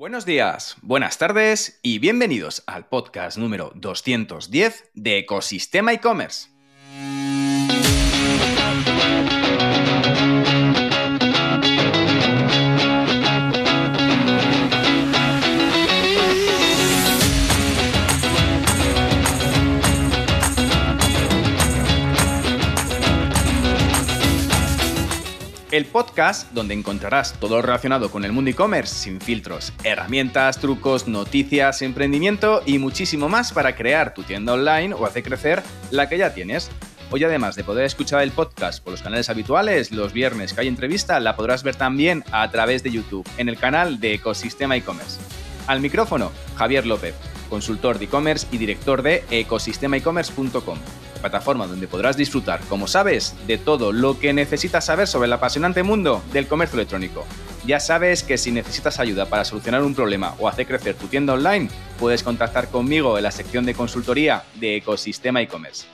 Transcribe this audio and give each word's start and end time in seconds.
Buenos 0.00 0.24
días, 0.24 0.78
buenas 0.80 1.18
tardes 1.18 1.78
y 1.82 1.98
bienvenidos 1.98 2.62
al 2.66 2.88
podcast 2.88 3.36
número 3.36 3.70
210 3.74 4.92
de 4.94 5.18
Ecosistema 5.18 5.92
e-commerce. 5.92 6.49
El 25.80 25.86
podcast 25.86 26.52
donde 26.52 26.74
encontrarás 26.74 27.32
todo 27.40 27.56
lo 27.56 27.62
relacionado 27.62 28.10
con 28.10 28.26
el 28.26 28.32
mundo 28.32 28.50
e-commerce 28.50 28.94
sin 28.94 29.18
filtros, 29.18 29.72
herramientas, 29.82 30.58
trucos, 30.58 31.08
noticias, 31.08 31.80
emprendimiento 31.80 32.62
y 32.66 32.78
muchísimo 32.78 33.30
más 33.30 33.50
para 33.50 33.74
crear 33.74 34.12
tu 34.12 34.22
tienda 34.22 34.52
online 34.52 34.92
o 34.92 35.06
hacer 35.06 35.22
crecer 35.22 35.62
la 35.90 36.06
que 36.06 36.18
ya 36.18 36.34
tienes. 36.34 36.70
Hoy 37.10 37.24
además 37.24 37.56
de 37.56 37.64
poder 37.64 37.86
escuchar 37.86 38.20
el 38.20 38.30
podcast 38.30 38.84
por 38.84 38.90
los 38.90 39.00
canales 39.00 39.30
habituales, 39.30 39.90
los 39.90 40.12
viernes 40.12 40.52
que 40.52 40.60
hay 40.60 40.68
entrevista 40.68 41.18
la 41.18 41.34
podrás 41.34 41.62
ver 41.62 41.76
también 41.76 42.24
a 42.30 42.50
través 42.50 42.82
de 42.82 42.90
YouTube 42.90 43.26
en 43.38 43.48
el 43.48 43.56
canal 43.56 44.00
de 44.00 44.12
Ecosistema 44.12 44.76
e-commerce. 44.76 45.18
Al 45.66 45.80
micrófono, 45.80 46.30
Javier 46.56 46.84
López, 46.84 47.14
consultor 47.48 47.98
de 47.98 48.04
e-commerce 48.04 48.46
y 48.52 48.58
director 48.58 49.00
de 49.00 49.24
ecosistemaecommerce.com 49.30 50.76
plataforma 51.20 51.66
donde 51.66 51.86
podrás 51.88 52.16
disfrutar, 52.16 52.60
como 52.68 52.86
sabes, 52.86 53.34
de 53.46 53.58
todo 53.58 53.92
lo 53.92 54.18
que 54.18 54.32
necesitas 54.32 54.86
saber 54.86 55.06
sobre 55.06 55.26
el 55.26 55.32
apasionante 55.32 55.82
mundo 55.82 56.22
del 56.32 56.46
comercio 56.46 56.76
electrónico. 56.76 57.24
Ya 57.66 57.78
sabes 57.78 58.22
que 58.22 58.38
si 58.38 58.50
necesitas 58.50 58.98
ayuda 58.98 59.26
para 59.26 59.44
solucionar 59.44 59.82
un 59.82 59.94
problema 59.94 60.34
o 60.38 60.48
hacer 60.48 60.66
crecer 60.66 60.94
tu 60.94 61.06
tienda 61.06 61.34
online, 61.34 61.68
puedes 61.98 62.22
contactar 62.22 62.68
conmigo 62.68 63.16
en 63.16 63.24
la 63.24 63.30
sección 63.30 63.66
de 63.66 63.74
consultoría 63.74 64.44
de 64.54 64.76
Ecosistema 64.76 65.42
e-commerce. 65.42 65.86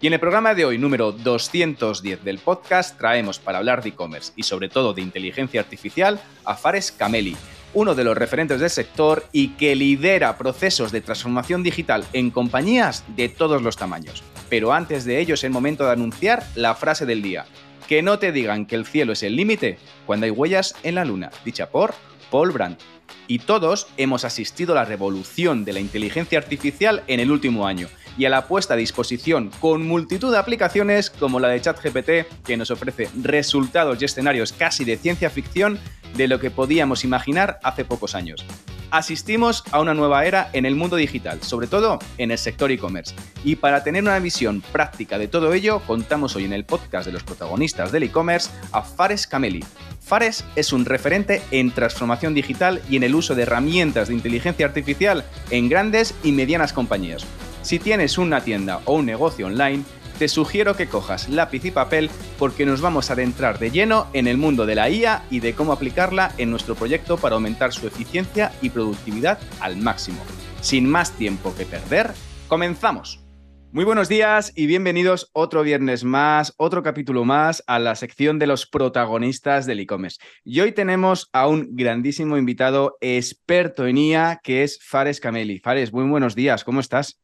Y 0.00 0.06
en 0.06 0.12
el 0.12 0.20
programa 0.20 0.54
de 0.54 0.66
hoy, 0.66 0.76
número 0.76 1.12
210 1.12 2.24
del 2.24 2.38
podcast, 2.38 2.98
traemos 2.98 3.38
para 3.38 3.58
hablar 3.58 3.82
de 3.82 3.88
e-commerce 3.88 4.32
y 4.36 4.42
sobre 4.42 4.68
todo 4.68 4.92
de 4.92 5.00
inteligencia 5.00 5.60
artificial 5.60 6.20
a 6.44 6.56
Fares 6.56 6.92
Cameli, 6.92 7.36
uno 7.74 7.94
de 7.94 8.04
los 8.04 8.16
referentes 8.16 8.60
del 8.60 8.70
sector 8.70 9.26
y 9.32 9.48
que 9.50 9.74
lidera 9.74 10.38
procesos 10.38 10.92
de 10.92 11.00
transformación 11.00 11.62
digital 11.62 12.04
en 12.12 12.30
compañías 12.30 13.04
de 13.16 13.28
todos 13.28 13.62
los 13.62 13.76
tamaños. 13.76 14.22
Pero 14.48 14.72
antes 14.72 15.04
de 15.04 15.20
ello 15.20 15.34
es 15.34 15.44
el 15.44 15.50
momento 15.50 15.84
de 15.84 15.92
anunciar 15.92 16.44
la 16.54 16.74
frase 16.74 17.04
del 17.06 17.22
día. 17.22 17.46
Que 17.88 18.02
no 18.02 18.18
te 18.18 18.32
digan 18.32 18.66
que 18.66 18.76
el 18.76 18.86
cielo 18.86 19.12
es 19.12 19.22
el 19.22 19.36
límite 19.36 19.78
cuando 20.06 20.24
hay 20.24 20.30
huellas 20.30 20.74
en 20.82 20.94
la 20.94 21.04
luna, 21.04 21.30
dicha 21.44 21.68
por 21.70 21.94
Paul 22.30 22.52
Brandt. 22.52 22.80
Y 23.26 23.40
todos 23.40 23.88
hemos 23.96 24.24
asistido 24.24 24.72
a 24.72 24.76
la 24.76 24.84
revolución 24.84 25.64
de 25.64 25.72
la 25.72 25.80
inteligencia 25.80 26.38
artificial 26.38 27.02
en 27.06 27.20
el 27.20 27.30
último 27.30 27.66
año 27.66 27.88
y 28.16 28.24
a 28.24 28.30
la 28.30 28.46
puesta 28.46 28.74
a 28.74 28.76
disposición 28.76 29.50
con 29.60 29.86
multitud 29.86 30.32
de 30.32 30.38
aplicaciones 30.38 31.10
como 31.10 31.40
la 31.40 31.48
de 31.48 31.60
ChatGPT 31.60 32.44
que 32.44 32.56
nos 32.56 32.70
ofrece 32.70 33.08
resultados 33.22 34.00
y 34.00 34.04
escenarios 34.04 34.52
casi 34.52 34.84
de 34.84 34.96
ciencia 34.96 35.30
ficción 35.30 35.78
de 36.16 36.28
lo 36.28 36.40
que 36.40 36.50
podíamos 36.50 37.04
imaginar 37.04 37.58
hace 37.62 37.84
pocos 37.84 38.14
años. 38.14 38.44
Asistimos 38.90 39.64
a 39.72 39.80
una 39.80 39.92
nueva 39.92 40.24
era 40.24 40.50
en 40.52 40.66
el 40.66 40.76
mundo 40.76 40.94
digital, 40.94 41.42
sobre 41.42 41.66
todo 41.66 41.98
en 42.16 42.30
el 42.30 42.38
sector 42.38 42.70
e-commerce. 42.70 43.12
Y 43.42 43.56
para 43.56 43.82
tener 43.82 44.04
una 44.04 44.20
visión 44.20 44.60
práctica 44.60 45.18
de 45.18 45.26
todo 45.26 45.52
ello, 45.52 45.80
contamos 45.80 46.36
hoy 46.36 46.44
en 46.44 46.52
el 46.52 46.64
podcast 46.64 47.06
de 47.06 47.12
los 47.12 47.24
protagonistas 47.24 47.90
del 47.90 48.04
e-commerce 48.04 48.50
a 48.70 48.82
Fares 48.82 49.26
Cameli. 49.26 49.64
Fares 50.00 50.44
es 50.54 50.72
un 50.72 50.84
referente 50.84 51.42
en 51.50 51.72
transformación 51.72 52.34
digital 52.34 52.80
y 52.88 52.94
en 52.96 53.02
el 53.02 53.16
uso 53.16 53.34
de 53.34 53.42
herramientas 53.42 54.06
de 54.06 54.14
inteligencia 54.14 54.66
artificial 54.66 55.24
en 55.50 55.68
grandes 55.68 56.14
y 56.22 56.30
medianas 56.30 56.72
compañías. 56.72 57.26
Si 57.64 57.78
tienes 57.78 58.18
una 58.18 58.44
tienda 58.44 58.82
o 58.84 58.92
un 58.92 59.06
negocio 59.06 59.46
online, 59.46 59.84
te 60.18 60.28
sugiero 60.28 60.76
que 60.76 60.86
cojas 60.86 61.30
lápiz 61.30 61.64
y 61.64 61.70
papel 61.70 62.10
porque 62.38 62.66
nos 62.66 62.82
vamos 62.82 63.08
a 63.08 63.14
adentrar 63.14 63.58
de 63.58 63.70
lleno 63.70 64.06
en 64.12 64.26
el 64.26 64.36
mundo 64.36 64.66
de 64.66 64.74
la 64.74 64.90
IA 64.90 65.24
y 65.30 65.40
de 65.40 65.54
cómo 65.54 65.72
aplicarla 65.72 66.32
en 66.36 66.50
nuestro 66.50 66.74
proyecto 66.74 67.16
para 67.16 67.36
aumentar 67.36 67.72
su 67.72 67.86
eficiencia 67.86 68.52
y 68.60 68.68
productividad 68.68 69.38
al 69.60 69.78
máximo. 69.78 70.18
Sin 70.60 70.86
más 70.86 71.12
tiempo 71.12 71.54
que 71.56 71.64
perder, 71.64 72.12
comenzamos. 72.48 73.24
Muy 73.72 73.86
buenos 73.86 74.10
días 74.10 74.52
y 74.54 74.66
bienvenidos 74.66 75.30
otro 75.32 75.62
viernes 75.62 76.04
más, 76.04 76.52
otro 76.58 76.82
capítulo 76.82 77.24
más 77.24 77.64
a 77.66 77.78
la 77.78 77.94
sección 77.94 78.38
de 78.38 78.46
los 78.46 78.66
protagonistas 78.66 79.64
del 79.64 79.80
e-commerce. 79.80 80.18
Y 80.44 80.60
hoy 80.60 80.72
tenemos 80.72 81.30
a 81.32 81.48
un 81.48 81.74
grandísimo 81.74 82.36
invitado 82.36 82.98
experto 83.00 83.86
en 83.86 83.96
IA 83.96 84.40
que 84.42 84.64
es 84.64 84.78
Fares 84.82 85.18
Cameli. 85.18 85.60
Fares, 85.60 85.94
muy 85.94 86.04
buenos 86.04 86.34
días, 86.34 86.62
¿cómo 86.62 86.80
estás? 86.80 87.23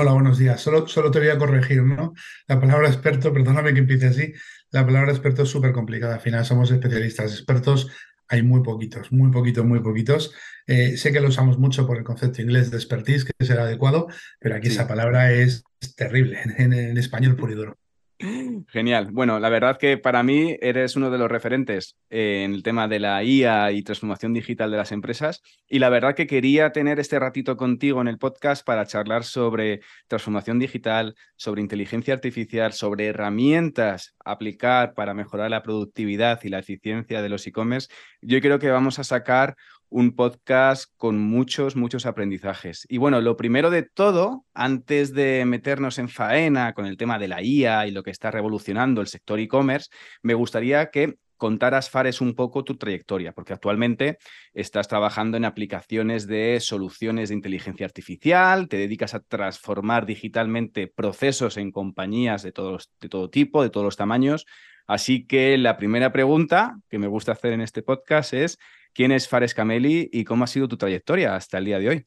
Hola, 0.00 0.12
buenos 0.12 0.38
días. 0.38 0.60
Solo, 0.60 0.86
solo 0.86 1.10
te 1.10 1.18
voy 1.18 1.28
a 1.28 1.38
corregir, 1.38 1.82
¿no? 1.82 2.14
La 2.46 2.60
palabra 2.60 2.86
experto, 2.86 3.32
perdóname 3.32 3.74
que 3.74 3.80
empiece 3.80 4.06
así, 4.06 4.32
la 4.70 4.86
palabra 4.86 5.10
experto 5.10 5.42
es 5.42 5.48
súper 5.48 5.72
complicada. 5.72 6.14
Al 6.14 6.20
final 6.20 6.44
somos 6.44 6.70
especialistas. 6.70 7.32
Expertos 7.32 7.88
hay 8.28 8.44
muy 8.44 8.62
poquitos, 8.62 9.10
muy 9.10 9.32
poquitos, 9.32 9.64
muy 9.64 9.80
poquitos. 9.80 10.32
Eh, 10.68 10.96
sé 10.96 11.10
que 11.10 11.18
lo 11.18 11.30
usamos 11.30 11.58
mucho 11.58 11.84
por 11.84 11.98
el 11.98 12.04
concepto 12.04 12.40
inglés 12.40 12.70
de 12.70 12.76
expertise, 12.76 13.24
que 13.24 13.32
es 13.40 13.50
el 13.50 13.58
adecuado, 13.58 14.06
pero 14.38 14.54
aquí 14.54 14.68
esa 14.68 14.86
palabra 14.86 15.32
es, 15.32 15.64
terrible 15.96 16.38
en, 16.58 16.72
en 16.72 16.96
español 16.96 17.34
puro 17.34 17.52
y 17.52 17.56
duro. 17.56 17.78
Genial. 18.20 19.10
Bueno, 19.12 19.38
la 19.38 19.48
verdad 19.48 19.78
que 19.78 19.96
para 19.96 20.24
mí 20.24 20.56
eres 20.60 20.96
uno 20.96 21.08
de 21.08 21.18
los 21.18 21.30
referentes 21.30 21.96
en 22.10 22.52
el 22.52 22.64
tema 22.64 22.88
de 22.88 22.98
la 22.98 23.22
IA 23.22 23.70
y 23.70 23.84
transformación 23.84 24.34
digital 24.34 24.72
de 24.72 24.76
las 24.76 24.90
empresas. 24.90 25.40
Y 25.68 25.78
la 25.78 25.88
verdad 25.88 26.16
que 26.16 26.26
quería 26.26 26.72
tener 26.72 26.98
este 26.98 27.20
ratito 27.20 27.56
contigo 27.56 28.00
en 28.00 28.08
el 28.08 28.18
podcast 28.18 28.66
para 28.66 28.86
charlar 28.86 29.22
sobre 29.22 29.82
transformación 30.08 30.58
digital, 30.58 31.14
sobre 31.36 31.60
inteligencia 31.60 32.12
artificial, 32.12 32.72
sobre 32.72 33.06
herramientas 33.06 34.16
aplicar 34.24 34.94
para 34.94 35.14
mejorar 35.14 35.50
la 35.50 35.62
productividad 35.62 36.40
y 36.42 36.48
la 36.48 36.58
eficiencia 36.58 37.22
de 37.22 37.28
los 37.28 37.46
e-commerce. 37.46 37.88
Yo 38.20 38.40
creo 38.40 38.58
que 38.58 38.70
vamos 38.70 38.98
a 38.98 39.04
sacar 39.04 39.56
un 39.90 40.14
podcast 40.14 40.92
con 40.96 41.18
muchos, 41.18 41.76
muchos 41.76 42.06
aprendizajes. 42.06 42.86
Y 42.88 42.98
bueno, 42.98 43.20
lo 43.20 43.36
primero 43.36 43.70
de 43.70 43.82
todo, 43.82 44.44
antes 44.54 45.14
de 45.14 45.44
meternos 45.44 45.98
en 45.98 46.08
faena 46.08 46.74
con 46.74 46.86
el 46.86 46.96
tema 46.96 47.18
de 47.18 47.28
la 47.28 47.42
IA 47.42 47.86
y 47.86 47.90
lo 47.90 48.02
que 48.02 48.10
está 48.10 48.30
revolucionando 48.30 49.00
el 49.00 49.06
sector 49.06 49.40
e-commerce, 49.40 49.90
me 50.22 50.34
gustaría 50.34 50.90
que 50.90 51.16
contaras, 51.38 51.88
Fares, 51.88 52.20
un 52.20 52.34
poco 52.34 52.64
tu 52.64 52.76
trayectoria, 52.76 53.32
porque 53.32 53.54
actualmente 53.54 54.18
estás 54.52 54.88
trabajando 54.88 55.36
en 55.36 55.46
aplicaciones 55.46 56.26
de 56.26 56.58
soluciones 56.60 57.30
de 57.30 57.36
inteligencia 57.36 57.86
artificial, 57.86 58.68
te 58.68 58.76
dedicas 58.76 59.14
a 59.14 59.20
transformar 59.20 60.04
digitalmente 60.04 60.88
procesos 60.88 61.56
en 61.56 61.70
compañías 61.70 62.42
de, 62.42 62.52
todos, 62.52 62.90
de 63.00 63.08
todo 63.08 63.30
tipo, 63.30 63.62
de 63.62 63.70
todos 63.70 63.84
los 63.84 63.96
tamaños. 63.96 64.44
Así 64.86 65.26
que 65.26 65.56
la 65.58 65.76
primera 65.76 66.12
pregunta 66.12 66.76
que 66.90 66.98
me 66.98 67.06
gusta 67.06 67.32
hacer 67.32 67.52
en 67.52 67.60
este 67.60 67.82
podcast 67.82 68.34
es, 68.34 68.58
¿Quién 68.98 69.12
es 69.12 69.28
Fares 69.28 69.54
Cameli 69.54 70.10
y 70.12 70.24
cómo 70.24 70.42
ha 70.42 70.48
sido 70.48 70.66
tu 70.66 70.76
trayectoria 70.76 71.36
hasta 71.36 71.58
el 71.58 71.66
día 71.66 71.78
de 71.78 71.88
hoy? 71.88 72.06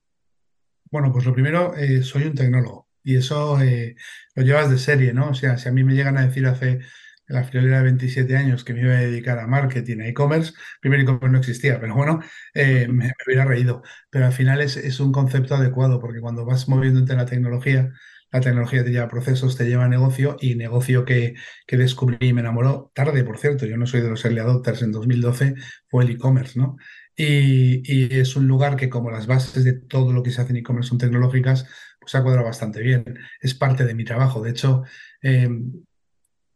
Bueno, 0.92 1.10
pues 1.14 1.24
lo 1.24 1.34
primero, 1.34 1.74
eh, 1.78 2.04
soy 2.04 2.24
un 2.24 2.36
tecnólogo 2.36 2.90
y 3.02 3.16
eso 3.16 3.62
eh, 3.62 3.96
lo 4.36 4.44
llevas 4.44 4.70
de 4.70 4.78
serie, 4.78 5.14
¿no? 5.14 5.30
O 5.30 5.34
sea, 5.34 5.58
si 5.58 5.70
a 5.70 5.72
mí 5.72 5.86
me 5.86 5.94
llegan 5.94 6.18
a 6.18 6.26
decir 6.26 6.46
hace 6.48 6.80
la 7.28 7.46
friolera 7.46 7.78
de 7.78 7.84
27 7.84 8.36
años 8.36 8.66
que 8.66 8.74
me 8.74 8.82
iba 8.82 8.92
a 8.92 9.00
dedicar 9.00 9.40
a 9.40 9.48
marketing, 9.48 10.02
a 10.02 10.08
e-commerce, 10.10 10.52
primero 10.82 11.04
e-commerce 11.04 11.32
no 11.32 11.38
existía, 11.38 11.80
pero 11.80 11.96
bueno, 11.96 12.20
eh, 12.54 12.90
me, 12.90 13.14
hubiera 13.26 13.46
reído. 13.46 13.84
Pero 14.10 14.26
al 14.26 14.34
final 14.34 14.60
es, 14.60 14.76
es, 14.76 15.00
un 15.00 15.14
concepto 15.14 15.56
adecuado 15.56 16.02
porque 16.02 16.20
cuando 16.20 16.44
vas 16.44 16.68
moviéndote 16.68 17.14
en 17.14 17.20
la 17.20 17.26
tecnología, 17.26 17.90
la 18.32 18.42
tecnología 18.42 18.84
te 18.84 18.92
lleva 18.92 19.06
a 19.06 19.10
procesos, 19.10 19.58
te 19.58 19.66
lleva 19.66 19.86
a 19.86 19.90
negocio 19.90 20.38
y 20.40 20.56
negocio 20.56 21.06
que, 21.06 21.36
que 21.68 21.78
descubrí 21.78 22.30
y 22.30 22.34
me 22.34 22.42
enamoró 22.42 22.92
tarde, 22.94 23.24
por 23.24 23.38
cierto. 23.38 23.66
Yo 23.66 23.78
no 23.78 23.86
soy 23.86 24.02
de 24.02 24.10
los 24.10 24.24
early 24.24 24.40
adopters, 24.40 24.82
en 24.82 24.92
2012 24.92 25.56
fue 25.88 26.04
el 26.04 26.12
e-commerce, 26.12 26.58
¿no? 26.58 26.78
Y, 27.16 27.82
y, 27.84 28.20
es 28.20 28.36
un 28.36 28.48
lugar 28.48 28.78
que 28.78 28.90
como 28.90 29.12
las 29.12 29.28
bases 29.28 29.64
de 29.66 29.74
todo 29.74 30.14
lo 30.14 30.24
que 30.24 30.32
se 30.32 30.42
hace 30.42 30.52
en 30.52 30.58
e-commerce 30.58 30.90
son 30.90 30.98
tecnológicas, 30.98 31.68
pues 32.00 32.16
ha 32.16 32.24
cuadrado 32.24 32.48
bastante 32.48 32.82
bien. 32.82 33.20
Es 33.42 33.54
parte 33.54 33.86
de 33.86 33.94
mi 33.94 34.06
trabajo. 34.06 34.42
De 34.42 34.52
hecho, 34.52 34.84
eh, 35.22 35.50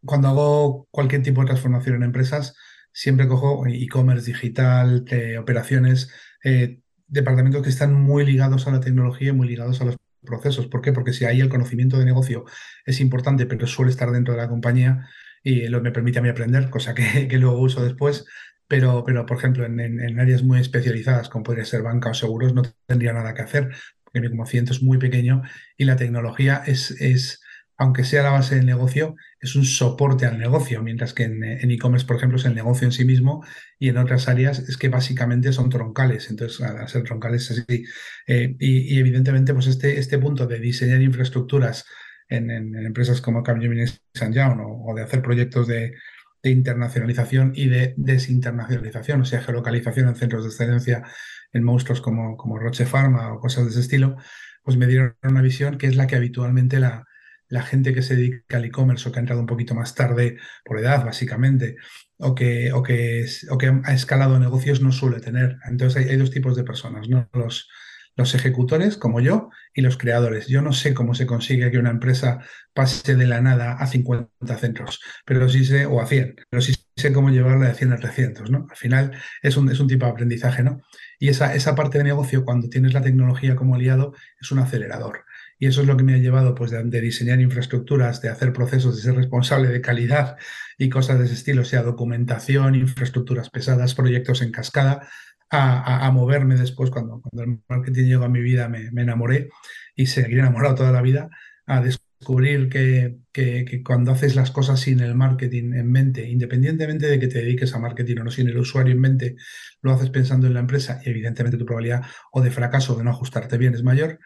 cuando 0.06 0.28
hago 0.30 0.88
cualquier 0.92 1.24
tipo 1.24 1.42
de 1.42 1.48
transformación 1.48 1.98
en 1.98 2.04
empresas, 2.04 2.56
siempre 2.92 3.28
cojo 3.28 3.66
e-commerce 3.68 4.25
digital, 4.25 5.06
operaciones, 5.39 6.10
eh, 6.44 6.80
departamentos 7.07 7.62
que 7.62 7.69
están 7.69 7.94
muy 7.94 8.25
ligados 8.25 8.68
a 8.68 8.71
la 8.71 8.80
tecnología 8.80 9.30
y 9.30 9.33
muy 9.33 9.48
ligados 9.48 9.81
a 9.81 9.86
los 9.86 9.98
procesos. 10.25 10.68
¿Por 10.68 10.81
qué? 10.81 10.92
Porque 10.92 11.13
si 11.13 11.25
ahí 11.25 11.39
el 11.42 11.50
conocimiento 11.50 11.98
de 11.98 12.06
negocio 12.06 12.45
es 12.86 13.00
importante, 13.00 13.45
pero 13.45 13.68
suele 13.68 13.92
estar 13.92 14.12
dentro 14.12 14.33
de 14.33 14.42
la 14.42 14.50
compañía 14.50 15.07
y 15.44 15.68
lo, 15.68 15.81
me 15.81 15.92
permite 15.92 16.19
a 16.19 16.22
mí 16.22 16.30
aprender, 16.30 16.69
cosa 16.69 16.94
que, 16.94 17.30
luego 17.39 17.60
uso 17.60 17.83
después. 17.83 18.25
Pero, 18.68 19.04
pero 19.06 19.25
por 19.27 19.38
ejemplo, 19.38 19.66
en, 19.66 20.19
áreas 20.19 20.44
muy 20.44 20.60
especializadas, 20.60 21.30
como 21.30 21.44
podría 21.44 21.66
ser 21.66 21.83
banca 21.83 22.10
o 22.10 22.13
seguros, 22.16 22.54
no 22.54 22.63
tendría 22.88 23.13
nada 23.13 23.33
que 23.36 23.44
hacer, 23.44 23.69
porque 24.04 24.22
mi 24.22 24.30
conocimiento 24.30 24.74
es 24.74 24.81
muy 24.81 24.98
pequeño 24.98 25.44
y 25.77 25.86
la 25.86 25.95
tecnología 25.95 26.63
es, 26.66 26.92
es 27.00 27.42
aunque 27.77 28.04
sea 28.06 28.24
la 28.24 28.30
base 28.30 28.56
del 28.56 28.66
negocio, 28.66 29.16
es 29.39 29.56
un 29.56 29.66
soporte 29.66 30.25
al 30.25 30.38
negocio, 30.38 30.81
mientras 30.81 31.13
que 31.13 31.24
en 31.24 31.72
e-commerce, 31.72 32.07
por 32.07 32.16
ejemplo, 32.16 32.38
es 32.38 32.45
el 32.45 32.56
negocio 32.56 32.86
en 32.86 32.92
sí 32.94 33.04
mismo 33.04 33.45
y 33.77 33.89
en 33.89 33.98
otras 33.98 34.30
áreas 34.30 34.60
es 34.60 34.77
que 34.77 34.89
básicamente 34.89 35.51
son 35.51 35.69
troncales. 35.69 36.30
Entonces, 36.30 36.62
al 36.62 36.88
ser 36.88 37.04
troncales 37.04 37.51
es 37.51 37.60
así. 37.60 37.83
Eh, 38.27 38.56
y, 38.60 38.98
evidentemente, 38.98 39.54
pues 39.54 39.68
este, 39.68 40.00
este 40.00 40.18
punto 40.18 40.48
de 40.48 40.60
diseñar 40.60 41.01
infraestructuras 41.01 41.86
en, 42.30 42.50
empresas 42.50 43.22
como 43.22 43.44
Capgemini 43.44 43.86
San 44.13 44.38
o, 44.38 44.92
o 44.92 44.95
de 44.95 45.04
hacer 45.04 45.21
proyectos 45.21 45.68
de, 45.68 45.94
de 46.42 46.51
internacionalización 46.51 47.51
y 47.56 47.68
de 47.68 47.94
desinternacionalización, 47.98 49.21
o 49.21 49.25
sea, 49.25 49.42
geolocalización 49.42 50.07
en 50.07 50.16
centros 50.16 50.44
de 50.44 50.50
excelencia 50.50 51.04
en 51.51 51.63
monstruos 51.63 52.01
como, 52.01 52.38
como 52.38 52.57
Roche 52.57 52.86
Pharma 52.86 53.33
o 53.33 53.39
cosas 53.39 53.66
de 53.66 53.71
ese 53.71 53.80
estilo, 53.81 54.18
pues 54.63 54.78
me 54.78 54.88
dieron 54.88 55.16
una 55.24 55.42
visión 55.42 55.78
que 55.78 55.88
es 55.88 55.95
la 55.95 56.07
que 56.07 56.16
habitualmente 56.16 56.80
la, 56.80 57.06
la 57.47 57.63
gente 57.63 57.94
que 57.94 58.01
se 58.01 58.15
dedica 58.15 58.57
al 58.57 58.65
e-commerce 58.65 59.07
o 59.07 59.12
que 59.12 59.19
ha 59.19 59.21
entrado 59.21 59.42
un 59.42 59.47
poquito 59.47 59.75
más 59.75 59.95
tarde 59.95 60.38
por 60.63 60.80
edad, 60.80 61.06
básicamente, 61.06 61.77
o 62.18 62.33
que, 62.36 62.71
o 62.74 62.81
que, 62.83 63.25
o 63.50 63.57
que 63.57 63.81
ha 63.83 63.94
escalado 63.94 64.39
negocios 64.39 64.81
no 64.81 64.92
suele 64.92 65.19
tener. 65.19 65.57
Entonces 65.68 66.07
hay, 66.07 66.18
dos 66.18 66.31
tipos 66.31 66.56
de 66.56 66.63
personas, 66.63 67.07
¿no? 67.09 67.30
Los, 67.33 67.69
los 68.15 68.33
ejecutores, 68.33 68.97
como 68.97 69.19
yo, 69.19 69.50
y 69.74 69.81
los 69.81 69.97
creadores. 69.97 70.47
Yo 70.47 70.62
no 70.62 70.71
sé 70.74 70.94
cómo 70.94 71.13
se 71.15 71.25
consigue 71.25 71.69
que 71.71 71.77
una 71.77 71.89
empresa 71.89 72.39
pase 72.74 73.15
de 73.15 73.27
la 73.27 73.42
nada 73.42 73.74
a 73.74 73.88
50 73.88 74.57
centros, 74.57 75.01
pero 75.25 75.50
sí 75.50 75.65
sé, 75.65 75.86
o 75.86 76.01
a 76.01 76.07
100, 76.07 76.36
pero 76.50 76.62
sí 76.62 76.74
sé 76.95 77.12
cómo 77.12 77.30
llevarla 77.30 77.68
de 77.68 77.74
100 77.74 77.94
a 77.94 77.97
300, 77.97 78.51
¿no? 78.51 78.68
Al 78.69 78.77
final 78.77 79.12
es 79.42 79.57
un, 79.57 79.69
es 79.69 79.80
un 79.80 79.88
tipo 79.88 80.06
de 80.06 80.12
aprendizaje, 80.12 80.63
¿no? 80.63 80.81
Y 81.19 81.27
esa, 81.27 81.53
esa 81.56 81.75
parte 81.75 81.97
de 81.97 82.06
negocio, 82.06 82.45
cuando 82.45 82.69
tienes 82.69 82.94
la 82.94 83.01
tecnología 83.01 83.56
como 83.56 83.75
aliado, 83.75 84.13
es 84.39 84.51
un 84.51 84.59
acelerador. 84.59 85.25
Y 85.57 85.68
eso 85.68 85.81
es 85.81 85.88
lo 85.88 85.96
que 85.96 86.04
me 86.04 86.13
ha 86.13 86.18
llevado 86.18 86.54
pues, 86.54 86.72
de, 86.72 87.02
diseñar 87.02 87.40
infraestructuras, 87.40 88.22
de 88.22 88.30
hacer 88.30 88.52
procesos, 88.52 88.98
de 88.98 89.04
ser 89.04 89.16
responsable 89.16 89.69
de 89.69 89.81
calidad 89.81 90.38
y 90.78 90.90
cosas 90.90 91.19
de 91.19 91.25
ese 91.25 91.36
estilo, 91.36 91.63
sea 91.63 91.81
documentación, 91.84 92.75
infraestructuras 92.75 93.50
pesadas, 93.50 93.96
proyectos 93.96 94.42
en 94.42 94.52
cascada, 94.52 95.07
a, 95.50 96.12
moverme 96.12 96.56
después 96.56 96.90
cuando, 96.90 97.22
el 97.34 97.60
marketing 97.69 98.06
llegó 98.06 98.25
a 98.25 98.30
mi 98.30 98.42
vida, 98.42 98.68
me, 98.68 98.90
enamoré 99.02 99.50
y 99.96 100.07
seguiré 100.07 100.42
enamorado 100.42 100.75
toda 100.75 100.92
la 100.92 101.02
vida, 101.02 101.30
a 101.66 101.81
descubrir 101.81 102.68
que, 102.68 103.19
que, 103.31 103.81
cuando 103.84 104.12
haces 104.12 104.36
las 104.36 104.52
cosas 104.52 104.81
sin 104.81 105.00
el 105.00 105.16
marketing 105.16 105.74
en 105.74 105.92
mente, 105.92 106.28
independientemente 106.28 107.07
de 107.07 107.19
que 107.19 107.28
te 107.28 107.40
dediques 107.40 107.74
a 107.74 107.80
marketing 107.80 108.18
o 108.19 108.24
no, 108.25 108.31
sin 108.31 108.50
el 108.50 108.57
usuario 108.57 108.94
en 108.94 109.00
mente, 109.00 109.36
lo 109.81 109.94
haces 109.94 110.10
pensando 110.10 110.48
en 110.48 110.56
la 110.56 110.60
empresa 110.62 111.00
y 111.06 111.10
evidentemente 111.10 111.57
tu 111.57 111.66
probabilidad 111.66 112.04
o 112.31 112.42
de 112.42 112.52
fracaso 112.52 112.94
o 112.94 112.98
de 112.98 113.04
no 113.04 113.12
ajustarte 113.12 113.57
bien 113.57 113.75
es 113.75 113.84
mayor. 113.84 114.19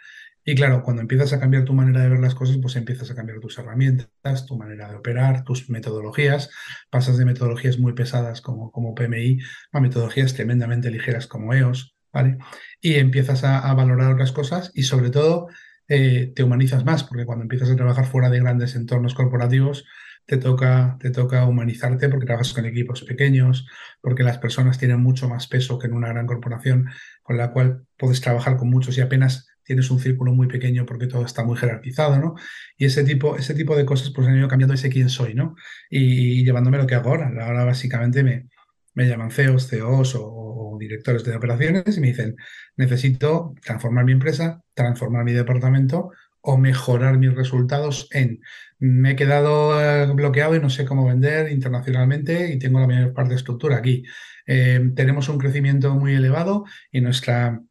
Y 0.50 0.56
claro, 0.56 0.81
cuando 0.81 1.04
empiezas 1.04 1.31
a 1.31 1.40
cambiar 1.40 1.63
tu 1.63 1.75
manera 1.75 2.01
de 2.01 2.10
ver 2.10 2.19
las 2.19 2.34
cosas, 2.34 2.57
pues 2.60 2.75
empiezas 2.75 3.12
a 3.12 3.13
cambiar 3.13 3.40
tus 3.40 3.60
herramientas, 3.60 4.48
tu 4.48 4.57
manera 4.57 4.90
de 4.90 4.96
operar, 4.96 5.44
tus 5.44 5.69
metodologías. 5.69 6.50
Pasas 6.90 7.19
de 7.19 7.25
metodologías 7.25 7.78
muy 7.78 7.94
pesadas 7.94 8.42
como, 8.42 8.72
como 8.72 8.96
PMI 8.96 9.38
a 9.72 9.80
metodologías 9.80 10.34
tremendamente 10.34 10.90
ligeras 10.90 11.28
como 11.28 11.54
EOS, 11.54 11.96
¿vale? 12.12 12.40
Y 12.81 12.96
empiezas 12.96 13.44
a, 13.44 13.72
valorar 13.75 14.12
otras 14.12 14.31
cosas 14.31 14.72
y 14.74 14.84
sobre 14.84 15.12
todo 15.12 15.50
eh, 15.88 16.34
te 16.36 16.42
humanizas 16.42 16.84
más, 16.84 17.04
porque 17.04 17.28
cuando 17.28 17.44
empiezas 17.44 17.69
a 17.69 17.75
trabajar 17.75 18.07
fuera 18.07 18.31
de 18.31 18.40
grandes 18.40 18.74
entornos 18.75 19.13
corporativos, 19.13 19.86
te 20.25 20.38
toca, 20.38 20.98
te 21.00 21.12
toca 21.12 21.45
humanizarte 21.45 22.10
porque 22.10 22.25
trabajas 22.25 22.54
con 22.54 22.66
equipos 22.66 23.04
pequeños, 23.04 23.68
porque 24.02 24.24
las 24.24 24.40
personas 24.40 24.80
tienen 24.80 25.00
mucho 25.00 25.30
más 25.30 25.45
peso 25.45 25.78
que 25.78 25.86
en 25.86 25.94
una 25.94 26.10
gran 26.10 26.25
corporación, 26.25 26.90
con 27.22 27.38
la 27.38 27.52
cual 27.52 27.86
puedes 27.98 28.19
trabajar 28.19 28.57
con 28.57 28.72
muchos 28.72 28.98
y 28.98 29.02
apenas 29.02 29.49
tienes 29.69 29.92
un 29.92 30.00
círculo 30.00 30.33
muy 30.33 30.48
pequeño 30.48 30.83
porque 30.83 31.06
todo 31.06 31.24
está 31.24 31.44
muy 31.44 31.56
jerarquizado, 31.56 32.18
¿no? 32.18 32.33
Y 32.75 32.86
ese 32.86 33.04
tipo, 33.04 33.36
ese 33.36 33.54
tipo 33.54 33.75
de 33.75 33.86
cosas 33.86 34.10
pues 34.10 34.27
han 34.27 34.36
ido 34.36 34.48
cambiando 34.48 34.74
ese 34.74 34.89
quién 34.89 35.10
soy, 35.10 35.36
¿no? 35.36 35.56
Y, 35.92 36.44
llevándome 36.44 36.80
lo 36.80 36.88
que 36.88 36.95
hago 36.95 37.12
ahora. 37.12 37.31
Ahora 37.45 37.66
básicamente 37.66 38.24
me, 38.24 38.50
me 38.95 39.07
llaman 39.07 39.30
CEOs, 39.30 39.68
CEOs 39.68 40.16
o, 40.18 40.75
directores 40.80 41.24
de 41.24 41.36
operaciones 41.36 41.98
y 41.98 42.01
me 42.01 42.07
dicen, 42.07 42.36
necesito 42.77 43.54
transformar 43.62 44.06
mi 44.06 44.13
empresa, 44.13 44.63
transformar 44.74 45.24
mi 45.24 45.33
departamento 45.33 46.12
o 46.42 46.57
mejorar 46.57 47.19
mis 47.19 47.36
resultados 47.36 48.07
en 48.12 48.42
me 48.80 49.12
he 49.12 49.16
quedado 49.16 49.80
eh, 49.80 50.12
bloqueado 50.13 50.56
y 50.56 50.62
no 50.62 50.69
sé 50.69 50.86
cómo 50.86 51.06
vender 51.06 51.51
internacionalmente 51.51 52.54
y 52.54 52.57
tengo 52.57 52.80
la 52.80 52.88
mayor 52.88 53.13
parte 53.13 53.31
de 53.31 53.36
estructura 53.36 53.77
aquí. 53.77 54.04
Eh, 54.48 54.94
tenemos 54.95 55.30
un 55.30 55.38
crecimiento 55.38 55.94
muy 55.95 56.16
elevado 56.16 56.66
y 56.92 57.01
nuestra 57.01 57.62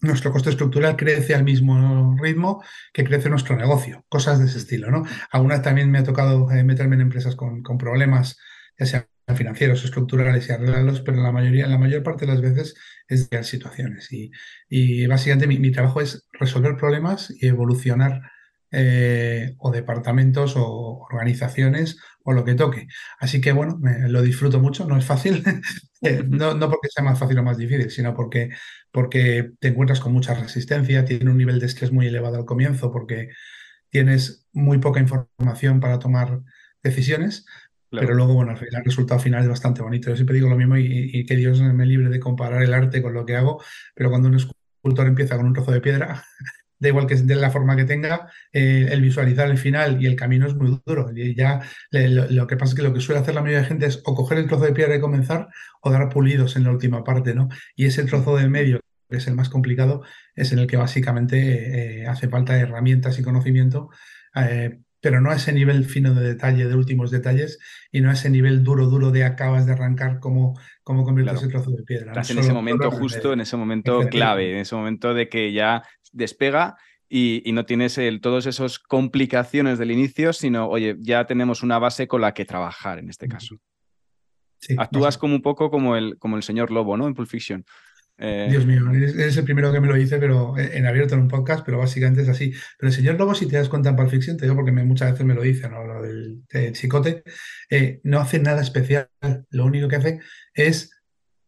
nuestro 0.00 0.32
coste 0.32 0.50
estructural 0.50 0.96
crece 0.96 1.34
al 1.34 1.44
mismo 1.44 2.16
ritmo 2.20 2.62
que 2.92 3.04
crece 3.04 3.30
nuestro 3.30 3.56
negocio, 3.56 4.04
cosas 4.08 4.38
de 4.38 4.46
ese 4.46 4.58
estilo, 4.58 4.90
¿no? 4.90 5.04
Algunas 5.30 5.62
también 5.62 5.90
me 5.90 5.98
ha 5.98 6.04
tocado 6.04 6.50
eh, 6.50 6.62
meterme 6.64 6.94
en 6.96 7.02
empresas 7.02 7.36
con, 7.36 7.62
problemas, 7.78 8.38
ya 8.78 8.86
sean 8.86 9.06
financieros, 9.36 9.84
estructurales 9.84 10.48
y 10.48 10.52
arreglarlos, 10.52 11.00
pero 11.02 11.22
la 11.22 11.32
mayoría, 11.32 11.66
la 11.66 11.78
mayor 11.78 12.02
parte 12.02 12.26
de 12.26 12.32
las 12.32 12.40
veces 12.40 12.74
es 13.08 13.28
de 13.28 13.42
situaciones. 13.44 14.10
Y, 14.12 14.30
y 14.68 15.06
básicamente 15.06 15.46
mi, 15.46 15.70
trabajo 15.72 16.00
es 16.00 16.26
resolver 16.32 16.76
problemas 16.76 17.30
y 17.38 17.46
evolucionar 17.46 18.22
eh, 18.70 19.54
o 19.58 19.70
departamentos 19.70 20.54
o 20.56 20.98
organizaciones 21.10 21.98
o 22.22 22.32
lo 22.32 22.44
que 22.44 22.54
toque. 22.54 22.86
Así 23.18 23.40
que 23.40 23.52
bueno, 23.52 23.80
lo 24.08 24.22
disfruto 24.22 24.60
mucho, 24.60 24.86
no 24.86 24.98
es 24.98 25.06
fácil, 25.06 25.42
eh, 26.02 26.22
no, 26.28 26.54
no, 26.54 26.68
porque 26.68 26.88
sea 26.90 27.02
más 27.02 27.18
fácil 27.18 27.38
o 27.38 27.42
más 27.42 27.56
difícil, 27.56 27.90
sino 27.90 28.14
porque, 28.14 28.50
porque 28.92 29.52
te 29.60 29.68
encuentras 29.68 30.00
con 30.00 30.12
mucha 30.12 30.34
resistencia, 30.34 31.04
tiene 31.04 31.30
un 31.30 31.38
nivel 31.38 31.60
de 31.60 31.66
estrés 31.66 31.92
muy 31.92 32.06
elevado 32.06 32.36
al 32.36 32.44
comienzo 32.44 32.90
porque 32.90 33.30
tienes 33.90 34.46
muy 34.52 34.78
poca 34.78 35.00
información 35.00 35.80
para 35.80 35.98
tomar 35.98 36.40
decisiones, 36.82 37.46
Pero 37.90 38.14
luego, 38.14 38.34
bueno, 38.34 38.52
el 38.52 38.84
resultado 38.84 39.18
final 39.20 39.42
es 39.42 39.48
bastante 39.48 39.82
bonito. 39.82 40.10
Yo 40.10 40.16
siempre 40.16 40.36
digo 40.36 40.48
lo 40.50 40.56
mismo 40.56 40.76
y, 40.76 41.10
y, 41.12 41.24
que 41.26 41.36
Dios 41.36 41.60
me 41.60 41.86
libre 41.86 42.10
de 42.10 42.20
comparar 42.20 42.62
el 42.62 42.74
arte 42.74 43.02
con 43.02 43.14
lo 43.14 43.24
que 43.24 43.36
hago, 43.36 43.62
pero 43.94 44.10
cuando 44.10 44.28
un 44.28 44.34
escultor 44.34 45.06
empieza 45.06 45.36
con 45.36 45.46
un 45.46 45.54
trozo 45.54 45.72
de 45.72 45.80
piedra, 45.80 46.24
da 46.78 46.88
igual 46.88 47.06
que 47.06 47.16
de 47.16 47.34
la 47.36 47.50
forma 47.50 47.76
que 47.76 47.84
tenga, 47.84 48.30
eh, 48.52 48.88
el 48.90 49.00
visualizar 49.00 49.50
el 49.50 49.58
final 49.58 50.02
y 50.02 50.06
el 50.06 50.16
camino 50.16 50.46
es 50.46 50.54
muy 50.54 50.80
duro. 50.86 51.10
Y 51.14 51.34
ya 51.34 51.60
lo, 51.90 52.46
que 52.46 52.56
pasa 52.56 52.72
es 52.72 52.76
que 52.76 52.82
lo 52.82 52.92
que 52.92 53.00
suele 53.00 53.20
hacer 53.20 53.34
la 53.34 53.42
mayoría 53.42 53.62
de 53.62 53.68
gente 53.68 53.86
es 53.86 54.00
o 54.04 54.14
coger 54.14 54.38
el 54.38 54.46
trozo 54.46 54.64
de 54.64 54.72
piedra 54.72 54.96
y 54.96 55.00
comenzar 55.00 55.48
o 55.82 55.90
dar 55.90 56.08
pulidos 56.08 56.56
en 56.56 56.64
la 56.64 56.70
última 56.70 57.04
parte, 57.04 57.34
¿no? 57.34 57.48
Y 57.76 57.86
ese 57.86 58.04
trozo 58.04 58.36
del 58.36 58.50
medio, 58.50 58.80
que 59.10 59.16
es 59.16 59.26
el 59.26 59.34
más 59.34 59.48
complicado, 59.48 60.02
es 60.34 60.52
en 60.52 60.60
el 60.60 60.66
que 60.66 60.76
básicamente 60.76 62.02
eh, 62.02 62.06
hace 62.06 62.28
falta 62.28 62.58
herramientas 62.58 63.18
y 63.18 63.22
conocimiento. 63.22 63.90
Eh, 64.34 64.78
pero 65.00 65.20
no 65.20 65.30
a 65.30 65.36
ese 65.36 65.52
nivel 65.52 65.84
fino 65.84 66.14
de 66.14 66.26
detalle, 66.26 66.66
de 66.66 66.74
últimos 66.74 67.10
detalles, 67.10 67.58
y 67.92 68.00
no 68.00 68.10
a 68.10 68.14
ese 68.14 68.30
nivel 68.30 68.64
duro, 68.64 68.86
duro 68.86 69.10
de 69.10 69.24
acabas 69.24 69.66
de 69.66 69.72
arrancar 69.72 70.18
como, 70.18 70.58
como 70.82 71.04
conviertes 71.04 71.42
el 71.42 71.50
trozo 71.50 71.70
de 71.70 71.82
piedra. 71.84 72.12
Estás 72.12 72.30
en 72.30 72.38
ese 72.38 72.52
momento 72.52 72.90
justo, 72.90 73.32
en 73.32 73.40
ese 73.40 73.56
momento 73.56 74.00
clave, 74.08 74.52
en 74.52 74.58
ese 74.58 74.74
momento 74.74 75.14
de 75.14 75.28
que 75.28 75.52
ya 75.52 75.84
despega 76.12 76.76
y, 77.08 77.50
no 77.52 77.64
tienes 77.64 77.96
el, 77.98 78.20
todas 78.20 78.46
esas 78.46 78.78
complicaciones 78.78 79.78
del 79.78 79.90
inicio, 79.90 80.32
sino, 80.32 80.68
oye, 80.68 80.96
ya 81.00 81.26
tenemos 81.26 81.62
una 81.62 81.78
base 81.78 82.06
con 82.06 82.20
la 82.20 82.34
que 82.34 82.44
trabajar 82.44 82.98
en 82.98 83.08
este 83.08 83.28
caso. 83.28 83.56
Actúas 84.76 85.16
como 85.16 85.34
un 85.34 85.42
poco 85.42 85.70
como 85.70 85.96
el, 85.96 86.18
como 86.18 86.36
el 86.36 86.42
señor 86.42 86.70
Lobo, 86.70 86.96
¿no? 86.96 87.06
En 87.06 87.14
Pulp 87.14 87.28
Fiction. 87.28 87.64
Eh, 88.20 88.48
Dios 88.50 88.66
mío, 88.66 88.82
eres, 88.92 89.36
el 89.36 89.44
primero 89.44 89.72
que 89.72 89.80
me 89.80 89.86
lo 89.86 89.94
dice, 89.94 90.18
pero 90.18 90.58
en 90.58 90.86
abierto 90.86 91.14
en 91.14 91.20
un 91.20 91.28
podcast, 91.28 91.64
pero 91.64 91.78
básicamente 91.78 92.22
es 92.22 92.28
así. 92.28 92.52
Pero 92.76 92.88
el 92.88 92.92
señor 92.92 93.16
Lobo, 93.16 93.34
si 93.34 93.46
te 93.46 93.56
das 93.56 93.68
cuenta 93.68 93.90
en 93.90 93.96
Pulp 93.96 94.10
Fiction, 94.10 94.36
te 94.36 94.44
digo 94.44 94.56
porque 94.56 94.72
muchas 94.72 95.12
veces 95.12 95.24
me 95.24 95.34
lo 95.34 95.42
dicen, 95.42 95.70
¿no? 95.70 95.86
lo 95.86 96.02
del, 96.02 96.42
chicote, 96.72 97.22
eh, 97.70 98.00
no 98.02 98.18
hace 98.18 98.40
nada 98.40 98.60
especial. 98.60 99.08
Lo 99.50 99.64
único 99.64 99.88
que 99.88 99.96
hace 99.96 100.20
es 100.52 100.90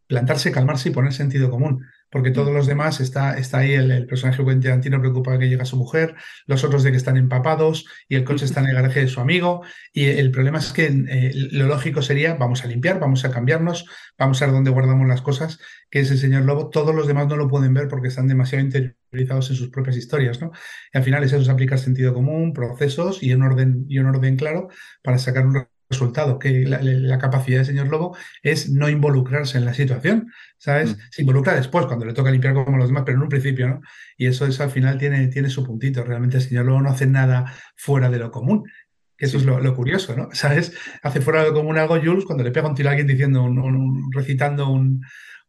plantarse, 0.07 0.51
calmarse 0.51 0.89
y 0.89 0.91
poner 0.93 1.13
sentido 1.13 1.49
común 1.49 1.85
porque 2.11 2.31
todos 2.31 2.53
los 2.53 2.67
demás 2.67 2.99
está, 2.99 3.37
está 3.37 3.59
ahí 3.59 3.73
el, 3.73 3.89
el 3.91 4.05
personaje 4.05 4.43
Tarantino 4.61 4.99
preocupado 4.99 5.37
de 5.37 5.45
que 5.45 5.49
llega 5.49 5.65
su 5.65 5.77
mujer, 5.77 6.15
los 6.45 6.63
otros 6.63 6.83
de 6.83 6.91
que 6.91 6.97
están 6.97 7.17
empapados 7.17 7.85
y 8.07 8.15
el 8.15 8.23
coche 8.23 8.45
está 8.45 8.59
en 8.59 8.67
el 8.67 8.75
garaje 8.75 9.01
de 9.01 9.07
su 9.07 9.21
amigo. 9.21 9.61
Y 9.93 10.05
el 10.05 10.31
problema 10.31 10.59
es 10.59 10.73
que 10.73 10.87
eh, 10.87 11.31
lo 11.33 11.67
lógico 11.67 12.01
sería, 12.01 12.35
vamos 12.35 12.63
a 12.63 12.67
limpiar, 12.67 12.99
vamos 12.99 13.23
a 13.25 13.31
cambiarnos, 13.31 13.85
vamos 14.17 14.41
a 14.41 14.45
ver 14.45 14.53
dónde 14.53 14.71
guardamos 14.71 15.07
las 15.07 15.21
cosas, 15.21 15.59
que 15.89 16.01
es 16.01 16.11
el 16.11 16.17
señor 16.17 16.43
Lobo. 16.43 16.69
Todos 16.69 16.93
los 16.93 17.07
demás 17.07 17.27
no 17.27 17.37
lo 17.37 17.47
pueden 17.47 17.73
ver 17.73 17.87
porque 17.87 18.09
están 18.09 18.27
demasiado 18.27 18.65
interiorizados 18.65 19.49
en 19.49 19.55
sus 19.55 19.69
propias 19.69 19.97
historias, 19.97 20.41
¿no? 20.41 20.51
Y 20.93 20.97
al 20.97 21.03
final 21.03 21.23
es 21.23 21.31
eso, 21.31 21.41
es 21.41 21.49
aplicar 21.49 21.79
sentido 21.79 22.13
común, 22.13 22.53
procesos 22.53 23.23
y 23.23 23.33
un 23.33 23.43
orden, 23.43 23.85
y 23.87 23.99
un 23.99 24.07
orden 24.07 24.35
claro 24.35 24.67
para 25.01 25.17
sacar 25.17 25.45
un 25.45 25.65
resultado, 25.91 26.39
que 26.39 26.65
la, 26.65 27.17
capacidad 27.19 27.57
del 27.57 27.65
señor 27.65 27.87
Lobo 27.87 28.17
es 28.41 28.69
no 28.69 28.89
involucrarse 28.89 29.57
en 29.57 29.65
la 29.65 29.73
situación, 29.73 30.31
¿sabes? 30.57 30.91
Mm. 30.91 30.99
Se 31.11 31.21
involucra 31.21 31.55
después, 31.55 31.85
cuando 31.85 32.05
le 32.05 32.13
toca 32.13 32.31
limpiar 32.31 32.53
como 32.53 32.77
los 32.77 32.87
demás, 32.87 33.03
pero 33.05 33.17
en 33.17 33.23
un 33.23 33.29
principio, 33.29 33.67
¿no? 33.67 33.81
Y 34.17 34.25
eso, 34.25 34.45
eso 34.45 34.63
al 34.63 34.71
final 34.71 34.97
tiene, 34.97 35.27
tiene 35.27 35.49
su 35.49 35.63
puntito. 35.63 36.03
Realmente 36.03 36.37
el 36.37 36.43
señor 36.43 36.65
Lobo 36.65 36.81
no 36.81 36.89
hace 36.89 37.05
nada 37.05 37.53
fuera 37.75 38.09
de 38.09 38.17
lo 38.17 38.31
común. 38.31 38.63
Que 39.17 39.27
eso 39.27 39.37
es 39.37 39.45
lo, 39.45 39.75
curioso, 39.75 40.15
¿no? 40.15 40.29
¿Sabes? 40.33 40.73
Hace 41.03 41.21
fuera 41.21 41.41
de 41.41 41.49
lo 41.49 41.53
común 41.53 41.77
algo 41.77 41.99
Jules 42.01 42.25
cuando 42.25 42.43
le 42.43 42.51
pega 42.51 42.67
un 42.67 42.75
tiro 42.75 42.89
a 42.89 42.91
alguien 42.91 43.07
diciendo, 43.07 43.43
un, 43.43 44.11
recitando 44.11 44.69
un, 44.69 45.01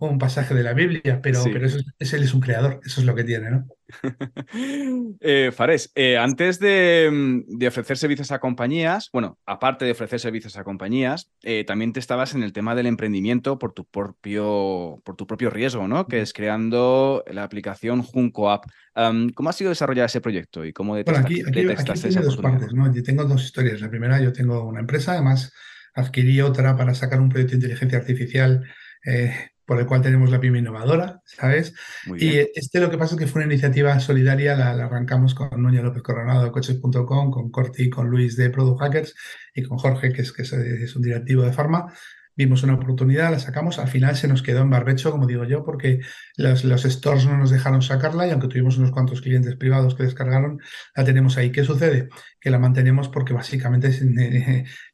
un 0.09 0.19
pasaje 0.19 0.55
de 0.55 0.63
la 0.63 0.73
Biblia, 0.73 1.21
pero, 1.23 1.43
pero 1.45 1.67
eso, 1.67 1.79
es, 1.99 2.13
él 2.13 2.23
es 2.23 2.35
un 2.35 2.41
creador, 2.41 2.81
eso 2.85 3.01
es 3.01 3.07
lo 3.07 3.15
que 3.15 3.25
tiene, 3.25 3.51
¿no? 3.51 3.67
eh, 5.21 5.51
Fares, 5.53 5.93
eh, 5.95 6.17
antes 6.17 6.59
de, 6.59 7.43
de, 7.47 7.69
ofrecer 7.69 7.99
servicios 7.99 8.33
a 8.33 8.39
compañías, 8.39 9.11
bueno, 9.13 9.39
aparte 9.47 9.85
de 9.85 9.93
ofrecer 9.93 10.21
servicios 10.21 10.57
a 10.57 10.65
compañías, 10.65 11.31
eh, 11.43 11.65
también 11.65 11.93
te 11.93 12.01
estabas 12.01 12.35
en 12.35 12.43
el 12.43 12.53
tema 12.53 12.75
del 12.75 12.87
emprendimiento 12.87 13.59
por 13.59 13.73
tu 13.73 13.85
propio, 13.85 15.01
por 15.05 15.17
tu 15.17 15.27
propio 15.27 15.51
riesgo, 15.51 15.87
¿no? 15.89 16.07
Que 16.07 16.21
es 16.21 16.33
creando 16.33 17.23
la 17.31 17.45
aplicación 17.45 18.03
Junco 18.03 18.51
App. 18.51 18.65
Um, 18.97 19.31
¿Cómo 19.31 19.51
ha 19.51 19.53
sido 19.53 19.71
desarrollar 19.71 20.07
ese 20.07 20.21
proyecto 20.21 20.65
y 20.65 20.73
cómo 20.73 20.93
bueno, 20.93 21.19
aquí, 21.19 21.43
aquí, 21.47 21.69
aquí 21.69 22.09
esa 22.09 22.21
dos 22.21 22.37
partes, 22.37 22.73
¿no? 22.73 22.93
Yo 22.95 23.03
tengo 23.03 23.25
dos 23.25 23.45
historias. 23.45 23.81
La 23.81 23.91
primera, 23.91 24.21
yo 24.21 24.33
tengo 24.33 24.65
una 24.65 24.81
empresa, 24.81 25.13
además 25.13 25.53
adquirí 25.95 26.41
otra 26.41 26.77
para 26.77 26.95
sacar 26.95 27.21
un 27.21 27.29
proyecto 27.29 27.53
de 27.53 27.57
inteligencia 27.57 27.99
artificial 27.99 28.65
eh, 29.05 29.52
por 29.73 29.81
el 29.81 29.87
cual 29.87 30.03
tenemos 30.03 30.29
la 30.29 30.39
pyme 30.39 30.59
innovadora, 30.59 31.23
¿sabes? 31.25 31.73
Y 32.19 32.37
este 32.37 32.79
lo 32.79 32.91
que 32.91 32.99
pasa 32.99 33.15
es 33.15 33.19
que 33.19 33.27
fue 33.27 33.43
una 33.43 33.51
iniciativa 33.51 33.99
solidaria, 34.01 34.55
la, 34.55 34.73
arrancamos 34.85 35.35
con 35.35 35.49
Núñez 35.63 35.83
López 35.83 36.03
Coronado 36.03 36.45
de 36.45 36.51
coches.com, 36.51 37.31
con 37.31 37.51
Corti, 37.51 37.89
con 37.89 38.11
Luis 38.11 38.37
de 38.37 38.51
Product 38.51 38.79
Hackers 38.81 39.15
y 39.55 39.63
con 39.63 39.79
Jorge, 39.79 40.13
que 40.13 40.21
es, 40.21 40.33
que 40.35 40.43
es 40.43 40.95
un 40.95 41.01
directivo 41.01 41.43
de 41.43 41.55
Pharma 41.55 41.91
vimos 42.37 42.63
una 42.63 42.75
oportunidad, 42.75 43.31
la 43.31 43.39
sacamos, 43.39 43.79
al 43.79 43.89
final 43.89 44.17
se 44.17 44.29
nos 44.29 44.43
quedó 44.43 44.63
en 44.63 44.71
barbecho, 44.71 45.11
como 45.11 45.27
digo 45.27 45.45
yo, 45.45 45.65
porque 45.65 46.01
los, 46.37 46.65
los, 46.65 46.83
stores 46.83 47.27
no 47.27 47.37
nos 47.37 47.51
dejaron 47.51 47.83
sacarla 47.83 48.27
y 48.27 48.31
aunque 48.31 48.49
tuvimos 48.49 48.79
unos 48.79 48.91
cuantos 48.91 49.21
clientes 49.21 49.57
privados 49.57 49.95
que 49.95 50.05
descargaron, 50.05 50.61
la 50.97 51.05
tenemos 51.05 51.37
ahí. 51.37 51.53
¿Qué 51.53 51.65
sucede? 51.65 52.09
Que 52.41 52.51
la 52.51 52.59
mantenemos 52.59 53.09
porque 53.09 53.35
básicamente 53.35 53.89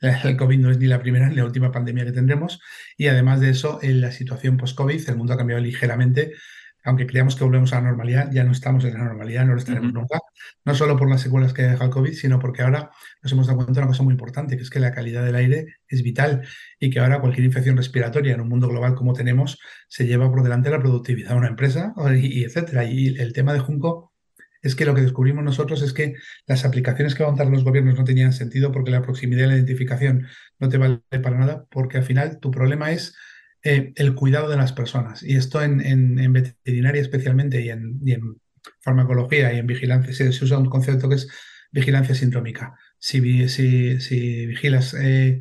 el 0.00 0.36
COVID 0.36 0.58
no 0.58 0.70
es 0.70 0.78
ni 0.78 0.86
la 0.86 1.00
primera 1.00 1.28
ni 1.28 1.36
la 1.36 1.44
última 1.44 1.70
pandemia 1.70 2.04
que 2.04 2.12
tendremos 2.12 2.60
y 2.96 3.06
además 3.06 3.40
de 3.40 3.50
eso, 3.50 3.78
en 3.82 4.00
la 4.00 4.10
situación 4.10 4.56
post-COVID, 4.56 5.08
el 5.08 5.16
mundo 5.16 5.34
ha 5.34 5.36
cambiado 5.36 5.62
ligeramente 5.62 6.32
aunque 6.88 7.06
creamos 7.06 7.36
que 7.36 7.44
volvemos 7.44 7.70
a 7.74 7.76
la 7.76 7.88
normalidad, 7.88 8.30
ya 8.32 8.44
no 8.44 8.52
estamos 8.52 8.82
en 8.86 8.94
la 8.94 9.04
normalidad, 9.04 9.44
no 9.44 9.52
lo 9.52 9.58
estaremos 9.58 9.92
nunca, 9.92 10.20
no 10.64 10.74
solo 10.74 10.96
por 10.96 11.10
las 11.10 11.20
secuelas 11.20 11.52
que 11.52 11.60
ha 11.60 11.72
dejado 11.72 11.84
el 11.84 11.90
COVID, 11.90 12.14
sino 12.14 12.38
porque 12.38 12.62
ahora 12.62 12.90
nos 13.22 13.30
hemos 13.30 13.46
dado 13.46 13.58
cuenta 13.58 13.74
de 13.74 13.80
una 13.80 13.88
cosa 13.88 14.02
muy 14.04 14.12
importante, 14.12 14.56
que 14.56 14.62
es 14.62 14.70
que 14.70 14.80
la 14.80 14.94
calidad 14.94 15.22
del 15.22 15.34
aire 15.34 15.66
es 15.86 16.02
vital 16.02 16.48
y 16.80 16.88
que 16.88 16.98
ahora 17.00 17.20
cualquier 17.20 17.44
infección 17.44 17.76
respiratoria 17.76 18.32
en 18.32 18.40
un 18.40 18.48
mundo 18.48 18.68
global 18.68 18.94
como 18.94 19.12
tenemos 19.12 19.58
se 19.86 20.06
lleva 20.06 20.30
por 20.30 20.42
delante 20.42 20.70
la 20.70 20.78
productividad 20.78 21.32
de 21.32 21.36
una 21.36 21.48
empresa 21.48 21.92
y, 22.16 22.44
etcétera. 22.44 22.84
Y 22.84 23.18
el 23.18 23.34
tema 23.34 23.52
de 23.52 23.58
Junco 23.58 24.14
es 24.62 24.74
que 24.74 24.86
lo 24.86 24.94
que 24.94 25.02
descubrimos 25.02 25.44
nosotros 25.44 25.82
es 25.82 25.92
que 25.92 26.14
las 26.46 26.64
aplicaciones 26.64 27.14
que 27.14 27.22
van 27.22 27.34
a 27.34 27.36
dar 27.36 27.48
los 27.48 27.64
gobiernos 27.64 27.96
no 27.96 28.04
tenían 28.04 28.32
sentido 28.32 28.72
porque 28.72 28.90
la 28.90 29.02
proximidad 29.02 29.44
y 29.44 29.48
la 29.48 29.56
identificación 29.56 30.26
no 30.58 30.70
te 30.70 30.78
vale 30.78 31.02
para 31.22 31.36
nada, 31.36 31.66
porque 31.70 31.98
al 31.98 32.04
final 32.04 32.40
tu 32.40 32.50
problema 32.50 32.92
es 32.92 33.14
eh, 33.62 33.92
el 33.96 34.14
cuidado 34.14 34.48
de 34.48 34.56
las 34.56 34.72
personas. 34.72 35.22
Y 35.22 35.36
esto 35.36 35.62
en, 35.62 36.32
veterinaria 36.32 37.02
especialmente 37.02 37.60
y 37.60 37.70
en, 37.70 38.40
farmacología 38.80 39.52
y 39.52 39.58
en 39.58 39.66
vigilancia 39.66 40.12
se, 40.12 40.44
usa 40.44 40.58
un 40.58 40.68
concepto 40.68 41.08
que 41.08 41.16
es 41.16 41.28
vigilancia 41.70 42.14
sindrómica. 42.14 42.74
Si, 42.98 43.48
si, 43.48 44.00
si 44.00 44.46
vigilas 44.46 44.94
eh, 44.94 45.40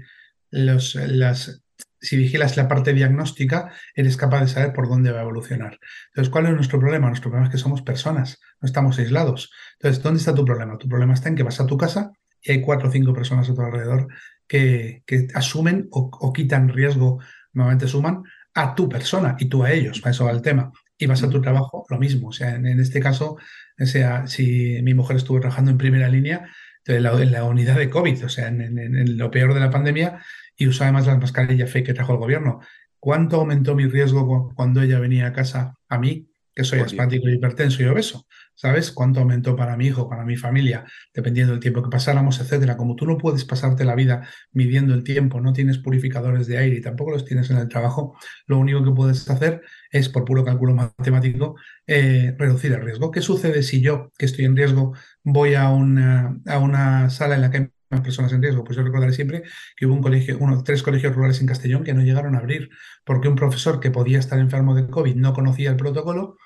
los, 0.52 0.96
las, 0.96 1.64
si 2.00 2.18
vigilas 2.18 2.58
la 2.58 2.68
parte 2.68 2.94
diagnóstica, 2.94 3.72
eres 3.96 4.18
capaz 4.18 4.42
de 4.42 4.48
saber 4.48 4.74
por 4.74 4.88
dónde 4.88 5.12
va 5.12 5.20
a 5.20 5.24
evolucionar. 5.24 5.80
Entonces, 6.10 6.32
¿cuál 6.32 6.46
es 6.46 6.54
nuestro 6.54 6.80
problema? 6.80 7.08
Nuestro 7.08 7.30
problema 7.30 7.48
es 7.48 7.52
que 7.52 7.62
somos 7.62 7.82
personas, 7.82 8.40
no 8.62 8.68
estamos 8.68 9.00
aislados. 9.00 9.52
Entonces, 9.74 10.04
¿dónde 10.04 10.20
está 10.20 10.34
tu 10.34 10.46
problema? 10.46 10.78
Tu 10.78 10.88
problema 10.88 11.14
está 11.14 11.30
en 11.30 11.36
que 11.36 11.44
vas 11.44 11.60
a 11.60 11.66
tu 11.66 11.78
casa 11.78 12.12
y 12.42 12.52
hay 12.52 12.62
cuatro 12.62 12.90
o 12.90 12.92
cinco 12.92 13.14
personas 13.14 13.50
a 13.50 13.54
tu 13.54 13.62
alrededor 13.62 14.08
que, 14.48 15.04
asumen 15.34 15.88
o, 15.92 16.34
quitan 16.34 16.70
riesgo 16.70 17.20
normalmente 17.58 17.88
suman 17.88 18.24
a 18.54 18.76
tu 18.76 18.88
persona 18.88 19.36
y 19.40 19.46
tú 19.46 19.64
a 19.64 19.72
ellos, 19.72 20.00
para 20.00 20.12
eso 20.12 20.26
va 20.26 20.32
el 20.32 20.42
tema. 20.42 20.72
Y 20.98 21.06
vas 21.06 21.22
a 21.24 21.30
tu 21.30 21.42
trabajo, 21.42 21.86
lo 21.90 22.00
mismo. 22.00 22.30
O 22.30 22.32
sea, 22.32 22.56
en, 22.56 22.80
este 22.80 23.00
caso, 23.00 23.38
sea, 23.78 24.26
si 24.26 24.80
mi 24.82 24.94
mujer 24.94 25.18
estuvo 25.18 25.40
trabajando 25.40 25.72
en 25.72 25.78
primera 25.78 26.08
línea, 26.08 26.50
en 26.86 27.04
la, 27.04 27.44
unidad 27.44 27.76
de 27.76 27.90
COVID, 27.90 28.26
o 28.26 28.30
sea, 28.30 28.48
en, 28.48 29.18
lo 29.18 29.30
peor 29.30 29.54
de 29.54 29.60
la 29.60 29.70
pandemia, 29.70 30.20
y 30.56 30.68
usaba 30.68 30.88
además 30.88 31.08
las 31.08 31.20
mascarillas 31.20 31.70
fake 31.70 31.88
que 31.88 31.94
trajo 31.94 32.14
el 32.14 32.20
gobierno. 32.20 32.62
¿Cuánto 33.00 33.38
aumentó 33.38 33.76
mi 33.76 33.86
riesgo 33.86 34.54
cuando 34.56 34.82
ella 34.82 35.00
venía 35.00 35.28
a 35.28 35.34
casa 35.34 35.76
a 35.88 36.00
mí, 36.00 36.28
que 36.56 36.64
soy 36.64 36.80
asmático, 36.80 37.30
hipertenso 37.30 37.84
y 37.84 37.86
obeso? 37.86 38.26
¿Sabes? 38.60 38.92
¿Cuánto 38.92 39.20
aumentó 39.20 39.56
para 39.56 39.78
mi 39.78 39.86
hijo, 39.86 40.10
para 40.10 40.26
mi 40.26 40.36
familia, 40.36 40.84
dependiendo 41.14 41.54
del 41.54 41.62
tiempo 41.62 41.84
que 41.84 41.92
pasáramos, 41.92 42.40
etcétera? 42.40 42.76
Como 42.76 42.96
tú 42.96 43.06
no 43.06 43.16
puedes 43.16 43.46
pasarte 43.46 43.86
la 43.86 43.94
vida 43.94 44.28
midiendo 44.52 44.96
el 44.96 45.04
tiempo, 45.04 45.40
no 45.40 45.54
tienes 45.54 45.78
purificadores 45.78 46.48
de 46.48 46.58
aire 46.58 46.78
y 46.78 46.82
tampoco 46.82 47.12
los 47.12 47.24
tienes 47.24 47.52
en 47.52 47.58
el 47.58 47.68
trabajo, 47.68 48.18
lo 48.48 48.58
único 48.58 48.84
que 48.84 48.90
puedes 48.90 49.30
hacer 49.30 49.62
es, 49.92 50.10
por 50.10 50.26
puro 50.26 50.44
cálculo 50.44 50.74
matemático, 50.74 51.56
eh, 51.86 52.34
reducir 52.36 52.72
el 52.72 52.82
riesgo. 52.82 53.12
¿Qué 53.12 53.22
sucede 53.22 53.62
si 53.62 53.80
yo, 53.80 54.12
que 54.18 54.26
estoy 54.26 54.46
en 54.46 54.58
riesgo, 54.58 54.96
voy 55.24 55.54
a 55.54 55.70
una, 55.70 56.40
a 56.48 56.58
una 56.58 57.12
sala 57.12 57.36
en 57.36 57.42
la 57.42 57.52
que 57.52 57.58
hay 57.58 57.68
más 57.92 58.02
personas 58.02 58.34
en 58.34 58.42
riesgo? 58.42 58.64
Pues 58.64 58.76
yo 58.76 58.82
recordaré 58.82 59.14
siempre 59.14 59.44
que 59.76 59.86
hubo 59.86 59.94
un 59.94 60.02
colegio, 60.02 60.36
uno, 60.40 60.64
tres 60.64 60.82
colegios 60.82 61.14
rurales 61.14 61.40
en 61.42 61.46
Castellón 61.46 61.84
que 61.84 61.94
no 61.94 62.02
llegaron 62.02 62.34
a 62.34 62.40
abrir 62.40 62.72
porque 63.06 63.28
un 63.28 63.36
profesor 63.36 63.80
que 63.80 63.92
podía 63.92 64.18
estar 64.18 64.40
enfermo 64.40 64.74
de 64.74 64.88
COVID 64.88 65.16
no 65.16 65.34
conocía 65.34 65.70
el 65.70 65.78
protocolo, 65.78 66.38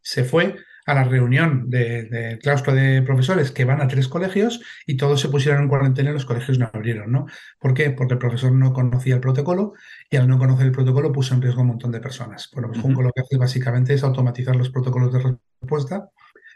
se 0.00 0.24
fue 0.24 0.56
a 0.90 0.94
la 0.94 1.04
reunión 1.04 1.70
del 1.70 2.38
claustro 2.40 2.74
de 2.74 3.02
profesores 3.02 3.50
que 3.52 3.64
van 3.64 3.80
a 3.80 3.88
tres 3.88 4.08
colegios 4.08 4.60
y 4.86 4.96
todos 4.96 5.20
se 5.20 5.28
pusieron 5.28 5.62
en 5.62 5.68
cuarentena 5.68 6.10
y 6.10 6.12
los 6.14 6.24
colegios 6.24 6.58
no 6.58 6.70
abrieron, 6.72 7.12
¿no? 7.12 7.26
¿Por 7.58 7.74
qué? 7.74 7.90
Porque 7.90 8.14
el 8.14 8.18
profesor 8.18 8.52
no 8.52 8.72
conocía 8.72 9.14
el 9.14 9.20
protocolo 9.20 9.74
y 10.10 10.16
al 10.16 10.28
no 10.28 10.38
conocer 10.38 10.66
el 10.66 10.72
protocolo 10.72 11.12
puso 11.12 11.34
en 11.34 11.42
riesgo 11.42 11.60
a 11.60 11.62
un 11.62 11.68
montón 11.68 11.92
de 11.92 12.00
personas. 12.00 12.50
Bueno, 12.52 12.68
pues 12.68 12.80
Junco 12.80 13.02
lo 13.02 13.12
que 13.12 13.20
hace 13.22 13.36
básicamente 13.36 13.94
es 13.94 14.02
automatizar 14.02 14.56
los 14.56 14.70
protocolos 14.70 15.12
de 15.12 15.36
respuesta 15.60 16.10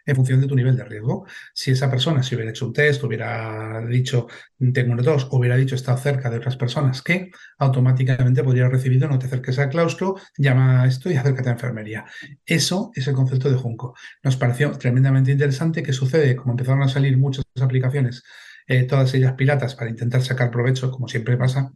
en 0.06 0.16
función 0.16 0.40
de 0.40 0.46
tu 0.46 0.54
nivel 0.54 0.76
de 0.76 0.84
riesgo. 0.84 1.26
Si 1.52 1.70
esa 1.70 1.90
persona, 1.90 2.22
si 2.22 2.34
hubiera 2.34 2.50
hecho 2.50 2.66
un 2.66 2.72
test, 2.72 3.02
hubiera 3.04 3.84
dicho 3.86 4.26
tengo 4.72 4.92
una 4.92 5.02
tos, 5.02 5.28
hubiera 5.30 5.56
dicho 5.56 5.74
estado 5.74 5.98
cerca 5.98 6.30
de 6.30 6.38
otras 6.38 6.56
personas 6.56 7.02
que 7.02 7.30
automáticamente 7.58 8.42
podría 8.42 8.64
haber 8.64 8.76
recibido 8.76 9.08
no 9.08 9.18
te 9.18 9.26
acerques 9.26 9.58
al 9.58 9.68
claustro, 9.68 10.16
llama 10.38 10.82
a 10.82 10.86
esto 10.86 11.10
y 11.10 11.16
acércate 11.16 11.48
a 11.48 11.52
enfermería. 11.52 12.04
Eso 12.46 12.90
es 12.94 13.06
el 13.06 13.14
concepto 13.14 13.50
de 13.50 13.56
Junco. 13.56 13.94
Nos 14.22 14.36
pareció 14.36 14.72
tremendamente 14.72 15.32
interesante 15.32 15.82
que 15.82 15.92
sucede, 15.92 16.36
como 16.36 16.52
empezaron 16.52 16.82
a 16.82 16.88
salir 16.88 17.16
muchas 17.18 17.44
aplicaciones, 17.60 18.22
eh, 18.66 18.84
todas 18.84 19.12
ellas 19.14 19.34
piratas 19.34 19.74
para 19.74 19.90
intentar 19.90 20.22
sacar 20.22 20.50
provecho, 20.50 20.90
como 20.90 21.08
siempre 21.08 21.36
pasa, 21.36 21.72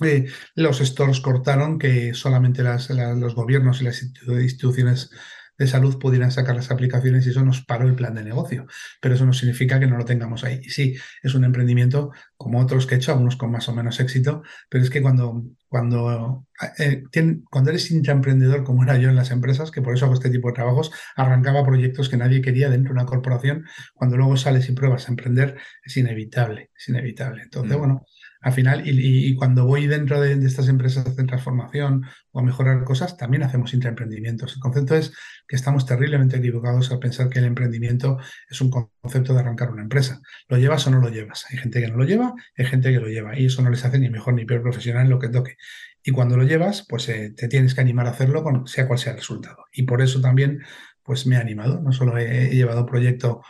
eh, 0.00 0.26
los 0.54 0.78
stores 0.80 1.20
cortaron 1.20 1.78
que 1.78 2.12
solamente 2.12 2.62
los 2.62 3.34
gobiernos 3.34 3.80
y 3.80 3.84
las 3.84 4.02
instituciones 4.02 5.10
de 5.58 5.66
salud 5.66 5.98
pudieran 5.98 6.30
sacar 6.32 6.56
las 6.56 6.70
aplicaciones 6.70 7.26
y 7.26 7.30
eso 7.30 7.44
nos 7.44 7.62
paró 7.64 7.86
el 7.86 7.94
plan 7.94 8.14
de 8.14 8.24
negocio. 8.24 8.66
Pero 9.00 9.14
eso 9.14 9.26
no 9.26 9.32
significa 9.32 9.80
que 9.80 9.86
no 9.86 9.96
lo 9.96 10.04
tengamos 10.04 10.44
ahí. 10.44 10.60
Y 10.62 10.70
sí, 10.70 10.96
es 11.22 11.34
un 11.34 11.44
emprendimiento 11.44 12.12
como 12.36 12.60
otros 12.60 12.86
que 12.86 12.94
he 12.94 12.98
hecho, 12.98 13.12
algunos 13.12 13.36
con 13.36 13.50
más 13.50 13.68
o 13.68 13.74
menos 13.74 13.98
éxito, 14.00 14.42
pero 14.68 14.84
es 14.84 14.90
que 14.90 15.02
cuando, 15.02 15.44
cuando, 15.68 16.46
eh, 16.78 17.04
cuando 17.50 17.70
eres 17.70 17.90
intraemprendedor, 17.90 18.64
como 18.64 18.82
era 18.82 18.98
yo 18.98 19.08
en 19.08 19.16
las 19.16 19.30
empresas, 19.30 19.70
que 19.70 19.82
por 19.82 19.94
eso 19.94 20.04
hago 20.04 20.14
este 20.14 20.30
tipo 20.30 20.48
de 20.48 20.54
trabajos, 20.54 20.92
arrancaba 21.16 21.64
proyectos 21.64 22.08
que 22.08 22.16
nadie 22.16 22.42
quería 22.42 22.70
dentro 22.70 22.92
de 22.92 23.00
una 23.00 23.06
corporación, 23.06 23.64
cuando 23.94 24.16
luego 24.16 24.36
sales 24.36 24.68
y 24.68 24.72
pruebas 24.72 25.08
a 25.08 25.12
emprender, 25.12 25.56
es 25.82 25.96
inevitable, 25.96 26.70
es 26.76 26.88
inevitable. 26.88 27.42
Entonces, 27.42 27.76
mm. 27.76 27.78
bueno, 27.78 28.06
al 28.40 28.52
final, 28.52 28.82
y, 28.84 29.34
cuando 29.34 29.64
voy 29.66 29.86
dentro 29.86 30.20
de, 30.20 30.32
estas 30.46 30.68
empresas 30.68 31.16
de 31.16 31.24
transformación 31.24 32.04
o 32.30 32.40
a 32.40 32.42
mejorar 32.42 32.84
cosas, 32.84 33.16
también 33.16 33.42
hacemos 33.42 33.74
intraemprendimientos. 33.74 34.54
El 34.54 34.60
concepto 34.60 34.94
es 34.94 35.12
que 35.48 35.56
estamos 35.56 35.86
terriblemente 35.86 36.36
equivocados 36.36 36.90
al 36.90 36.98
pensar 36.98 37.28
que 37.28 37.38
el 37.38 37.46
emprendimiento 37.46 38.18
es 38.48 38.60
un 38.60 38.70
concepto 38.70 39.34
de 39.34 39.40
arrancar 39.40 39.70
una 39.70 39.82
empresa. 39.82 40.20
¿Lo 40.48 40.58
llevas 40.58 40.86
o 40.86 40.90
no 40.90 41.00
lo 41.00 41.08
llevas? 41.08 41.46
Hay 41.50 41.58
gente 41.58 41.80
que 41.80 41.88
no 41.88 41.96
lo 41.96 42.04
lleva, 42.04 42.34
hay 42.56 42.66
gente 42.66 42.92
que 42.92 43.00
lo 43.00 43.08
lleva, 43.08 43.38
y 43.38 43.46
eso 43.46 43.62
no 43.62 43.70
les 43.70 43.84
hace 43.84 43.98
ni 43.98 44.10
mejor 44.10 44.34
ni 44.34 44.44
peor 44.44 44.62
profesional 44.62 45.04
en 45.04 45.10
lo 45.10 45.18
que 45.18 45.28
toque. 45.28 45.56
Y 46.02 46.12
cuando 46.12 46.36
lo 46.36 46.44
llevas, 46.44 46.86
pues 46.88 47.08
eh, 47.08 47.32
te 47.36 47.48
tienes 47.48 47.74
que 47.74 47.80
animar 47.80 48.06
a 48.06 48.10
hacerlo, 48.10 48.44
con, 48.44 48.66
sea 48.66 48.86
cual 48.86 48.98
sea 48.98 49.12
el 49.12 49.18
resultado. 49.18 49.64
Y 49.72 49.84
por 49.84 50.02
eso 50.02 50.20
también, 50.20 50.60
pues 51.02 51.26
me 51.26 51.36
he 51.36 51.38
animado. 51.38 51.80
No 51.82 51.92
solo 51.92 52.16
he, 52.18 52.52
he 52.52 52.54
llevado 52.54 52.86
proyecto 52.86 53.42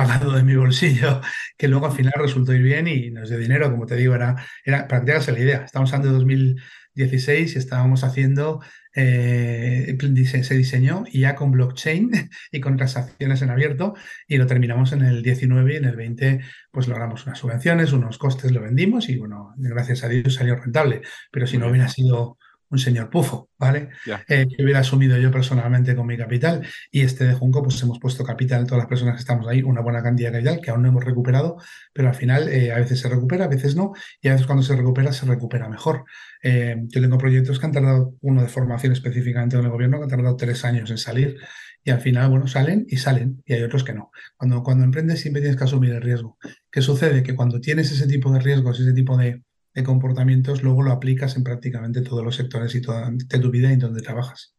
pagado 0.00 0.32
de 0.32 0.42
mi 0.42 0.56
bolsillo, 0.56 1.20
que 1.58 1.68
luego 1.68 1.84
al 1.86 1.92
final 1.92 2.14
resultó 2.16 2.54
ir 2.54 2.62
bien 2.62 2.88
y 2.88 3.10
nos 3.10 3.28
dio 3.28 3.38
dinero, 3.38 3.70
como 3.70 3.84
te 3.84 3.96
digo, 3.96 4.14
era, 4.14 4.34
era 4.64 4.88
para 4.88 5.00
que 5.00 5.06
te 5.06 5.12
hagas 5.12 5.28
la 5.28 5.38
idea. 5.38 5.64
Estamos 5.66 5.92
hablando 5.92 6.08
de 6.08 6.18
2016 6.20 7.54
y 7.54 7.58
estábamos 7.58 8.02
haciendo, 8.02 8.60
eh, 8.94 9.94
se 10.42 10.56
diseñó 10.56 11.04
y 11.12 11.20
ya 11.20 11.34
con 11.34 11.50
blockchain 11.50 12.10
y 12.50 12.60
con 12.60 12.78
transacciones 12.78 13.42
en 13.42 13.50
abierto 13.50 13.94
y 14.26 14.38
lo 14.38 14.46
terminamos 14.46 14.92
en 14.92 15.02
el 15.02 15.22
19 15.22 15.74
y 15.74 15.76
en 15.76 15.84
el 15.84 15.96
20 15.96 16.40
pues 16.70 16.88
logramos 16.88 17.26
unas 17.26 17.38
subvenciones, 17.38 17.92
unos 17.92 18.16
costes, 18.16 18.52
lo 18.52 18.62
vendimos 18.62 19.10
y 19.10 19.18
bueno, 19.18 19.52
gracias 19.58 20.02
a 20.02 20.08
Dios 20.08 20.32
salió 20.32 20.56
rentable. 20.56 21.02
Pero 21.30 21.46
si 21.46 21.58
no 21.58 21.68
hubiera 21.68 21.88
sido 21.88 22.38
un 22.70 22.78
señor 22.78 23.10
pufo, 23.10 23.50
¿vale? 23.58 23.90
Eh, 24.28 24.46
que 24.48 24.62
hubiera 24.62 24.80
asumido 24.80 25.18
yo 25.18 25.30
personalmente 25.30 25.94
con 25.96 26.06
mi 26.06 26.16
capital. 26.16 26.66
Y 26.90 27.02
este 27.02 27.24
de 27.24 27.34
Junco, 27.34 27.62
pues 27.62 27.82
hemos 27.82 27.98
puesto 27.98 28.24
capital, 28.24 28.64
todas 28.64 28.78
las 28.78 28.88
personas 28.88 29.16
que 29.16 29.20
estamos 29.20 29.46
ahí, 29.48 29.62
una 29.62 29.80
buena 29.80 30.02
cantidad 30.02 30.30
de 30.30 30.38
capital 30.38 30.60
que 30.62 30.70
aún 30.70 30.82
no 30.82 30.88
hemos 30.88 31.04
recuperado, 31.04 31.56
pero 31.92 32.08
al 32.08 32.14
final 32.14 32.48
eh, 32.48 32.72
a 32.72 32.78
veces 32.78 33.00
se 33.00 33.08
recupera, 33.08 33.46
a 33.46 33.48
veces 33.48 33.74
no, 33.74 33.92
y 34.20 34.28
a 34.28 34.32
veces 34.32 34.46
cuando 34.46 34.62
se 34.62 34.76
recupera, 34.76 35.12
se 35.12 35.26
recupera 35.26 35.68
mejor. 35.68 36.04
Eh, 36.42 36.76
yo 36.88 37.00
tengo 37.00 37.18
proyectos 37.18 37.58
que 37.58 37.66
han 37.66 37.72
tardado, 37.72 38.14
uno 38.20 38.42
de 38.42 38.48
formación 38.48 38.92
específicamente 38.92 39.56
en 39.56 39.64
el 39.64 39.70
gobierno, 39.70 39.98
que 39.98 40.04
ha 40.04 40.08
tardado 40.08 40.36
tres 40.36 40.64
años 40.64 40.90
en 40.90 40.98
salir. 40.98 41.36
Y 41.82 41.90
al 41.90 42.00
final, 42.00 42.28
bueno, 42.28 42.46
salen 42.46 42.86
y 42.88 42.98
salen, 42.98 43.42
y 43.46 43.54
hay 43.54 43.62
otros 43.62 43.84
que 43.84 43.94
no. 43.94 44.10
Cuando, 44.36 44.62
cuando 44.62 44.84
emprendes 44.84 45.20
siempre 45.20 45.40
tienes 45.40 45.58
que 45.58 45.64
asumir 45.64 45.92
el 45.92 46.02
riesgo. 46.02 46.38
¿Qué 46.70 46.82
sucede? 46.82 47.22
Que 47.22 47.34
cuando 47.34 47.60
tienes 47.60 47.90
ese 47.90 48.06
tipo 48.06 48.30
de 48.32 48.40
riesgos, 48.40 48.78
ese 48.78 48.92
tipo 48.92 49.16
de, 49.16 49.42
de 49.74 49.84
comportamientos, 49.84 50.62
luego 50.62 50.82
lo 50.82 50.92
aplicas 50.92 51.36
en 51.36 51.44
prácticamente 51.44 52.02
todos 52.02 52.24
los 52.24 52.36
sectores 52.36 52.74
y 52.74 52.80
toda, 52.80 53.10
de 53.10 53.38
tu 53.38 53.50
vida 53.50 53.70
y 53.70 53.74
en 53.74 53.78
donde 53.78 54.02
trabajas. 54.02 54.54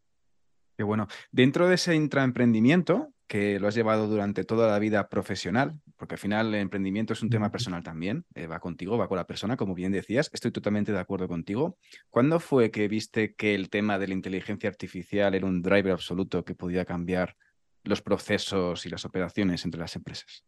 Qué 0.77 0.84
bueno. 0.84 1.08
Dentro 1.32 1.68
de 1.68 1.75
ese 1.75 1.96
intraemprendimiento, 1.96 3.13
que 3.32 3.60
lo 3.60 3.70
has 3.70 3.75
llevado 3.75 4.08
durante 4.08 4.44
toda 4.44 4.70
la 4.70 4.77
vida 4.77 5.08
profesional, 5.08 5.80
porque 5.96 6.15
al 6.15 6.20
final 6.20 6.48
el 6.48 6.56
emprendimiento 6.56 7.13
es 7.13 7.22
un 7.22 7.30
tema 7.30 7.50
personal 7.50 7.82
también, 7.82 8.25
eh, 8.36 8.46
va 8.46 8.60
contigo, 8.60 8.98
va 8.98 9.08
con 9.08 9.15
la 9.15 9.25
persona, 9.25 9.56
como 9.56 9.74
bien 9.74 9.94
decías, 9.94 10.30
estoy 10.34 10.51
totalmente 10.51 10.91
de 10.91 11.00
acuerdo 11.00 11.30
contigo. 11.30 11.77
¿Cuándo 12.10 12.41
fue 12.41 12.72
que 12.72 12.89
viste 12.89 13.34
que 13.36 13.56
el 13.56 13.70
tema 13.70 13.98
de 14.00 14.10
la 14.10 14.15
inteligencia 14.15 14.70
artificial 14.70 15.34
era 15.34 15.46
un 15.46 15.62
driver 15.62 15.94
absoluto 15.94 16.44
que 16.44 16.56
podía 16.56 16.84
cambiar 16.84 17.38
los 17.86 18.01
procesos 18.01 18.86
y 18.86 18.89
las 18.89 19.06
operaciones 19.06 19.63
entre 19.63 19.80
las 19.80 19.96
empresas? 19.96 20.44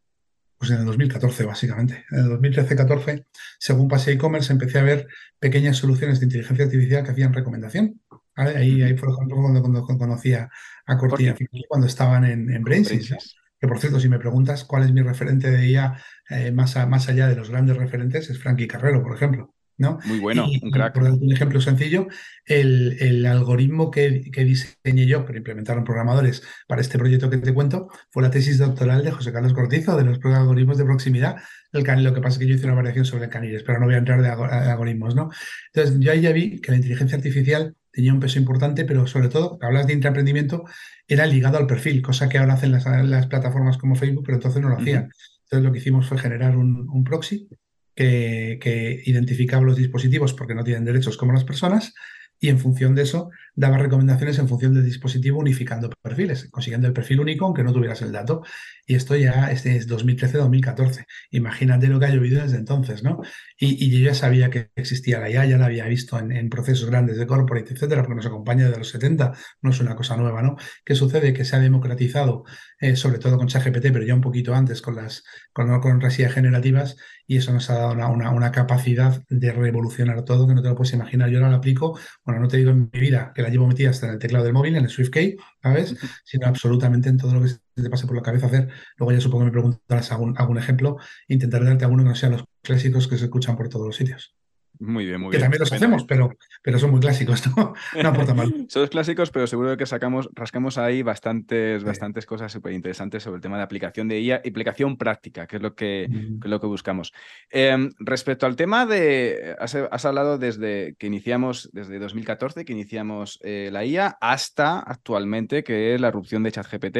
Pues 0.64 0.72
en 0.72 0.80
el 0.80 0.86
2014, 0.86 1.44
básicamente. 1.44 2.06
En 2.10 2.20
el 2.20 2.40
2013-14, 2.40 3.26
según 3.60 3.90
pasé 3.90 4.14
e-commerce, 4.14 4.54
empecé 4.54 4.80
a 4.80 4.84
ver 4.84 5.10
pequeñas 5.38 5.76
soluciones 5.76 6.22
de 6.22 6.28
inteligencia 6.28 6.64
artificial 6.64 7.04
que 7.04 7.12
hacían 7.12 7.34
recomendación. 7.34 8.00
Ahí, 8.34 8.82
ahí, 8.82 8.94
por 8.94 9.10
ejemplo, 9.10 9.42
cuando, 9.42 9.62
cuando 9.62 9.86
conocía 9.86 10.50
a 10.86 10.98
Cortina 10.98 11.36
cuando 11.68 11.86
estaban 11.86 12.24
en, 12.24 12.50
en 12.50 12.64
Que 12.64 13.68
por 13.68 13.78
cierto, 13.78 14.00
si 14.00 14.08
me 14.08 14.20
preguntas 14.20 14.64
cuál 14.64 14.84
es 14.84 14.94
mi 14.94 15.02
referente 15.02 15.52
de 15.52 15.66
ella 15.66 16.02
eh, 16.30 16.54
más, 16.54 16.78
más 16.88 17.10
allá 17.10 17.28
de 17.28 17.36
los 17.36 17.50
grandes 17.50 17.76
referentes, 17.76 18.30
es 18.30 18.40
Frankie 18.40 18.66
Carrero, 18.66 19.04
por 19.04 19.18
ejemplo. 19.18 19.53
Muy 19.78 20.20
bueno, 20.20 20.48
un 20.62 20.72
crack. 20.72 20.94
por 20.94 21.04
un 21.04 21.32
ejemplo 21.32 21.60
sencillo, 21.60 22.08
el, 22.46 23.26
algoritmo 23.26 23.90
que, 23.90 24.30
que, 24.32 24.46
diseñé 24.46 25.08
yo, 25.08 25.26
que 25.26 25.36
implementaron 25.36 25.84
programadores 25.84 26.44
para 26.68 26.82
este 26.82 26.98
proyecto 26.98 27.30
que 27.30 27.38
te 27.38 27.54
cuento, 27.54 27.88
fue 28.12 28.24
la 28.24 28.30
tesis 28.30 28.58
doctoral 28.58 29.04
de 29.04 29.12
José 29.12 29.34
Carlos 29.34 29.54
Cortizo, 29.54 29.98
de 29.98 30.04
los 30.04 30.20
algoritmos 30.24 30.78
de 30.78 30.86
proximidad. 30.86 31.38
El 31.72 31.84
can, 31.84 32.04
lo 32.04 32.14
que 32.14 32.22
pasa 32.22 32.36
es 32.36 32.40
que 32.40 32.48
yo 32.48 32.56
hice 32.56 32.66
una 32.66 32.76
variación 32.76 33.06
sobre 33.06 33.26
el 33.26 33.30
canilles, 33.30 33.64
pero 33.64 33.80
no 33.80 33.86
voy 33.86 33.96
a 33.96 34.00
entrar 34.00 34.22
de, 34.22 34.30
algoritmos, 34.30 35.16
¿no? 35.16 35.32
Entonces, 35.74 36.00
yo 36.00 36.12
ahí 36.12 36.22
ya 36.22 36.32
vi 36.32 36.62
que 36.62 36.72
la 36.72 36.78
inteligencia 36.78 37.18
artificial 37.18 37.76
tenía 37.92 38.14
un 38.14 38.20
peso 38.20 38.40
importante, 38.40 38.86
pero 38.86 39.08
sobre 39.08 39.30
todo, 39.30 39.58
hablas 39.62 39.88
de 39.88 39.94
intraemprendimiento, 39.94 40.66
era 41.08 41.26
ligado 41.26 41.58
al 41.58 41.68
perfil, 41.68 42.02
cosa 42.02 42.30
que 42.30 42.38
ahora 42.38 42.54
hacen 42.54 42.72
las, 42.72 42.86
las 42.86 43.28
plataformas 43.28 43.78
como 43.78 43.96
Facebook, 43.96 44.24
pero 44.26 44.38
entonces 44.38 44.62
no 44.62 44.70
lo 44.70 44.78
hacían. 44.78 45.10
Entonces, 45.44 45.66
lo 45.66 45.72
que 45.72 45.80
hicimos 45.80 46.08
fue 46.08 46.18
generar 46.18 46.56
un, 46.56 46.88
un 46.90 47.04
proxy 47.04 47.48
que, 47.96 49.02
identificaba 49.06 49.64
los 49.64 49.78
dispositivos 49.78 50.34
porque 50.34 50.56
no 50.56 50.64
tienen 50.64 50.86
derechos 50.86 51.18
como 51.18 51.34
las 51.34 51.44
personas 51.44 51.94
y 52.40 52.50
en 52.50 52.60
función 52.60 52.96
de 52.96 53.04
eso 53.04 53.30
daba 53.56 53.78
recomendaciones 53.78 54.40
en 54.40 54.48
función 54.48 54.74
del 54.74 54.86
dispositivo 54.86 55.40
unificando 55.40 55.90
perfiles, 56.02 56.48
consiguiendo 56.50 56.88
el 56.88 56.94
perfil 56.94 57.20
único 57.20 57.46
aunque 57.46 57.64
no 57.64 57.74
tuvieras 57.74 58.02
el 58.02 58.12
dato. 58.12 58.44
Y 58.86 58.96
esto 58.96 59.16
ya 59.16 59.52
este 59.52 59.76
es 59.76 59.88
2013-2014. 59.88 61.06
Imagínate 61.32 61.88
lo 61.88 62.00
que 62.00 62.06
ha 62.08 62.10
llovido 62.10 62.42
desde 62.42 62.58
entonces, 62.58 63.04
¿no? 63.04 63.22
Y, 63.58 63.90
yo 63.92 64.00
ya 64.00 64.14
sabía 64.14 64.50
que 64.50 64.70
existía 64.76 65.20
la 65.20 65.30
IA, 65.30 65.46
ya 65.46 65.58
la 65.58 65.66
había 65.68 65.86
visto 65.86 66.20
en, 66.20 66.50
procesos 66.50 66.90
grandes 66.90 67.18
de 67.18 67.28
corporate, 67.28 67.74
etcétera, 67.74 68.02
porque 68.02 68.16
nos 68.16 68.26
acompaña 68.26 68.66
desde 68.66 68.80
los 68.80 68.90
70, 68.90 69.34
no 69.62 69.70
es 69.70 69.80
una 69.80 69.96
cosa 69.96 70.18
nueva, 70.18 70.42
¿no? 70.42 70.56
¿Qué 70.84 70.96
sucede? 70.96 71.34
Que 71.34 71.46
se 71.46 71.56
ha 71.56 71.60
democratizado, 71.60 72.44
eh, 72.80 72.96
sobre 72.96 73.20
todo 73.20 73.38
con 73.38 73.48
ChatGPT, 73.48 73.92
pero 73.94 74.04
ya 74.04 74.16
un 74.16 74.22
poquito 74.22 74.54
antes 74.54 74.82
con 74.82 74.96
las 74.96 75.24
con, 75.54 75.80
con 75.80 76.02
generativas, 76.02 76.98
y 77.28 77.38
eso 77.38 77.54
nos 77.54 77.70
ha 77.70 77.76
dado 77.76 77.94
una, 77.94 78.32
una, 78.32 78.52
capacidad 78.52 79.24
de 79.30 79.52
revolucionar 79.52 80.24
todo 80.26 80.48
que 80.48 80.56
no 80.56 80.62
te 80.62 80.70
lo 80.70 80.76
puedes 80.76 80.94
imaginar. 80.94 81.30
Yo 81.30 81.38
ahora 81.38 81.52
lo 81.52 81.58
aplico, 81.58 81.98
bueno, 82.26 82.42
no 82.42 82.48
te 82.48 82.58
digo 82.58 82.72
en 82.72 82.90
mi 82.92 83.00
vida 83.00 83.32
que 83.34 83.43
la 83.44 83.50
llevo 83.50 83.68
metida 83.68 83.90
hasta 83.92 84.08
en 84.08 84.14
el 84.14 84.20
teclado 84.20 84.46
del 84.46 84.54
móvil, 84.54 84.76
en 84.76 84.84
el 84.86 84.90
SwiftKey, 84.90 85.38
¿sabes? 85.62 85.96
Sino 86.24 86.48
absolutamente 86.48 87.10
en 87.10 87.18
todo 87.18 87.34
lo 87.34 87.42
que 87.42 87.50
se 87.50 87.60
te 87.76 87.90
pase 87.90 88.08
por 88.08 88.16
la 88.16 88.24
cabeza 88.24 88.48
hacer. 88.48 88.70
Luego 88.98 89.12
ya 89.12 89.22
supongo 89.22 89.42
que 89.42 89.46
me 89.46 89.52
preguntarás 89.52 90.12
algún, 90.12 90.36
algún 90.38 90.58
ejemplo, 90.58 90.98
intentaré 91.28 91.66
darte 91.66 91.86
alguno 91.86 92.04
que 92.04 92.10
no 92.10 92.16
sean 92.16 92.34
los 92.34 92.46
clásicos 92.62 93.08
que 93.08 93.18
se 93.18 93.26
escuchan 93.26 93.56
por 93.56 93.70
todos 93.70 93.86
los 93.86 93.96
sitios. 93.96 94.36
Muy 94.80 95.06
bien, 95.06 95.22
muy 95.22 95.30
bien. 95.30 95.40
Que 95.40 95.44
también 95.44 95.60
los 95.60 95.72
hacemos, 95.72 96.04
pero, 96.06 96.36
pero 96.62 96.80
son 96.80 96.92
muy 96.92 97.00
clásicos, 97.00 97.44
¿no? 97.56 97.74
No 98.04 98.10
aporta 98.10 98.34
mal. 98.34 98.66
son 98.70 98.88
clásicos, 98.88 99.30
pero 99.30 99.46
seguro 99.46 99.78
que 99.78 99.86
sacamos, 99.86 100.30
rascamos 100.34 100.78
ahí 100.78 101.04
bastantes, 101.04 101.84
bastantes 101.84 102.26
cosas 102.26 102.52
súper 102.52 102.74
interesantes 102.74 103.24
sobre 103.24 103.38
el 103.38 103.42
tema 103.42 103.58
de 103.58 103.64
aplicación 103.64 104.08
de 104.08 104.20
IA 104.20 104.42
y 104.44 104.50
aplicación 104.50 104.98
práctica, 104.98 105.46
que 105.46 105.58
es 105.58 105.62
lo 105.62 105.76
que, 105.76 106.10
lo 106.44 106.60
que 106.60 106.68
buscamos. 106.68 107.14
Em, 107.50 107.92
respecto 108.00 108.46
al 108.46 108.56
tema 108.56 108.86
de, 108.86 109.56
has, 109.60 110.06
hablado 110.06 110.38
desde 110.38 110.96
que 110.98 111.08
iniciamos, 111.08 111.70
desde 111.72 112.00
2014, 112.00 112.66
que 112.66 112.74
iniciamos 112.74 113.40
eh, 113.44 113.70
la 113.72 113.86
IA, 113.86 114.18
hasta 114.20 114.80
actualmente, 114.80 115.64
que 115.64 115.94
es 115.94 116.02
la 116.02 116.08
erupción 116.08 116.42
de 116.44 116.52
ChatGPT, 116.52 116.98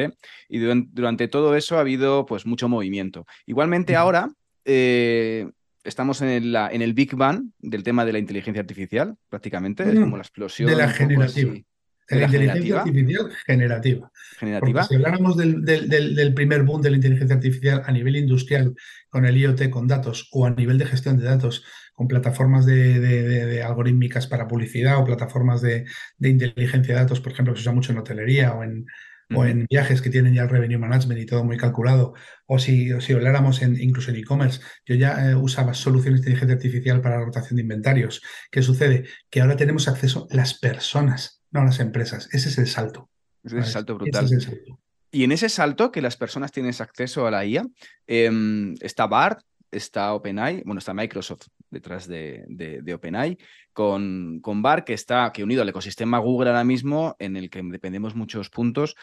y 0.48 0.58
durante, 0.58 1.28
todo 1.28 1.56
eso 1.56 1.76
ha 1.76 1.80
habido 1.80 2.24
pues 2.24 2.46
mucho 2.46 2.68
movimiento. 2.68 3.26
Igualmente 3.46 3.96
ahora... 3.96 4.28
Eh, 4.64 5.48
estamos 5.84 6.22
en 6.22 6.28
el, 6.28 6.56
en 6.56 6.82
el 6.82 6.94
Big 6.94 7.14
Bang 7.14 7.50
del 7.58 7.82
tema 7.82 8.04
de 8.04 8.12
la 8.12 8.18
inteligencia 8.18 8.60
artificial, 8.60 9.16
prácticamente, 9.28 9.88
es 9.88 10.00
como 10.00 10.16
la 10.16 10.22
explosión. 10.22 10.68
De 10.68 10.76
la 10.76 10.88
generativa. 10.88 11.52
De 12.06 12.16
la, 12.16 12.26
inteligencia 12.26 12.78
artificial 12.80 13.30
generativa. 13.46 14.12
Generativa. 14.36 14.84
si 14.84 14.94
habláramos 14.94 15.38
del, 15.38 16.34
primer 16.34 16.62
boom 16.62 16.82
de 16.82 16.90
la 16.90 16.96
inteligencia 16.96 17.36
artificial 17.36 17.82
a 17.86 17.92
nivel 17.92 18.16
industrial, 18.16 18.74
con 19.08 19.24
el 19.24 19.36
IoT, 19.36 19.70
con 19.70 19.86
datos, 19.86 20.28
o 20.32 20.44
a 20.44 20.50
nivel 20.50 20.76
de 20.76 20.86
gestión 20.86 21.16
de 21.18 21.24
datos, 21.24 21.64
con 21.94 22.08
plataformas 22.08 22.66
de, 22.66 23.62
algorítmicas 23.64 24.26
para 24.26 24.48
publicidad 24.48 24.98
o 24.98 25.04
plataformas 25.04 25.62
de, 25.62 25.86
inteligencia 26.20 26.94
de 26.94 27.00
datos, 27.00 27.20
por 27.20 27.32
ejemplo, 27.32 27.54
que 27.54 27.60
se 27.60 27.62
usa 27.62 27.72
mucho 27.72 27.92
en 27.92 27.98
hotelería 27.98 28.52
o 28.52 28.64
en, 28.64 28.86
o 29.36 29.44
en 29.44 29.66
viajes 29.68 30.00
que 30.02 30.10
tienen 30.10 30.34
ya 30.34 30.42
el 30.42 30.48
revenue 30.48 30.78
management 30.78 31.20
y 31.20 31.26
todo 31.26 31.44
muy 31.44 31.56
calculado, 31.56 32.14
o 32.46 32.58
si, 32.58 32.90
si 33.00 33.12
habláramos 33.12 33.62
en, 33.62 33.80
incluso 33.80 34.10
en 34.10 34.16
e-commerce, 34.16 34.60
yo 34.86 34.94
ya 34.94 35.30
eh, 35.30 35.34
usaba 35.34 35.74
soluciones 35.74 36.20
de 36.20 36.30
inteligencia 36.30 36.54
artificial 36.56 37.00
para 37.00 37.18
la 37.18 37.24
rotación 37.24 37.56
de 37.56 37.62
inventarios. 37.62 38.22
¿Qué 38.50 38.62
sucede? 38.62 39.04
Que 39.30 39.40
ahora 39.40 39.56
tenemos 39.56 39.88
acceso 39.88 40.26
las 40.30 40.58
personas, 40.58 41.42
no 41.50 41.64
las 41.64 41.80
empresas. 41.80 42.28
Ese 42.32 42.48
es 42.48 42.58
el 42.58 42.66
salto. 42.66 43.10
Ese 43.42 43.58
es 43.58 43.66
el 43.66 43.72
salto 43.72 43.94
brutal. 43.96 44.28
Y 45.10 45.22
en 45.22 45.30
ese 45.30 45.48
salto 45.48 45.92
que 45.92 46.02
las 46.02 46.16
personas 46.16 46.50
tienen 46.50 46.74
acceso 46.76 47.26
a 47.26 47.30
la 47.30 47.44
IA, 47.44 47.64
em, 48.08 48.74
está 48.80 49.06
BART, 49.06 49.40
está 49.76 50.14
OpenAI, 50.14 50.62
bueno, 50.64 50.78
está 50.78 50.94
Microsoft 50.94 51.48
detrás 51.70 52.06
de, 52.06 52.44
de, 52.48 52.94
OpenAI, 52.94 53.36
con, 53.72 54.40
con 54.40 54.62
BART, 54.62 54.86
que 54.86 54.94
está 54.94 55.32
que 55.32 55.42
unido 55.42 55.62
al 55.62 55.68
ecosistema 55.68 56.18
Google 56.18 56.50
ahora 56.50 56.64
mismo, 56.64 57.16
en 57.18 57.36
el 57.36 57.50
que 57.50 57.62
dependemos 57.62 58.14
muchos 58.14 58.48
puntos, 58.48 58.94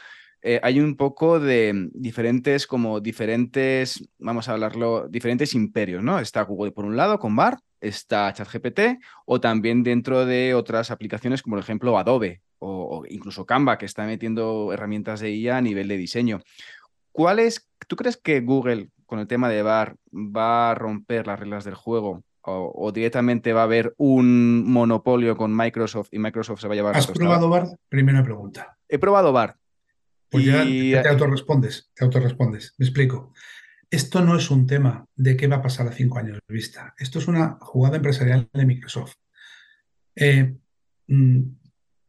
eh, 0.42 0.60
hay 0.64 0.80
un 0.80 0.96
poco 0.96 1.40
de 1.40 1.90
diferentes, 1.94 2.66
como 2.66 3.00
diferentes, 3.00 4.10
vamos 4.18 4.50
a 4.50 4.54
hablarlo, 4.54 5.08
diferentes 5.08 5.54
imperios, 5.54 6.02
¿no? 6.02 6.20
Está 6.20 6.42
Google 6.44 6.72
por 6.72 6.86
un 6.86 6.98
lado 6.98 7.20
con 7.20 7.36
BAR, 7.36 7.60
está 7.80 8.34
ChatGPT, 8.34 9.02
o 9.26 9.40
también 9.40 9.84
dentro 9.84 10.26
de 10.26 10.56
otras 10.56 10.90
aplicaciones 10.90 11.44
como 11.44 11.58
por 11.58 11.64
ejemplo 11.64 11.98
Adobe 11.98 12.42
o, 12.62 13.04
incluso 13.10 13.46
Canva, 13.46 13.78
que 13.78 13.86
está 13.86 14.06
metiendo 14.06 14.72
herramientas 14.72 15.20
de 15.20 15.32
IA 15.32 15.58
a 15.58 15.62
nivel 15.62 15.88
de 15.88 15.98
diseño. 15.98 16.42
¿Cuál 17.12 17.39
es, 17.39 17.69
tú 17.88 17.95
crees 17.95 18.17
que 18.17 18.41
Google 18.41 18.89
con 19.06 19.19
el 19.19 19.28
tema 19.28 19.50
de 19.50 19.62
BAR 19.62 19.97
va 20.13 20.71
a 20.71 20.76
romper 20.76 21.28
las 21.28 21.39
reglas 21.39 21.65
del 21.65 21.76
juego 21.76 22.24
o, 22.43 22.91
directamente 22.91 23.54
va 23.54 23.62
a 23.62 23.65
haber 23.65 23.93
un 23.97 24.63
monopolio 24.71 25.38
con 25.38 25.56
Microsoft 25.56 26.10
y 26.12 26.19
Microsoft 26.19 26.62
se 26.62 26.67
va 26.67 26.74
a 26.74 26.78
llevar... 26.78 26.97
¿Has 26.97 27.08
probado 27.08 27.50
BAR? 27.50 27.67
Primera 27.88 28.24
pregunta. 28.24 28.78
He 28.88 28.97
probado 28.97 29.32
BAR. 29.32 29.58
Pues 30.30 30.45
ya 30.45 30.63
te 30.63 31.10
autorrespondes, 31.10 31.91
te 31.93 32.06
autorrespondes. 32.06 32.74
Me 32.78 32.86
explico. 32.86 33.34
Esto 33.89 34.21
no 34.21 34.38
es 34.38 34.50
un 34.50 34.65
tema 34.65 35.06
de 35.15 35.36
qué 35.36 35.47
va 35.47 35.58
a 35.58 35.62
pasar 35.62 35.88
a 35.88 35.91
cinco 35.91 36.17
años 36.17 36.39
de 36.47 36.54
vista. 36.54 36.95
Esto 36.97 37.19
es 37.19 37.28
una 37.28 37.58
jugada 37.60 37.97
empresarial 37.97 38.50
de 38.54 38.65
Microsoft. 38.65 39.15
Eh, 40.15 40.56
mm, 41.08 41.41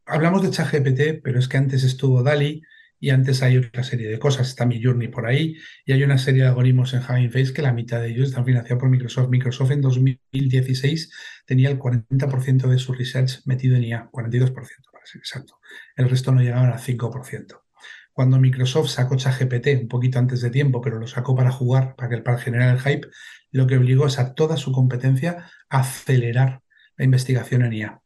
hablamos 0.05 0.41
de 0.41 0.49
ChatGPT, 0.51 1.21
pero 1.21 1.37
es 1.37 1.49
que 1.49 1.57
antes 1.57 1.83
estuvo 1.83 2.23
DALI 2.23 2.63
y 3.03 3.09
antes 3.09 3.43
hay 3.43 3.57
otra 3.57 3.83
serie 3.83 4.07
de 4.07 4.17
cosas. 4.17 4.47
Está 4.47 4.65
Midjourney 4.65 5.09
por 5.09 5.25
ahí 5.25 5.57
y 5.85 5.91
hay 5.91 6.03
una 6.03 6.17
serie 6.17 6.43
de 6.43 6.47
algoritmos 6.47 6.93
en 6.93 7.01
Hugging 7.01 7.33
Face 7.33 7.51
que 7.51 7.61
la 7.61 7.73
mitad 7.73 7.99
de 7.99 8.07
ellos 8.07 8.29
están 8.29 8.45
financiados 8.45 8.79
por 8.79 8.89
Microsoft. 8.89 9.27
Microsoft 9.27 9.71
en 9.71 9.81
2016 9.81 11.11
tenía 11.45 11.69
el 11.69 11.77
40% 11.77 12.69
de 12.69 12.79
su 12.79 12.93
research 12.93 13.41
metido 13.43 13.75
en 13.75 13.83
IA, 13.83 14.09
42% 14.09 14.53
para 14.53 15.05
ser 15.05 15.19
exacto. 15.19 15.59
El 15.97 16.09
resto 16.09 16.31
no 16.31 16.39
llegaban 16.39 16.71
al 16.71 16.79
5% 16.79 17.59
cuando 18.13 18.39
Microsoft 18.39 18.87
sacó 18.87 19.17
ChatGPT 19.17 19.81
un 19.81 19.89
poquito 19.89 20.19
antes 20.19 20.39
de 20.39 20.49
tiempo, 20.49 20.79
pero 20.79 20.97
lo 20.97 21.07
sacó 21.07 21.35
para 21.35 21.51
jugar, 21.51 21.95
para, 21.97 22.07
que, 22.07 22.17
para 22.19 22.37
generar 22.37 22.73
el 22.73 22.79
hype, 22.79 23.09
lo 23.51 23.67
que 23.67 23.75
obligó 23.75 24.07
es 24.07 24.17
a 24.17 24.33
toda 24.33 24.55
su 24.55 24.71
competencia 24.71 25.49
a 25.67 25.79
acelerar 25.79 26.61
la 26.95 27.03
investigación 27.03 27.63
en 27.63 27.73
IA. 27.73 28.01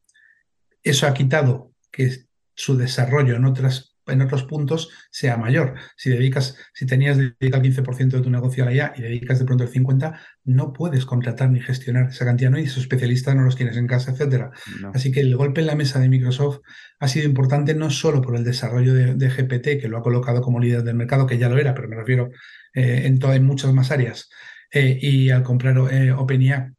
Eso 0.81 1.05
ha 1.05 1.13
quitado 1.13 1.73
que 1.91 2.25
su 2.55 2.77
desarrollo 2.77 3.35
en 3.35 3.45
otras 3.45 3.96
en 4.07 4.21
otros 4.21 4.43
puntos 4.43 4.89
sea 5.11 5.37
mayor. 5.37 5.75
Si 5.95 6.09
dedicas, 6.09 6.57
si 6.73 6.85
tenías 6.85 7.17
dedicado 7.17 7.63
el 7.63 7.73
15% 7.73 8.17
de 8.17 8.21
tu 8.21 8.29
negocio 8.29 8.63
a 8.63 8.67
la 8.67 8.73
IA 8.73 8.93
y 8.95 9.01
dedicas 9.01 9.39
de 9.39 9.45
pronto 9.45 9.63
el 9.63 9.71
50%, 9.71 10.17
no 10.45 10.73
puedes 10.73 11.05
contratar 11.05 11.49
ni 11.51 11.59
gestionar 11.59 12.09
esa 12.09 12.25
cantidad, 12.25 12.49
¿no? 12.51 12.59
Y 12.59 12.63
esos 12.63 12.83
especialistas 12.83 13.35
no 13.35 13.43
los 13.43 13.55
tienes 13.55 13.77
en 13.77 13.87
casa, 13.87 14.11
etcétera. 14.11 14.51
Así 14.93 15.11
que 15.11 15.19
el 15.19 15.35
golpe 15.35 15.61
en 15.61 15.67
la 15.67 15.75
mesa 15.75 15.99
de 15.99 16.09
Microsoft 16.09 16.59
ha 16.99 17.07
sido 17.07 17.25
importante 17.25 17.75
no 17.75 17.89
solo 17.89 18.21
por 18.21 18.35
el 18.35 18.43
desarrollo 18.43 18.93
de, 18.93 19.29
GPT, 19.29 19.79
que 19.79 19.87
lo 19.89 19.97
ha 19.97 20.03
colocado 20.03 20.41
como 20.41 20.59
líder 20.59 20.83
del 20.83 20.95
mercado, 20.95 21.27
que 21.27 21.37
ya 21.37 21.49
lo 21.49 21.57
era, 21.57 21.73
pero 21.75 21.87
me 21.87 21.95
refiero 21.95 22.29
eh, 22.73 23.03
en, 23.05 23.19
en 23.21 23.45
muchas 23.45 23.73
más 23.73 23.91
áreas, 23.91 24.29
eh, 24.71 24.97
y 25.01 25.29
al 25.29 25.43
comprar 25.43 25.77
eh, 25.91 26.11
OpenIA 26.11 26.73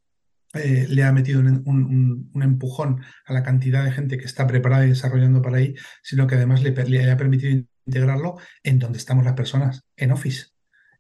eh, 0.59 0.87
le 0.88 1.05
ha 1.05 1.12
metido 1.12 1.40
un, 1.40 2.31
empujón 2.35 3.03
a 3.27 3.33
la 3.33 3.42
cantidad 3.42 3.85
de 3.85 3.92
gente 3.92 4.18
que 4.18 4.25
está 4.25 4.47
preparada 4.47 4.87
y 4.87 4.90
desarrollando 4.90 5.42
para 5.42 5.59
ahí, 5.59 5.75
sino 6.03 6.27
que 6.27 6.35
además 6.35 6.62
le, 6.62 7.11
ha 7.11 7.16
permitido 7.16 7.64
integrarlo 7.87 8.37
en 8.62 8.79
donde 8.79 8.99
estamos 8.99 9.25
las 9.25 9.35
personas, 9.35 9.85
en 9.97 10.12
Office. 10.12 10.49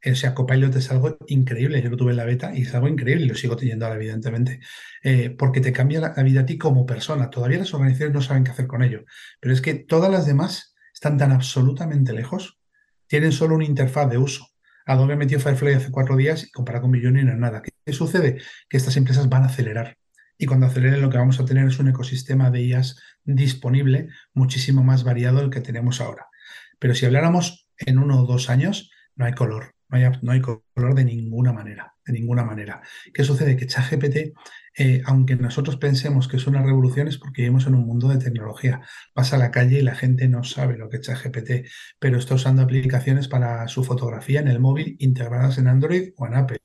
O 0.04 0.14
sea, 0.14 0.32
Copilot 0.34 0.74
es 0.76 0.90
algo 0.92 1.18
increíble. 1.26 1.82
Yo 1.82 1.90
lo 1.90 1.96
tuve 1.96 2.12
en 2.12 2.18
la 2.18 2.24
beta 2.24 2.52
y 2.54 2.62
es 2.62 2.74
algo 2.74 2.88
increíble 2.88 3.24
y 3.24 3.28
lo 3.28 3.34
sigo 3.34 3.56
teniendo 3.56 3.84
ahora, 3.84 3.96
evidentemente, 3.96 4.60
eh, 5.02 5.30
porque 5.30 5.60
te 5.60 5.72
cambia 5.72 6.00
la, 6.00 6.22
vida 6.22 6.42
a 6.42 6.46
ti 6.46 6.56
como 6.56 6.86
persona. 6.86 7.30
Todavía 7.30 7.58
las 7.58 7.74
organizaciones 7.74 8.14
no 8.14 8.22
saben 8.22 8.44
qué 8.44 8.52
hacer 8.52 8.68
con 8.68 8.82
ello, 8.82 9.04
pero 9.40 9.52
es 9.52 9.60
que 9.60 9.74
todas 9.74 10.10
las 10.10 10.24
demás 10.24 10.76
están 10.94 11.18
tan 11.18 11.32
absolutamente 11.32 12.12
lejos, 12.12 12.60
tienen 13.08 13.32
solo 13.32 13.56
una 13.56 13.64
interfaz 13.64 14.08
de 14.08 14.18
uso 14.18 14.48
Adobe 14.88 15.16
metió 15.16 15.38
Firefly 15.38 15.74
hace 15.74 15.90
cuatro 15.90 16.16
días 16.16 16.44
y 16.44 16.50
comparado 16.50 16.84
con 16.84 16.92
Millionaire 16.92 17.26
no 17.26 17.32
es 17.34 17.38
nada. 17.38 17.62
¿Qué 17.88 17.94
sucede? 17.94 18.42
Que 18.68 18.76
estas 18.76 18.98
empresas 18.98 19.30
van 19.30 19.44
a 19.44 19.46
acelerar. 19.46 19.96
Y 20.36 20.44
cuando 20.44 20.66
aceleren 20.66 21.00
lo 21.00 21.08
que 21.08 21.16
vamos 21.16 21.40
a 21.40 21.46
tener 21.46 21.66
es 21.66 21.78
un 21.78 21.88
ecosistema 21.88 22.50
de 22.50 22.60
IAS 22.60 23.00
disponible 23.24 24.10
muchísimo 24.34 24.84
más 24.84 25.04
variado 25.04 25.38
del 25.38 25.48
que 25.48 25.62
tenemos 25.62 26.02
ahora. 26.02 26.26
Pero 26.78 26.94
si 26.94 27.06
habláramos 27.06 27.66
en 27.78 27.98
uno 27.98 28.20
o 28.20 28.26
dos 28.26 28.50
años, 28.50 28.90
no 29.16 29.24
hay 29.24 29.32
color. 29.32 29.74
No 29.88 30.32
hay, 30.32 30.42
color 30.42 30.94
de 30.94 31.06
ninguna 31.06 31.54
manera, 31.54 31.94
de 32.04 32.12
ninguna 32.12 32.44
manera. 32.44 32.82
¿Qué 33.14 33.24
sucede? 33.24 33.56
Que 33.56 33.66
ChatGPT, 33.66 34.34
eh, 34.76 35.00
aunque 35.06 35.34
nosotros 35.36 35.78
pensemos 35.78 36.28
que 36.28 36.36
es 36.36 36.46
una 36.46 36.62
revolución, 36.62 37.08
es 37.08 37.16
porque 37.16 37.40
vivimos 37.40 37.66
en 37.66 37.74
un 37.74 37.86
mundo 37.86 38.08
de 38.10 38.18
tecnología. 38.18 38.82
Pasa 39.14 39.36
a 39.36 39.38
la 39.38 39.50
calle 39.50 39.78
y 39.78 39.82
la 39.82 39.94
gente 39.94 40.28
no 40.28 40.44
sabe 40.44 40.76
lo 40.76 40.90
que 40.90 40.98
es 40.98 41.06
ChatGPT, 41.06 41.70
pero 41.98 42.18
está 42.18 42.34
usando 42.34 42.60
aplicaciones 42.60 43.28
para 43.28 43.66
su 43.66 43.82
fotografía 43.82 44.40
en 44.40 44.48
el 44.48 44.60
móvil 44.60 44.94
integradas 44.98 45.56
en 45.56 45.68
Android 45.68 46.10
o 46.18 46.26
en 46.26 46.34
Apple. 46.34 46.58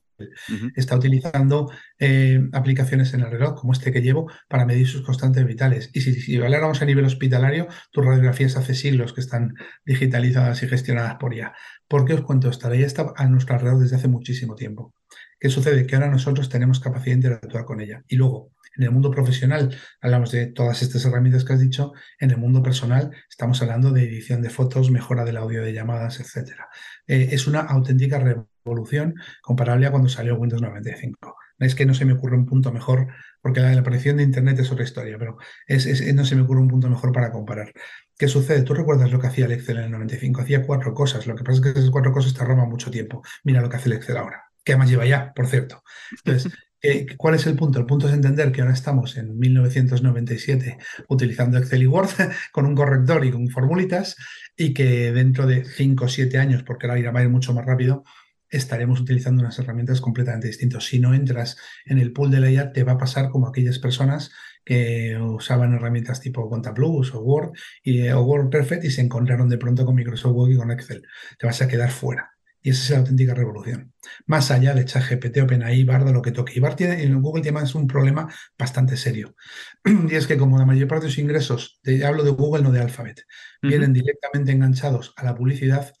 Está 0.76 0.96
utilizando 0.96 1.70
eh, 1.98 2.40
aplicaciones 2.52 3.14
en 3.14 3.20
el 3.20 3.30
reloj, 3.30 3.54
como 3.60 3.72
este 3.72 3.92
que 3.92 4.02
llevo, 4.02 4.30
para 4.48 4.66
medir 4.66 4.86
sus 4.86 5.02
constantes 5.02 5.46
vitales. 5.46 5.90
Y 5.92 6.00
si, 6.00 6.14
si 6.14 6.36
habláramos 6.40 6.82
a 6.82 6.84
nivel 6.84 7.04
hospitalario, 7.04 7.68
tus 7.90 8.04
radiografías 8.04 8.56
hace 8.56 8.74
siglos 8.74 9.12
que 9.12 9.20
están 9.20 9.54
digitalizadas 9.84 10.62
y 10.62 10.68
gestionadas 10.68 11.16
por 11.16 11.34
IA. 11.34 11.52
¿Por 11.88 12.04
qué 12.04 12.14
os 12.14 12.22
cuento 12.22 12.48
esto? 12.48 12.68
La 12.68 12.76
está 12.76 13.12
a 13.16 13.26
nuestro 13.26 13.54
alrededor 13.54 13.80
desde 13.80 13.96
hace 13.96 14.08
muchísimo 14.08 14.54
tiempo. 14.54 14.94
¿Qué 15.38 15.50
sucede? 15.50 15.86
Que 15.86 15.96
ahora 15.96 16.08
nosotros 16.08 16.48
tenemos 16.48 16.80
capacidad 16.80 17.16
de 17.16 17.28
interactuar 17.28 17.64
con 17.64 17.80
ella. 17.80 18.02
Y 18.08 18.16
luego, 18.16 18.53
en 18.76 18.84
el 18.84 18.90
mundo 18.90 19.10
profesional 19.10 19.76
hablamos 20.00 20.32
de 20.32 20.46
todas 20.46 20.82
estas 20.82 21.04
herramientas 21.04 21.44
que 21.44 21.52
has 21.52 21.60
dicho. 21.60 21.92
En 22.18 22.30
el 22.30 22.36
mundo 22.36 22.62
personal 22.62 23.10
estamos 23.28 23.60
hablando 23.62 23.90
de 23.90 24.04
edición 24.04 24.42
de 24.42 24.50
fotos, 24.50 24.90
mejora 24.90 25.24
del 25.24 25.36
audio 25.36 25.62
de 25.62 25.72
llamadas, 25.72 26.20
etc. 26.20 26.52
Eh, 27.06 27.28
es 27.32 27.46
una 27.46 27.60
auténtica 27.60 28.18
revolución 28.18 29.14
comparable 29.42 29.86
a 29.86 29.90
cuando 29.90 30.08
salió 30.08 30.36
Windows 30.36 30.62
95. 30.62 31.36
Es 31.58 31.74
que 31.74 31.86
no 31.86 31.94
se 31.94 32.04
me 32.04 32.14
ocurre 32.14 32.36
un 32.36 32.46
punto 32.46 32.72
mejor, 32.72 33.08
porque 33.40 33.60
la, 33.60 33.78
aparición 33.78 34.16
de 34.16 34.24
Internet 34.24 34.58
es 34.58 34.72
otra 34.72 34.84
historia, 34.84 35.16
pero 35.18 35.38
no 36.14 36.24
se 36.24 36.36
me 36.36 36.42
ocurre 36.42 36.60
un 36.60 36.68
punto 36.68 36.90
mejor 36.90 37.12
para 37.12 37.30
comparar. 37.30 37.72
¿Qué 38.18 38.28
sucede? 38.28 38.62
¿Tú 38.62 38.74
recuerdas 38.74 39.12
lo 39.12 39.20
que 39.20 39.28
hacía 39.28 39.46
el 39.46 39.52
Excel 39.52 39.78
en 39.78 39.84
el 39.84 39.90
95? 39.92 40.42
Hacía 40.42 40.66
cuatro 40.66 40.94
cosas. 40.94 41.26
Lo 41.26 41.36
que 41.36 41.44
pasa 41.44 41.58
es 41.58 41.62
que 41.62 41.78
esas 41.78 41.90
cuatro 41.90 42.12
cosas 42.12 42.34
te 42.34 42.44
roban 42.44 42.68
mucho 42.68 42.90
tiempo. 42.90 43.22
Mira 43.44 43.60
lo 43.60 43.68
que 43.68 43.76
hace 43.76 43.88
el 43.88 43.96
Excel 43.96 44.16
ahora, 44.16 44.44
que 44.64 44.72
además 44.72 44.90
lleva 44.90 45.06
ya, 45.06 45.32
por 45.32 45.46
cierto. 45.46 45.82
Entonces, 46.24 46.52
¿Cuál 47.16 47.34
es 47.34 47.46
el 47.46 47.56
punto? 47.56 47.78
El 47.78 47.86
punto 47.86 48.08
es 48.08 48.14
entender 48.14 48.52
que 48.52 48.60
ahora 48.60 48.74
estamos 48.74 49.16
en 49.16 49.38
1997 49.38 50.78
utilizando 51.08 51.56
Excel 51.58 51.82
y 51.82 51.86
Word 51.86 52.10
con 52.52 52.66
un 52.66 52.74
corrector 52.74 53.24
y 53.24 53.30
con 53.30 53.48
formulitas 53.48 54.16
y 54.56 54.74
que 54.74 55.10
dentro 55.12 55.46
de 55.46 55.64
5 55.64 56.04
o 56.04 56.08
7 56.08 56.38
años, 56.38 56.62
porque 56.62 56.86
ahora 56.86 56.98
irá 56.98 57.12
a 57.18 57.22
ir 57.22 57.30
mucho 57.30 57.54
más 57.54 57.64
rápido, 57.64 58.04
estaremos 58.50 59.00
utilizando 59.00 59.42
unas 59.42 59.58
herramientas 59.58 60.00
completamente 60.00 60.46
distintas. 60.46 60.84
Si 60.84 61.00
no 61.00 61.14
entras 61.14 61.56
en 61.86 61.98
el 61.98 62.12
pool 62.12 62.30
de 62.30 62.40
la 62.40 62.50
IA, 62.50 62.72
te 62.72 62.84
va 62.84 62.92
a 62.92 62.98
pasar 62.98 63.30
como 63.30 63.48
aquellas 63.48 63.78
personas 63.78 64.30
que 64.64 65.16
usaban 65.18 65.74
herramientas 65.74 66.20
tipo 66.20 66.50
Plus 66.74 67.14
o 67.14 67.20
Word 67.20 67.52
y, 67.82 68.08
o 68.08 68.22
Word 68.22 68.50
Perfect 68.50 68.84
y 68.84 68.90
se 68.90 69.02
encontraron 69.02 69.48
de 69.48 69.58
pronto 69.58 69.84
con 69.84 69.94
Microsoft 69.94 70.34
Word 70.34 70.52
y 70.52 70.56
con 70.56 70.70
Excel. 70.70 71.02
Te 71.38 71.46
vas 71.46 71.60
a 71.62 71.68
quedar 71.68 71.90
fuera. 71.90 72.33
Y 72.64 72.70
esa 72.70 72.82
es 72.82 72.90
la 72.92 72.98
auténtica 73.00 73.34
revolución. 73.34 73.92
Más 74.24 74.50
allá 74.50 74.72
de 74.72 74.86
ChatGPT, 74.86 75.36
OpenAI, 75.42 75.84
Bardo, 75.84 76.14
lo 76.14 76.22
que 76.22 76.32
toque. 76.32 76.54
Y 76.56 76.60
Bar 76.60 76.74
tiene, 76.74 77.02
en 77.02 77.20
Google 77.20 77.42
tiene 77.42 77.60
es 77.60 77.74
un 77.74 77.86
problema 77.86 78.26
bastante 78.58 78.96
serio. 78.96 79.36
Y 80.10 80.14
es 80.14 80.26
que 80.26 80.38
como 80.38 80.58
la 80.58 80.64
mayor 80.64 80.88
parte 80.88 81.04
de 81.04 81.10
sus 81.10 81.18
ingresos, 81.18 81.78
hablo 82.02 82.24
de 82.24 82.30
Google, 82.30 82.62
no 82.62 82.72
de 82.72 82.80
Alphabet, 82.80 83.26
vienen 83.60 83.92
directamente 83.92 84.52
enganchados 84.52 85.12
a 85.16 85.24
la 85.24 85.34
publicidad, 85.34 85.92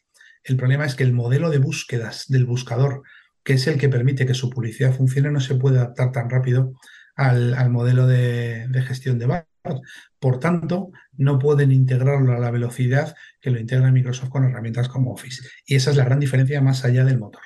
el 0.42 0.56
problema 0.56 0.86
es 0.86 0.94
que 0.94 1.04
el 1.04 1.12
modelo 1.12 1.50
de 1.50 1.58
búsquedas 1.58 2.24
del 2.28 2.46
buscador, 2.46 3.02
que 3.42 3.52
es 3.52 3.66
el 3.66 3.78
que 3.78 3.90
permite 3.90 4.24
que 4.24 4.32
su 4.32 4.48
publicidad 4.48 4.94
funcione, 4.94 5.30
no 5.30 5.40
se 5.40 5.56
puede 5.56 5.76
adaptar 5.76 6.12
tan 6.12 6.30
rápido 6.30 6.72
al, 7.14 7.68
modelo 7.68 8.06
de, 8.06 8.68
gestión 8.86 9.18
de 9.18 9.26
Bard. 9.26 9.44
Por 10.18 10.40
tanto, 10.40 10.90
no 11.16 11.38
pueden 11.38 11.72
integrarlo 11.72 12.32
a 12.32 12.38
la 12.38 12.50
velocidad 12.50 13.14
que 13.40 13.50
lo 13.50 13.58
integra 13.58 13.90
Microsoft 13.90 14.28
con 14.28 14.44
herramientas 14.44 14.88
como 14.88 15.12
Office. 15.12 15.46
Y 15.66 15.76
esa 15.76 15.90
es 15.90 15.96
la 15.96 16.04
gran 16.04 16.20
diferencia 16.20 16.60
más 16.60 16.84
allá 16.84 17.04
del 17.04 17.18
motor. 17.18 17.42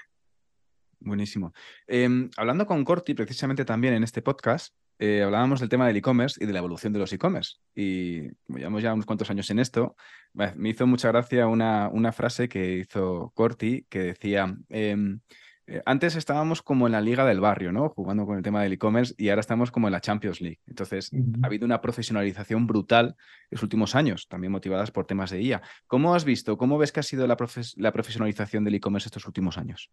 Buenísimo. 1.01 1.53
Em, 1.87 2.29
hablando 2.37 2.67
con 2.67 2.85
Corti, 2.85 3.15
precisamente 3.15 3.65
también 3.65 3.95
en 3.95 4.03
este 4.03 4.21
podcast, 4.21 4.75
eh, 4.99 5.23
hablábamos 5.23 5.61
del 5.61 5.69
tema 5.69 5.87
del 5.87 5.97
e-commerce 5.97 6.43
y 6.43 6.47
de 6.47 6.53
la 6.53 6.59
evolución 6.59 6.93
de 6.93 6.99
los 6.99 7.13
e-commerce. 7.13 7.59
Y 7.75 8.31
como 8.47 8.59
llevamos 8.59 8.83
ya 8.83 8.93
unos 8.93 9.07
cuantos 9.07 9.31
años 9.31 9.49
en 9.51 9.61
esto, 9.61 9.95
me 10.33 10.71
hizo 10.71 10.87
mucha 10.89 11.09
gracia 11.09 11.47
una, 11.47 12.13
frase 12.13 12.49
que 12.49 12.79
hizo 12.79 13.33
Corti 13.35 13.87
que 13.89 14.01
decía, 14.01 14.57
em, 14.69 15.21
eh, 15.69 15.83
antes 15.85 16.17
estábamos 16.17 16.63
como 16.63 16.87
en 16.87 16.93
la 16.93 17.03
liga 17.03 17.27
del 17.27 17.41
barrio, 17.41 17.73
¿no? 17.73 17.91
Jugando 17.91 18.25
con 18.25 18.39
el 18.39 18.43
tema 18.43 18.63
del 18.63 18.73
e-commerce 18.73 19.15
y 19.19 19.29
ahora 19.29 19.41
estamos 19.41 19.71
como 19.71 19.87
en 19.89 19.93
la 19.93 20.01
Champions 20.01 20.41
League. 20.41 20.61
Entonces, 20.67 21.11
ha 21.43 21.47
habido 21.47 21.67
una 21.67 21.83
profesionalización 21.83 22.67
brutal 22.67 23.09
en 23.09 23.49
los 23.51 23.63
últimos 23.63 23.95
años, 23.95 24.29
también 24.29 24.51
motivadas 24.51 24.91
por 24.91 25.07
temas 25.07 25.31
de 25.31 25.43
IA. 25.43 25.61
¿Cómo 25.87 26.15
has 26.15 26.25
visto, 26.25 26.57
cómo 26.57 26.79
ves 26.79 26.91
que 26.91 27.01
ha 27.01 27.03
sido 27.03 27.27
la, 27.27 27.37
la 27.77 27.93
profesionalización 27.93 28.65
del 28.65 28.77
e-commerce 28.77 29.09
estos 29.09 29.27
últimos 29.27 29.59
años? 29.59 29.91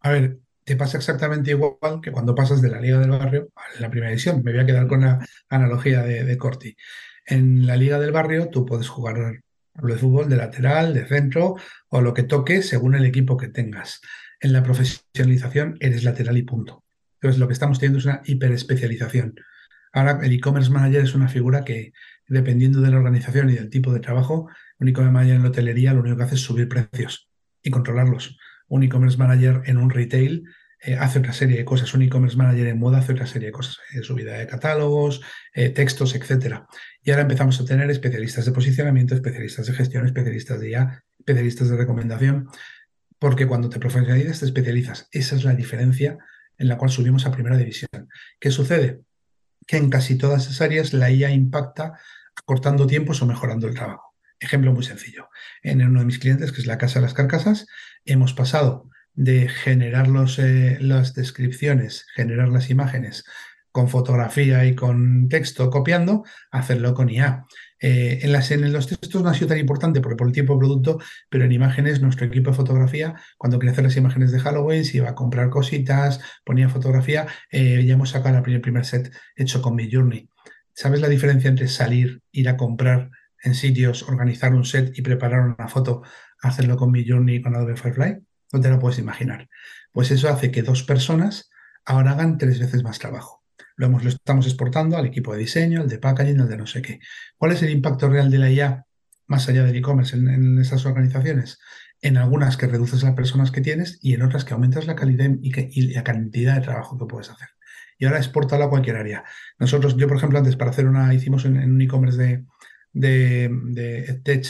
A 0.00 0.10
ver, 0.10 0.38
te 0.64 0.76
pasa 0.76 0.98
exactamente 0.98 1.52
igual 1.52 2.00
que 2.02 2.12
cuando 2.12 2.34
pasas 2.34 2.60
de 2.60 2.68
la 2.68 2.78
liga 2.78 2.98
del 2.98 3.10
barrio 3.10 3.48
a 3.56 3.80
la 3.80 3.88
primera 3.88 4.12
edición. 4.12 4.42
Me 4.44 4.52
voy 4.52 4.60
a 4.60 4.66
quedar 4.66 4.86
con 4.86 5.00
la 5.00 5.18
analogía 5.48 6.02
de, 6.02 6.24
de 6.24 6.36
Corti. 6.36 6.76
En 7.24 7.66
la 7.66 7.76
liga 7.76 7.98
del 7.98 8.12
barrio 8.12 8.50
tú 8.50 8.66
puedes 8.66 8.90
jugar 8.90 9.40
de 9.82 9.96
fútbol 9.96 10.28
de 10.28 10.36
lateral, 10.36 10.92
de 10.92 11.06
centro 11.06 11.56
o 11.88 12.00
lo 12.02 12.12
que 12.12 12.22
toque 12.22 12.60
según 12.60 12.94
el 12.94 13.06
equipo 13.06 13.38
que 13.38 13.48
tengas 13.48 14.02
en 14.40 14.52
la 14.52 14.62
profesionalización 14.62 15.76
eres 15.80 16.04
lateral 16.04 16.36
y 16.36 16.42
punto. 16.42 16.84
Entonces 17.20 17.40
lo 17.40 17.46
que 17.46 17.54
estamos 17.54 17.78
teniendo 17.78 17.98
es 17.98 18.04
una 18.04 18.22
hiperespecialización. 18.24 19.34
Ahora 19.92 20.18
el 20.22 20.32
e-commerce 20.32 20.70
manager 20.70 21.04
es 21.04 21.14
una 21.14 21.28
figura 21.28 21.64
que, 21.64 21.92
dependiendo 22.26 22.80
de 22.80 22.90
la 22.90 22.98
organización 22.98 23.48
y 23.48 23.54
del 23.54 23.70
tipo 23.70 23.92
de 23.92 24.00
trabajo, 24.00 24.48
un 24.78 24.88
e-commerce 24.88 25.12
manager 25.12 25.36
en 25.36 25.42
la 25.42 25.48
hotelería 25.48 25.94
lo 25.94 26.00
único 26.00 26.16
que 26.16 26.22
hace 26.24 26.34
es 26.34 26.40
subir 26.40 26.68
precios 26.68 27.30
y 27.62 27.70
controlarlos. 27.70 28.36
Un 28.68 28.82
e-commerce 28.82 29.16
manager 29.16 29.62
en 29.66 29.78
un 29.78 29.90
retail 29.90 30.44
eh, 30.80 30.96
hace 30.96 31.20
otra 31.20 31.32
serie 31.32 31.56
de 31.56 31.64
cosas. 31.64 31.94
Un 31.94 32.02
e-commerce 32.02 32.36
manager 32.36 32.66
en 32.66 32.78
moda 32.78 32.98
hace 32.98 33.12
otra 33.12 33.26
serie 33.26 33.46
de 33.46 33.52
cosas. 33.52 33.78
Eh, 33.94 34.02
subida 34.02 34.36
de 34.36 34.46
catálogos, 34.46 35.22
eh, 35.54 35.70
textos, 35.70 36.14
etc. 36.14 36.62
Y 37.02 37.10
ahora 37.10 37.22
empezamos 37.22 37.58
a 37.60 37.64
tener 37.64 37.90
especialistas 37.90 38.44
de 38.44 38.52
posicionamiento, 38.52 39.14
especialistas 39.14 39.66
de 39.66 39.72
gestión, 39.72 40.04
especialistas 40.04 40.60
de 40.60 40.70
IA, 40.70 41.04
especialistas 41.18 41.70
de 41.70 41.76
recomendación 41.76 42.48
porque 43.18 43.46
cuando 43.46 43.68
te 43.68 43.78
profesionalizas 43.78 44.40
te 44.40 44.46
especializas. 44.46 45.08
Esa 45.12 45.36
es 45.36 45.44
la 45.44 45.54
diferencia 45.54 46.18
en 46.58 46.68
la 46.68 46.76
cual 46.76 46.90
subimos 46.90 47.26
a 47.26 47.32
primera 47.32 47.56
división. 47.56 48.08
¿Qué 48.38 48.50
sucede? 48.50 49.00
Que 49.66 49.76
en 49.76 49.90
casi 49.90 50.16
todas 50.16 50.44
esas 50.44 50.60
áreas 50.60 50.92
la 50.92 51.10
IA 51.10 51.30
impacta 51.30 51.98
acortando 52.36 52.86
tiempos 52.86 53.22
o 53.22 53.26
mejorando 53.26 53.66
el 53.66 53.74
trabajo. 53.74 54.14
Ejemplo 54.38 54.72
muy 54.72 54.84
sencillo. 54.84 55.28
En 55.62 55.82
uno 55.86 56.00
de 56.00 56.06
mis 56.06 56.18
clientes, 56.18 56.52
que 56.52 56.60
es 56.60 56.66
la 56.66 56.78
Casa 56.78 56.98
de 56.98 57.06
las 57.06 57.14
Carcasas, 57.14 57.66
hemos 58.04 58.34
pasado 58.34 58.90
de 59.14 59.48
generar 59.48 60.08
los, 60.08 60.38
eh, 60.38 60.78
las 60.80 61.14
descripciones, 61.14 62.06
generar 62.14 62.48
las 62.48 62.68
imágenes 62.68 63.24
con 63.70 63.88
fotografía 63.88 64.64
y 64.66 64.74
con 64.74 65.28
texto 65.28 65.70
copiando, 65.70 66.24
a 66.50 66.60
hacerlo 66.60 66.94
con 66.94 67.08
IA. 67.08 67.44
Eh, 67.86 68.20
en, 68.22 68.64
en 68.64 68.72
los 68.72 68.86
textos 68.86 69.22
no 69.22 69.28
ha 69.28 69.34
sido 69.34 69.48
tan 69.48 69.58
importante 69.58 70.00
porque 70.00 70.16
por 70.16 70.26
el 70.26 70.32
tiempo 70.32 70.58
producto, 70.58 70.98
pero 71.28 71.44
en 71.44 71.52
imágenes, 71.52 72.00
nuestro 72.00 72.24
equipo 72.26 72.48
de 72.48 72.56
fotografía, 72.56 73.14
cuando 73.36 73.58
quería 73.58 73.72
hacer 73.72 73.84
las 73.84 73.96
imágenes 73.98 74.32
de 74.32 74.40
Halloween, 74.40 74.86
se 74.86 74.96
iba 74.96 75.10
a 75.10 75.14
comprar 75.14 75.50
cositas, 75.50 76.18
ponía 76.46 76.70
fotografía, 76.70 77.26
eh, 77.50 77.84
ya 77.84 77.92
hemos 77.92 78.08
sacado 78.08 78.38
el 78.38 78.42
primer, 78.42 78.62
primer 78.62 78.86
set 78.86 79.12
hecho 79.36 79.60
con 79.60 79.74
Midjourney. 79.76 80.26
¿sabes 80.72 81.02
la 81.02 81.08
diferencia 81.08 81.50
entre 81.50 81.68
salir, 81.68 82.22
ir 82.32 82.48
a 82.48 82.56
comprar 82.56 83.10
en 83.42 83.54
sitios, 83.54 84.02
organizar 84.02 84.54
un 84.54 84.64
set 84.64 84.98
y 84.98 85.02
preparar 85.02 85.40
una 85.40 85.68
foto, 85.68 86.02
hacerlo 86.40 86.78
con 86.78 86.90
Midjourney 86.90 87.36
y 87.36 87.42
con 87.42 87.54
Adobe 87.54 87.76
Firefly? 87.76 88.16
No 88.54 88.60
te 88.62 88.70
lo 88.70 88.78
puedes 88.78 88.98
imaginar. 88.98 89.50
Pues 89.92 90.10
eso 90.10 90.30
hace 90.30 90.50
que 90.50 90.62
dos 90.62 90.84
personas 90.84 91.50
ahora 91.84 92.12
hagan 92.12 92.38
tres 92.38 92.58
veces 92.58 92.82
más 92.82 92.98
trabajo. 92.98 93.43
Lo, 93.76 93.86
hemos, 93.86 94.04
lo 94.04 94.10
estamos 94.10 94.46
exportando 94.46 94.96
al 94.96 95.06
equipo 95.06 95.32
de 95.32 95.40
diseño, 95.40 95.80
al 95.80 95.88
de 95.88 95.98
packaging, 95.98 96.40
al 96.40 96.48
de 96.48 96.56
no 96.56 96.66
sé 96.66 96.82
qué. 96.82 97.00
¿Cuál 97.36 97.52
es 97.52 97.62
el 97.62 97.70
impacto 97.70 98.08
real 98.08 98.30
de 98.30 98.38
la 98.38 98.50
IA 98.50 98.86
más 99.26 99.48
allá 99.48 99.64
del 99.64 99.76
e-commerce 99.76 100.16
en, 100.16 100.58
esas 100.58 100.86
organizaciones? 100.86 101.58
En 102.00 102.16
algunas 102.16 102.56
que 102.56 102.66
reduces 102.66 103.02
las 103.02 103.14
personas 103.14 103.50
que 103.50 103.60
tienes 103.60 103.98
y 104.02 104.14
en 104.14 104.22
otras 104.22 104.44
que 104.44 104.54
aumentas 104.54 104.86
la 104.86 104.94
calidad 104.94 105.30
y, 105.40 105.92
la 105.92 106.04
cantidad 106.04 106.54
de 106.56 106.60
trabajo 106.60 106.98
que 106.98 107.06
puedes 107.06 107.30
hacer. 107.30 107.48
Y 107.98 108.06
ahora 108.06 108.18
exportalo 108.18 108.64
a 108.64 108.70
cualquier 108.70 108.96
área. 108.96 109.24
Nosotros, 109.58 109.96
yo 109.96 110.08
por 110.08 110.16
ejemplo, 110.16 110.38
antes 110.38 110.56
para 110.56 110.70
hacer 110.70 110.86
una, 110.86 111.14
hicimos 111.14 111.44
en, 111.44 111.56
un 111.56 111.80
e-commerce 111.80 112.18
de, 112.18 112.44
de, 112.92 113.50
de 113.50 114.20
Tech, 114.22 114.46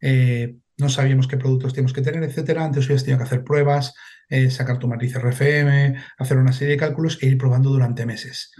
eh, 0.00 0.56
no 0.78 0.88
sabíamos 0.88 1.26
qué 1.26 1.36
productos 1.36 1.72
teníamos 1.72 1.92
que 1.92 2.02
tener, 2.02 2.22
etcétera. 2.22 2.64
Antes 2.64 2.84
habías 2.84 3.04
tenido 3.04 3.18
que 3.18 3.24
hacer 3.24 3.44
pruebas, 3.44 3.94
eh, 4.28 4.50
sacar 4.50 4.78
tu 4.78 4.88
matriz 4.88 5.14
RFM, 5.16 5.96
hacer 6.18 6.36
una 6.38 6.52
serie 6.52 6.74
de 6.74 6.80
cálculos 6.80 7.18
e 7.22 7.26
ir 7.26 7.38
probando 7.38 7.70
durante 7.70 8.06
meses. 8.06 8.52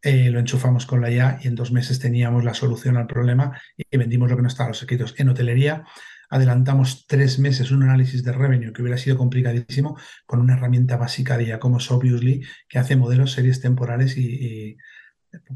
Eh, 0.00 0.30
lo 0.30 0.40
enchufamos 0.40 0.84
con 0.84 1.00
la 1.00 1.10
IA 1.10 1.38
y 1.42 1.48
en 1.48 1.54
dos 1.54 1.70
meses 1.70 2.00
teníamos 2.00 2.44
la 2.44 2.54
solución 2.54 2.96
al 2.96 3.06
problema 3.06 3.60
y 3.76 3.96
vendimos 3.96 4.28
lo 4.28 4.36
que 4.36 4.42
no 4.42 4.48
estaba 4.48 4.70
los 4.70 4.82
escritos. 4.82 5.14
En 5.18 5.28
hotelería 5.28 5.84
adelantamos 6.28 7.06
tres 7.06 7.38
meses 7.38 7.70
un 7.70 7.82
análisis 7.82 8.24
de 8.24 8.32
revenue 8.32 8.72
que 8.72 8.82
hubiera 8.82 8.98
sido 8.98 9.16
complicadísimo 9.18 9.96
con 10.26 10.40
una 10.40 10.54
herramienta 10.54 10.96
básica 10.96 11.36
de 11.36 11.44
IA 11.44 11.60
como 11.60 11.76
Obviously 11.76 12.42
que 12.68 12.78
hace 12.78 12.96
modelos, 12.96 13.32
series 13.32 13.60
temporales 13.60 14.16
y, 14.16 14.76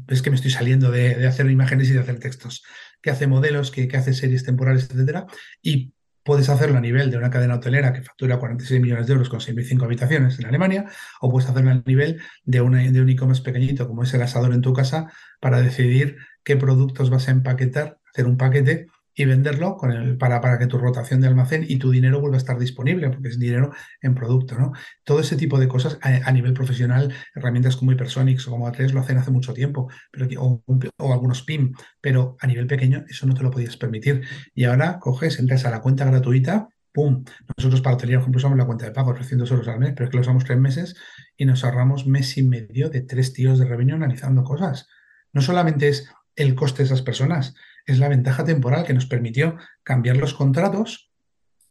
es 0.07 0.21
que 0.21 0.29
me 0.29 0.35
estoy 0.35 0.51
saliendo 0.51 0.91
de, 0.91 1.27
hacer 1.27 1.49
imágenes 1.49 1.89
y 1.89 1.93
de 1.93 1.99
hacer 1.99 2.19
textos, 2.19 2.63
que 3.01 3.09
hace 3.09 3.27
modelos, 3.27 3.71
que, 3.71 3.87
que 3.87 3.97
hace 3.97 4.13
series 4.13 4.43
temporales, 4.43 4.89
etcétera, 4.89 5.27
y 5.61 5.93
Puedes 6.27 6.49
hacerlo 6.49 6.77
a 6.77 6.81
nivel 6.81 7.09
de 7.09 7.15
una 7.15 7.29
cadena 7.29 7.55
hotelera 7.55 7.93
que 7.93 8.01
factura 8.01 8.37
46 8.37 8.81
millones 8.81 9.07
de 9.07 9.13
euros 9.13 9.29
con 9.29 9.39
6.005 9.39 9.85
habitaciones 9.85 10.37
en 10.37 10.45
Alemania, 10.45 10.83
o 11.21 11.31
puedes 11.31 11.49
hacerlo 11.49 11.71
a 11.71 11.81
nivel 11.85 12.21
de, 12.43 12.59
de 12.59 13.01
un 13.01 13.09
e-commerce 13.09 13.41
pequeñito 13.41 13.87
como 13.87 14.03
es 14.03 14.13
el 14.13 14.21
asador 14.21 14.53
en 14.53 14.59
tu 14.59 14.73
casa 14.73 15.09
para 15.39 15.61
decidir 15.61 16.17
qué 16.43 16.57
productos 16.57 17.09
vas 17.09 17.29
a 17.29 17.31
empaquetar, 17.31 17.99
hacer 18.11 18.27
un 18.27 18.35
paquete 18.35 18.87
y 19.17 19.25
venderlo 19.25 19.77
para 20.19 20.59
que 20.59 20.67
tu 20.67 20.77
rotación 20.77 21.19
de 21.19 21.27
almacén 21.27 21.65
y 21.67 21.77
tu 21.77 21.89
dinero 21.89 22.21
vuelva 22.21 22.37
a 22.37 22.37
estar 22.37 22.59
disponible, 22.59 23.09
porque 23.09 23.29
es 23.29 23.39
dinero 23.39 23.71
en 23.99 24.13
producto. 24.13 24.57
¿no? 24.59 24.73
Todo 25.03 25.19
ese 25.21 25.35
tipo 25.35 25.59
de 25.59 25.67
cosas 25.67 25.97
a, 26.01 26.31
nivel 26.31 26.53
profesional, 26.53 27.11
herramientas 27.33 27.75
como 27.75 27.91
Hypersonics 27.91 28.47
o 28.47 28.51
como 28.51 28.67
A3 28.67 28.91
lo 28.91 28.99
hacen 28.99 29.17
hace 29.17 29.31
mucho 29.31 29.55
tiempo, 29.55 29.89
pero, 30.11 30.27
o, 30.39 30.63
o, 30.97 31.13
algunos 31.13 31.41
PIM, 31.41 31.73
pero 31.99 32.37
a 32.39 32.45
nivel 32.45 32.67
pequeño 32.67 33.05
eso 33.09 33.25
no 33.25 33.33
te 33.33 33.41
lo 33.41 33.49
podías 33.49 33.75
permitir. 33.75 34.21
Y 34.53 34.65
ahora 34.65 34.99
coges, 34.99 35.39
entras 35.39 35.65
a 35.65 35.71
la 35.71 35.81
cuenta 35.81 36.05
gratuita, 36.05 36.67
¡pum! 36.93 37.23
Nosotros 37.57 37.81
para 37.81 37.95
hotelería, 37.95 38.19
por 38.19 38.25
ejemplo, 38.25 38.37
usamos 38.37 38.57
la 38.59 38.65
cuenta 38.65 38.85
de 38.85 38.91
pago, 38.91 39.15
300 39.15 39.49
euros 39.49 39.67
al 39.67 39.79
mes, 39.79 39.93
pero 39.95 40.05
es 40.05 40.11
que 40.11 40.17
lo 40.17 40.21
usamos 40.21 40.45
tres 40.45 40.59
meses 40.59 40.95
y 41.35 41.45
nos 41.45 41.63
ahorramos 41.63 42.05
mes 42.05 42.37
y 42.37 42.43
medio 42.43 42.89
de 42.91 43.01
tres 43.01 43.33
tíos 43.33 43.57
de 43.57 43.65
revenue 43.65 43.95
analizando 43.95 44.43
cosas. 44.43 44.87
No 45.33 45.41
solamente 45.41 45.87
es 45.87 46.07
el 46.35 46.53
coste 46.53 46.83
de 46.83 46.85
esas 46.85 47.01
personas, 47.01 47.55
es 47.87 47.99
la 47.99 48.09
ventaja 48.09 48.43
temporal 48.43 48.85
que 48.85 48.93
nos 48.93 49.07
permitió 49.07 49.57
cambiar 49.81 50.17
los 50.17 50.33
contratos 50.33 51.09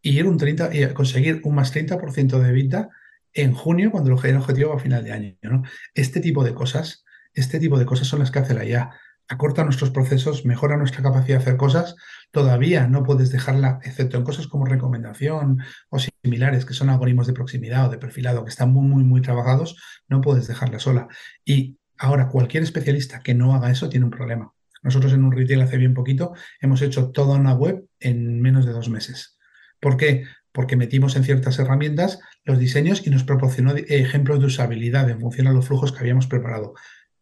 y, 0.03 0.19
ir 0.19 0.27
un 0.27 0.39
30, 0.39 0.75
y 0.75 0.87
conseguir 0.95 1.43
un 1.45 1.55
más 1.55 1.75
30% 1.75 2.41
de 2.41 2.53
vida 2.53 2.89
en 3.35 3.53
junio 3.53 3.91
cuando 3.91 4.11
el 4.11 4.37
objetivo 4.37 4.71
va 4.71 4.77
a 4.77 4.81
final 4.81 5.05
de 5.05 5.13
año. 5.13 5.37
¿no? 5.43 5.63
Este 5.95 6.21
tipo 6.21 6.43
de 6.43 6.55
cosas, 6.55 7.05
este 7.35 7.61
tipo 7.61 7.79
de 7.79 7.85
cosas 7.85 8.09
son 8.09 8.21
las 8.21 8.31
que 8.31 8.39
hace 8.39 8.55
la 8.55 8.65
IA. 8.65 8.91
Acorta 9.29 9.65
nuestros 9.65 9.91
procesos, 9.91 10.47
mejora 10.47 10.77
nuestra 10.77 11.03
capacidad 11.03 11.39
de 11.39 11.43
hacer 11.43 11.57
cosas. 11.57 11.97
Todavía 12.31 12.87
no 12.87 13.03
puedes 13.03 13.31
dejarla, 13.31 13.81
excepto 13.83 14.17
en 14.17 14.25
cosas 14.25 14.47
como 14.47 14.65
recomendación 14.65 15.59
o 15.91 15.99
similares, 15.99 16.65
que 16.65 16.75
son 16.75 16.89
algoritmos 16.89 17.27
de 17.27 17.35
proximidad 17.35 17.87
o 17.87 17.91
de 17.91 17.99
perfilado, 17.99 18.45
que 18.45 18.51
están 18.51 18.73
muy, 18.73 18.87
muy, 18.87 19.05
muy 19.05 19.21
trabajados, 19.21 19.77
no 20.09 20.21
puedes 20.21 20.47
dejarla 20.47 20.79
sola. 20.79 21.09
Y 21.45 21.77
ahora 21.99 22.29
cualquier 22.29 22.63
especialista 22.63 23.21
que 23.21 23.35
no 23.35 23.55
haga 23.55 23.71
eso 23.71 23.89
tiene 23.89 24.07
un 24.07 24.13
problema 24.13 24.56
nosotros 24.87 25.13
en 25.13 25.25
un 25.25 25.33
retail 25.33 25.61
hace 25.63 25.79
bien 25.79 25.95
poquito 25.95 26.33
hemos 26.61 26.81
hecho 26.81 27.11
toda 27.11 27.37
una 27.37 27.53
web 27.55 27.85
en 27.99 28.41
menos 28.41 28.65
de 28.65 28.73
dos 28.73 28.89
meses. 28.89 29.37
¿Por 29.81 29.97
qué? 29.97 30.25
Porque 30.53 30.77
metimos 30.77 31.17
en 31.17 31.25
ciertas 31.25 31.59
herramientas 31.59 32.21
los 32.45 32.61
diseños 32.61 33.05
y 33.05 33.11
nos 33.11 33.25
proporcionó 33.25 33.75
ejemplos 33.75 34.39
de 34.39 34.47
usabilidad 34.47 35.11
en 35.11 35.21
función 35.21 35.49
a 35.49 35.53
los 35.53 35.67
flujos 35.67 35.91
que 35.91 35.99
habíamos 35.99 36.29
preparado. 36.29 36.75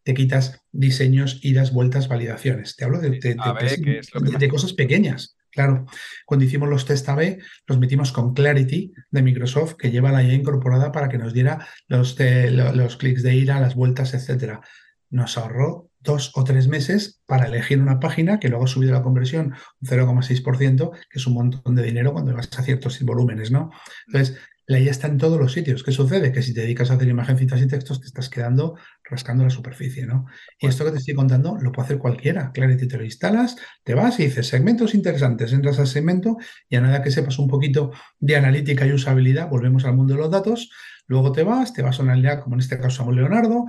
Te 0.03 0.13
quitas 0.13 0.61
diseños, 0.71 1.39
idas, 1.41 1.73
vueltas, 1.73 2.07
validaciones. 2.07 2.75
Te 2.75 2.85
hablo 2.85 2.99
de, 2.99 3.09
de, 3.09 4.47
cosas 4.47 4.73
pequeñas. 4.73 5.35
Claro, 5.49 5.87
cuando 6.27 6.45
hicimos 6.45 6.69
los 6.69 6.85
test 6.85 7.09
AB, 7.09 7.39
los 7.65 7.79
metimos 7.79 8.11
con 8.11 8.35
Clarity 8.35 8.93
de 9.09 9.21
Microsoft, 9.23 9.73
que 9.73 9.89
lleva 9.89 10.11
la 10.11 10.21
IA 10.21 10.33
incorporada 10.33 10.91
para 10.91 11.09
que 11.09 11.17
nos 11.17 11.33
diera 11.33 11.65
los, 11.87 12.15
los 12.19 12.97
clics 12.97 13.23
de 13.23 13.33
ira, 13.33 13.59
las 13.59 13.73
vueltas, 13.73 14.13
etcétera. 14.13 14.61
Nos 15.09 15.39
ahorró 15.39 15.89
dos 16.05 16.31
o 16.35 16.45
tres 16.45 16.69
meses 16.69 17.21
para 17.25 17.47
elegir 17.47 17.81
una 17.81 17.99
página 17.99 18.39
que 18.39 18.47
luego 18.47 18.63
ha 18.63 18.67
subido 18.67 18.93
la 18.93 19.03
conversión 19.03 19.53
un 19.81 19.87
0,6%, 19.89 20.91
que 20.91 21.19
es 21.19 21.27
un 21.27 21.33
montón 21.33 21.75
de 21.75 21.83
dinero 21.83 22.13
cuando 22.13 22.33
vas 22.33 22.49
a 22.57 22.63
ciertos 22.63 23.01
volúmenes, 23.01 23.51
¿no? 23.51 23.71
Entonces, 24.07 24.37
la 24.67 24.79
IA 24.79 24.91
está 24.91 25.07
en 25.07 25.17
todos 25.17 25.39
los 25.39 25.53
sitios. 25.53 25.83
¿Qué 25.83 25.91
sucede? 25.91 26.31
Que 26.31 26.41
si 26.41 26.53
te 26.53 26.61
dedicas 26.61 26.89
a 26.89 26.95
hacer 26.95 27.07
imagencitas 27.07 27.61
y 27.61 27.67
textos, 27.67 27.99
te 27.99 28.07
estás 28.07 28.29
quedando 28.29 28.75
rascando 29.03 29.43
la 29.43 29.49
superficie, 29.51 30.07
¿no? 30.07 30.25
Y 30.59 30.67
esto 30.67 30.83
que 30.85 30.91
te 30.91 30.97
estoy 30.97 31.13
contando 31.13 31.57
lo 31.61 31.71
puede 31.71 31.85
hacer 31.85 31.97
cualquiera. 31.99 32.51
Clarity 32.51 32.87
te 32.87 32.97
lo 32.97 33.03
instalas, 33.03 33.57
te 33.83 33.93
vas 33.93 34.19
y 34.19 34.23
dices 34.25 34.47
segmentos 34.47 34.95
interesantes, 34.95 35.53
entras 35.53 35.77
al 35.79 35.87
segmento 35.87 36.37
y 36.67 36.77
a 36.77 36.81
nada 36.81 37.03
que 37.03 37.11
sepas 37.11 37.37
un 37.37 37.47
poquito 37.47 37.91
de 38.19 38.35
analítica 38.35 38.87
y 38.87 38.93
usabilidad, 38.93 39.49
volvemos 39.49 39.85
al 39.85 39.95
mundo 39.95 40.15
de 40.15 40.21
los 40.21 40.31
datos, 40.31 40.71
luego 41.05 41.31
te 41.31 41.43
vas, 41.43 41.73
te 41.73 41.83
vas 41.83 41.99
a 41.99 42.03
una 42.03 42.17
IA 42.17 42.41
como 42.41 42.55
en 42.55 42.61
este 42.61 42.79
caso 42.79 43.07
a 43.07 43.11
Leonardo, 43.11 43.65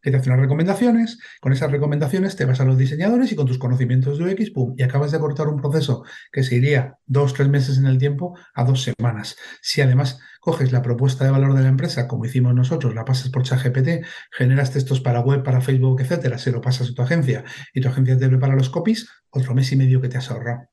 que 0.00 0.10
te 0.10 0.16
hace 0.16 0.30
unas 0.30 0.40
recomendaciones, 0.40 1.18
con 1.40 1.52
esas 1.52 1.70
recomendaciones 1.70 2.36
te 2.36 2.44
vas 2.44 2.60
a 2.60 2.64
los 2.64 2.78
diseñadores 2.78 3.32
y 3.32 3.36
con 3.36 3.46
tus 3.46 3.58
conocimientos 3.58 4.18
de 4.18 4.32
UX, 4.32 4.50
pum, 4.50 4.74
y 4.76 4.82
acabas 4.82 5.12
de 5.12 5.18
cortar 5.18 5.48
un 5.48 5.60
proceso 5.60 6.04
que 6.32 6.42
se 6.42 6.56
iría 6.56 6.98
dos, 7.06 7.34
tres 7.34 7.48
meses 7.48 7.78
en 7.78 7.86
el 7.86 7.98
tiempo 7.98 8.38
a 8.54 8.64
dos 8.64 8.82
semanas. 8.82 9.36
Si 9.60 9.80
además 9.80 10.20
coges 10.40 10.72
la 10.72 10.82
propuesta 10.82 11.24
de 11.24 11.30
valor 11.30 11.54
de 11.54 11.62
la 11.62 11.68
empresa, 11.68 12.08
como 12.08 12.24
hicimos 12.24 12.54
nosotros, 12.54 12.94
la 12.94 13.04
pasas 13.04 13.30
por 13.30 13.42
ChatGPT, 13.42 14.04
generas 14.30 14.72
textos 14.72 15.00
para 15.00 15.20
web, 15.20 15.42
para 15.42 15.60
Facebook, 15.60 16.00
etcétera, 16.00 16.38
se 16.38 16.52
lo 16.52 16.60
pasas 16.60 16.90
a 16.90 16.94
tu 16.94 17.02
agencia 17.02 17.44
y 17.74 17.80
tu 17.80 17.88
agencia 17.88 18.18
te 18.18 18.28
prepara 18.28 18.54
los 18.54 18.70
copies, 18.70 19.08
otro 19.30 19.54
mes 19.54 19.70
y 19.72 19.76
medio 19.76 20.00
que 20.00 20.08
te 20.08 20.18
has 20.18 20.30
ahorrado. 20.30 20.68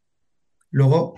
Luego, 0.72 1.16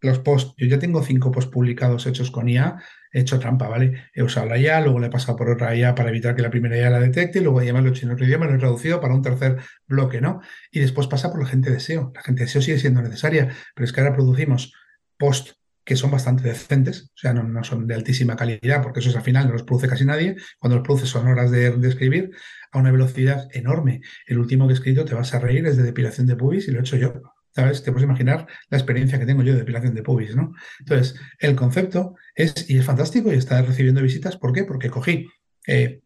los 0.00 0.18
posts, 0.18 0.54
yo 0.56 0.66
ya 0.66 0.78
tengo 0.78 1.02
cinco 1.02 1.30
posts 1.30 1.50
publicados 1.50 2.06
hechos 2.06 2.30
con 2.30 2.48
IA, 2.48 2.82
he 3.14 3.20
hecho 3.20 3.38
trampa, 3.38 3.68
¿vale? 3.68 4.08
He 4.12 4.22
usado 4.22 4.46
la 4.46 4.58
IA, 4.58 4.80
luego 4.80 4.98
le 4.98 5.06
he 5.06 5.10
pasado 5.10 5.38
por 5.38 5.48
otra 5.48 5.74
IA 5.74 5.94
para 5.94 6.10
evitar 6.10 6.34
que 6.34 6.42
la 6.42 6.50
primera 6.50 6.76
IA 6.76 6.90
la 6.90 7.00
detecte, 7.00 7.40
luego 7.40 7.62
ya 7.62 7.72
me 7.72 7.80
lo 7.80 7.88
he 7.88 7.90
hecho 7.90 8.06
en 8.06 8.12
otro 8.12 8.26
idioma, 8.26 8.46
lo 8.46 8.56
he 8.56 8.58
traducido 8.58 9.00
para 9.00 9.14
un 9.14 9.22
tercer 9.22 9.58
bloque, 9.86 10.20
¿no? 10.20 10.40
Y 10.72 10.80
después 10.80 11.06
pasa 11.06 11.30
por 11.30 11.40
la 11.40 11.46
gente 11.46 11.70
de 11.70 11.78
SEO. 11.78 12.12
La 12.14 12.22
gente 12.22 12.42
de 12.42 12.48
SEO 12.48 12.60
sigue 12.60 12.78
siendo 12.78 13.00
necesaria, 13.00 13.54
pero 13.74 13.84
es 13.84 13.92
que 13.92 14.00
ahora 14.00 14.14
producimos 14.14 14.74
posts 15.16 15.56
que 15.84 15.96
son 15.96 16.10
bastante 16.10 16.48
decentes, 16.48 17.10
o 17.14 17.16
sea, 17.16 17.34
no, 17.34 17.62
son 17.62 17.86
de 17.86 17.94
altísima 17.94 18.36
calidad, 18.36 18.82
porque 18.82 19.00
eso 19.00 19.10
es 19.10 19.16
al 19.16 19.22
final 19.22 19.46
no 19.46 19.52
los 19.52 19.64
produce 19.64 19.86
casi 19.86 20.04
nadie, 20.04 20.34
cuando 20.58 20.76
los 20.76 20.84
produce 20.84 21.06
son 21.06 21.28
horas 21.28 21.50
de, 21.50 21.70
de, 21.76 21.88
escribir 21.88 22.30
a 22.72 22.78
una 22.78 22.90
velocidad 22.90 23.48
enorme. 23.52 24.00
El 24.26 24.38
último 24.38 24.66
que 24.66 24.72
he 24.72 24.74
escrito, 24.76 25.04
te 25.04 25.14
vas 25.14 25.34
a 25.34 25.38
reír, 25.38 25.66
es 25.66 25.76
de 25.76 25.82
depilación 25.82 26.26
de 26.26 26.36
pubis 26.36 26.68
y 26.68 26.72
lo 26.72 26.78
he 26.78 26.80
hecho 26.80 26.96
yo. 26.96 27.33
¿Sabes? 27.54 27.82
Te 27.82 27.92
puedes 27.92 28.04
imaginar 28.04 28.46
la 28.68 28.78
experiencia 28.78 29.18
que 29.18 29.26
tengo 29.26 29.42
yo 29.42 29.52
de 29.52 29.60
depilación 29.60 29.94
de 29.94 30.02
pubis, 30.02 30.34
¿no? 30.34 30.54
Entonces, 30.80 31.14
el 31.38 31.54
concepto 31.54 32.16
es, 32.34 32.68
y 32.68 32.78
es 32.78 32.84
fantástico 32.84 33.32
y 33.32 33.36
está 33.36 33.62
recibiendo 33.62 34.02
visitas. 34.02 34.36
¿Por 34.36 34.52
qué? 34.52 34.64
Porque 34.64 34.90
cogí 34.90 35.28
eh, 35.66 36.00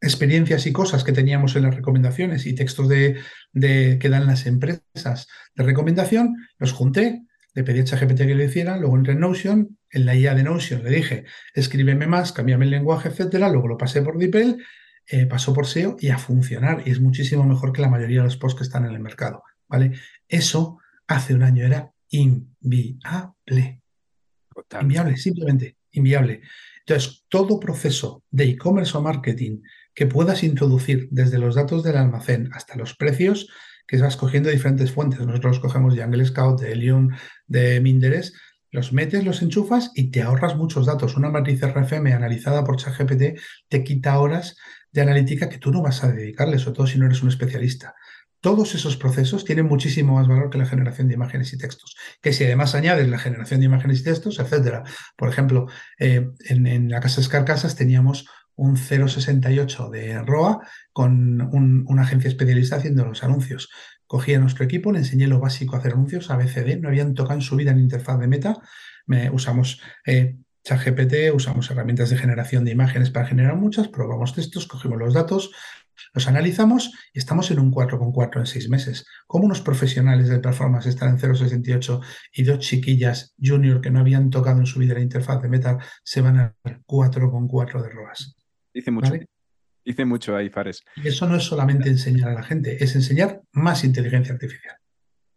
experiencias 0.00 0.66
y 0.66 0.72
cosas 0.72 1.04
que 1.04 1.12
teníamos 1.12 1.54
en 1.56 1.62
las 1.62 1.74
recomendaciones 1.74 2.46
y 2.46 2.54
textos 2.54 2.88
de, 2.88 3.20
que 3.52 4.08
dan 4.08 4.26
las 4.26 4.46
empresas 4.46 5.28
de 5.54 5.64
recomendación, 5.64 6.36
los 6.58 6.72
junté, 6.72 7.22
le 7.54 7.64
pedí 7.64 7.80
a 7.80 7.84
ChatGPT 7.84 8.18
que 8.18 8.34
lo 8.34 8.44
hiciera, 8.44 8.76
luego 8.78 8.96
entré 8.96 9.12
en 9.12 9.20
Notion, 9.20 9.78
en 9.90 10.06
la 10.06 10.14
IA 10.14 10.34
de 10.34 10.44
Notion 10.44 10.82
le 10.84 10.90
dije, 10.90 11.24
escríbeme 11.54 12.06
más, 12.06 12.32
cámbiame 12.32 12.64
el 12.64 12.70
lenguaje, 12.70 13.08
etcétera, 13.08 13.50
luego 13.50 13.68
lo 13.68 13.76
pasé 13.76 14.02
por 14.02 14.18
DeepL, 14.18 14.56
eh, 15.06 15.26
pasó 15.26 15.52
por 15.52 15.66
SEO 15.66 15.96
y 16.00 16.08
a 16.08 16.18
funcionar, 16.18 16.82
y 16.86 16.90
es 16.90 17.00
muchísimo 17.00 17.44
mejor 17.44 17.72
que 17.72 17.82
la 17.82 17.88
mayoría 17.88 18.20
de 18.20 18.24
los 18.24 18.36
posts 18.36 18.58
que 18.58 18.64
están 18.64 18.86
en 18.86 18.92
el 18.92 19.00
mercado, 19.00 19.42
¿vale? 19.68 19.92
Eso 20.28 20.78
hace 21.10 21.34
un 21.34 21.42
año 21.42 21.64
era 21.66 21.92
inviable. 22.10 23.82
Inviable, 24.80 25.16
simplemente 25.16 25.76
inviable. 25.92 26.42
Entonces, 26.86 27.24
todo 27.28 27.58
proceso 27.58 28.22
de 28.30 28.44
e-commerce 28.44 28.96
o 28.96 29.02
marketing 29.02 29.60
que 29.92 30.06
puedas 30.06 30.44
introducir 30.44 31.08
desde 31.10 31.38
los 31.38 31.56
datos 31.56 31.82
del 31.82 31.96
almacén 31.96 32.50
hasta 32.52 32.76
los 32.76 32.94
precios, 32.94 33.48
que 33.88 33.98
vas 33.98 34.16
cogiendo 34.16 34.50
diferentes 34.50 34.92
fuentes. 34.92 35.18
Nosotros 35.20 35.56
los 35.56 35.60
cogemos 35.60 35.96
de 35.96 36.04
Angle 36.04 36.24
Scout, 36.24 36.60
de 36.60 36.72
Helium, 36.72 37.08
de 37.48 37.80
Minderes, 37.80 38.34
los 38.70 38.92
metes, 38.92 39.24
los 39.24 39.42
enchufas 39.42 39.90
y 39.96 40.12
te 40.12 40.22
ahorras 40.22 40.56
muchos 40.56 40.86
datos. 40.86 41.16
Una 41.16 41.28
matriz 41.28 41.60
RFM 41.60 42.12
analizada 42.12 42.62
por 42.62 42.76
ChatGPT 42.76 43.40
te 43.68 43.82
quita 43.82 44.20
horas 44.20 44.56
de 44.92 45.00
analítica 45.00 45.48
que 45.48 45.58
tú 45.58 45.72
no 45.72 45.82
vas 45.82 46.04
a 46.04 46.12
dedicarle, 46.12 46.60
sobre 46.60 46.76
todo 46.76 46.86
si 46.86 47.00
no 47.00 47.06
eres 47.06 47.22
un 47.22 47.30
especialista. 47.30 47.96
Todos 48.40 48.74
esos 48.74 48.96
procesos 48.96 49.44
tienen 49.44 49.66
muchísimo 49.66 50.14
más 50.14 50.26
valor 50.26 50.50
que 50.50 50.58
la 50.58 50.66
generación 50.66 51.08
de 51.08 51.14
imágenes 51.14 51.52
y 51.52 51.58
textos. 51.58 51.96
Que 52.22 52.32
si 52.32 52.44
además 52.44 52.74
añades 52.74 53.08
la 53.08 53.18
generación 53.18 53.60
de 53.60 53.66
imágenes 53.66 54.00
y 54.00 54.04
textos, 54.04 54.38
etcétera. 54.38 54.82
Por 55.16 55.28
ejemplo, 55.28 55.66
eh, 55.98 56.30
en, 56.48 56.88
la 56.90 57.00
casa 57.00 57.20
Escarcasas 57.20 57.76
teníamos 57.76 58.26
un 58.56 58.76
0,68 58.76 59.90
de 59.90 60.22
ROA 60.22 60.60
con 60.92 61.40
una 61.52 62.02
agencia 62.02 62.28
especialista 62.28 62.76
haciendo 62.76 63.04
los 63.04 63.22
anuncios. 63.22 63.70
Cogí 64.06 64.34
a 64.34 64.40
nuestro 64.40 64.64
equipo, 64.64 64.92
le 64.92 64.98
enseñé 64.98 65.26
lo 65.28 65.38
básico 65.38 65.76
a 65.76 65.78
hacer 65.78 65.92
anuncios, 65.92 66.30
ABCD, 66.30 66.80
no 66.80 66.88
habían 66.88 67.14
tocado 67.14 67.34
en 67.34 67.42
su 67.42 67.56
vida 67.56 67.70
en 67.70 67.78
interfaz 67.78 68.18
de 68.18 68.26
meta. 68.26 68.58
usamos 69.32 69.80
eh, 70.04 70.36
ChatGPT, 70.64 71.34
usamos 71.34 71.70
herramientas 71.70 72.10
de 72.10 72.18
generación 72.18 72.64
de 72.64 72.72
imágenes 72.72 73.10
para 73.10 73.26
generar 73.26 73.56
muchas, 73.56 73.88
probamos 73.88 74.34
textos, 74.34 74.66
cogimos 74.66 74.98
los 74.98 75.14
datos, 75.14 75.52
los 76.12 76.28
analizamos 76.28 76.92
y 77.12 77.18
estamos 77.18 77.50
en 77.50 77.60
un 77.60 77.72
4,4 77.72 78.40
en 78.40 78.46
seis 78.46 78.68
meses. 78.68 79.06
Como 79.26 79.44
unos 79.44 79.60
profesionales 79.60 80.28
de 80.28 80.38
performance 80.38 80.86
están 80.86 81.10
en 81.10 81.18
0,68 81.18 82.00
y 82.32 82.42
dos 82.44 82.58
chiquillas 82.58 83.34
junior 83.38 83.80
que 83.80 83.90
no 83.90 84.00
habían 84.00 84.30
tocado 84.30 84.60
en 84.60 84.66
su 84.66 84.78
vida 84.78 84.94
la 84.94 85.00
interfaz 85.00 85.40
de 85.42 85.48
Meta 85.48 85.78
se 86.02 86.20
van 86.20 86.36
al 86.36 86.54
4,4 86.86 87.82
de 87.82 87.88
ROAS? 87.88 88.36
Dice 88.72 88.90
mucho. 88.90 89.12
Dice 89.84 90.04
mucho 90.04 90.36
ahí, 90.36 90.50
Fares. 90.50 90.84
Y 90.96 91.08
eso 91.08 91.26
no 91.26 91.36
es 91.36 91.44
solamente 91.44 91.88
enseñar 91.88 92.28
a 92.28 92.34
la 92.34 92.42
gente, 92.42 92.82
es 92.82 92.94
enseñar 92.94 93.40
más 93.52 93.82
inteligencia 93.82 94.34
artificial 94.34 94.76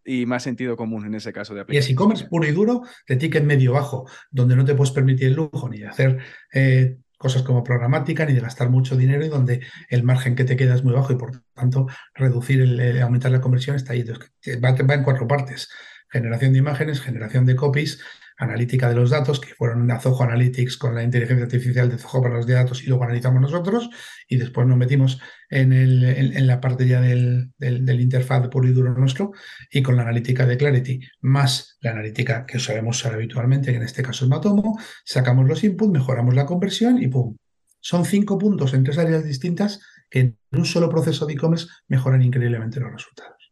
y 0.06 0.26
más 0.26 0.44
sentido 0.44 0.76
común 0.76 1.06
en 1.06 1.16
ese 1.16 1.32
caso 1.32 1.54
de 1.54 1.62
aplicación. 1.62 1.82
Y 1.82 1.86
es 1.86 1.92
e-commerce 1.92 2.28
puro 2.28 2.48
y 2.48 2.52
duro 2.52 2.82
de 3.08 3.16
ticket 3.16 3.44
medio 3.44 3.74
bajo, 3.74 4.10
donde 4.32 4.56
no 4.56 4.66
te 4.66 4.76
puedes 4.76 4.92
permitir 4.92 5.28
el 5.28 5.36
lujo 5.36 5.70
ni 5.70 5.80
de 5.80 5.88
hacer 5.88 6.18
eh, 6.54 6.98
cosas 7.24 7.44
como 7.44 7.64
programática 7.64 8.26
ni 8.26 8.34
de 8.34 8.42
gastar 8.42 8.70
mucho 8.70 8.98
dinero 8.98 9.24
y 9.24 9.30
donde 9.30 9.62
el 9.88 10.04
margen 10.04 10.36
que 10.36 10.44
te 10.44 10.58
queda 10.58 10.76
es 10.76 10.84
muy 10.84 10.94
bajo 10.94 11.14
y 11.14 11.16
por 11.16 11.42
tanto 11.54 11.88
reducir, 12.14 12.60
el, 12.60 13.02
aumentar 13.02 13.32
la 13.32 13.40
conversión 13.40 13.78
está 13.78 13.94
ahí. 13.94 14.04
va, 14.04 14.72
va 14.74 14.94
en 14.94 15.04
cuatro 15.04 15.26
partes. 15.26 15.70
Generación 16.10 16.52
de 16.52 16.60
imágenes, 16.60 17.00
generación 17.00 17.46
de 17.46 17.56
copies, 17.56 18.02
analítica 18.38 18.90
de 18.90 18.96
los 18.96 19.10
datos, 19.10 19.40
que 19.40 19.54
fueron 19.54 19.90
a 19.92 20.00
Zoho 20.00 20.24
Analytics 20.24 20.78
con 20.78 20.96
la 20.96 21.04
inteligencia 21.04 21.46
artificial 21.46 21.90
de 21.90 21.98
Zoho 21.98 22.22
para 22.22 22.36
los 22.36 22.48
datos 22.48 22.84
y 22.84 22.88
luego 22.88 23.04
analizamos 23.04 23.42
nosotros 23.42 23.90
y 24.28 24.38
después 24.38 24.68
nos 24.68 24.78
metimos 24.78 25.20
en, 25.50 25.74
el, 25.74 26.04
en, 26.04 26.48
la 26.48 26.60
parte 26.60 26.88
ya 26.88 27.02
del, 27.02 27.52
del, 27.58 28.02
interfaz 28.02 28.48
puro 28.48 28.68
y 28.68 28.72
duro 28.72 28.94
nuestro 28.94 29.32
y 29.72 29.84
con 29.84 29.96
la 29.96 30.02
analítica 30.02 30.46
de 30.46 30.58
Clarity 30.58 31.00
más 31.22 31.78
la 31.82 31.92
analítica 31.92 32.46
que 32.46 32.60
sabemos 32.60 32.98
usar 32.98 33.14
habitualmente, 33.14 33.72
que 33.72 33.78
en 33.78 33.84
este 33.84 34.04
caso 34.04 34.26
es 34.26 34.30
Matomo, 34.30 34.80
sacamos 35.06 35.48
los 35.48 35.64
inputs, 35.64 35.92
mejoramos 35.92 36.34
la 36.34 36.46
conversión 36.46 37.02
y 37.02 37.08
¡pum! 37.08 37.36
Son 37.80 38.06
cinco 38.06 38.38
puntos 38.38 38.74
en 38.74 38.84
tres 38.84 38.98
áreas 38.98 39.26
distintas 39.26 39.82
que 40.10 40.20
en 40.20 40.38
un 40.52 40.66
solo 40.66 40.90
proceso 40.90 41.26
de 41.26 41.34
e-commerce 41.34 41.68
mejoran 41.88 42.22
increíblemente 42.22 42.80
los 42.80 42.92
resultados. 42.92 43.43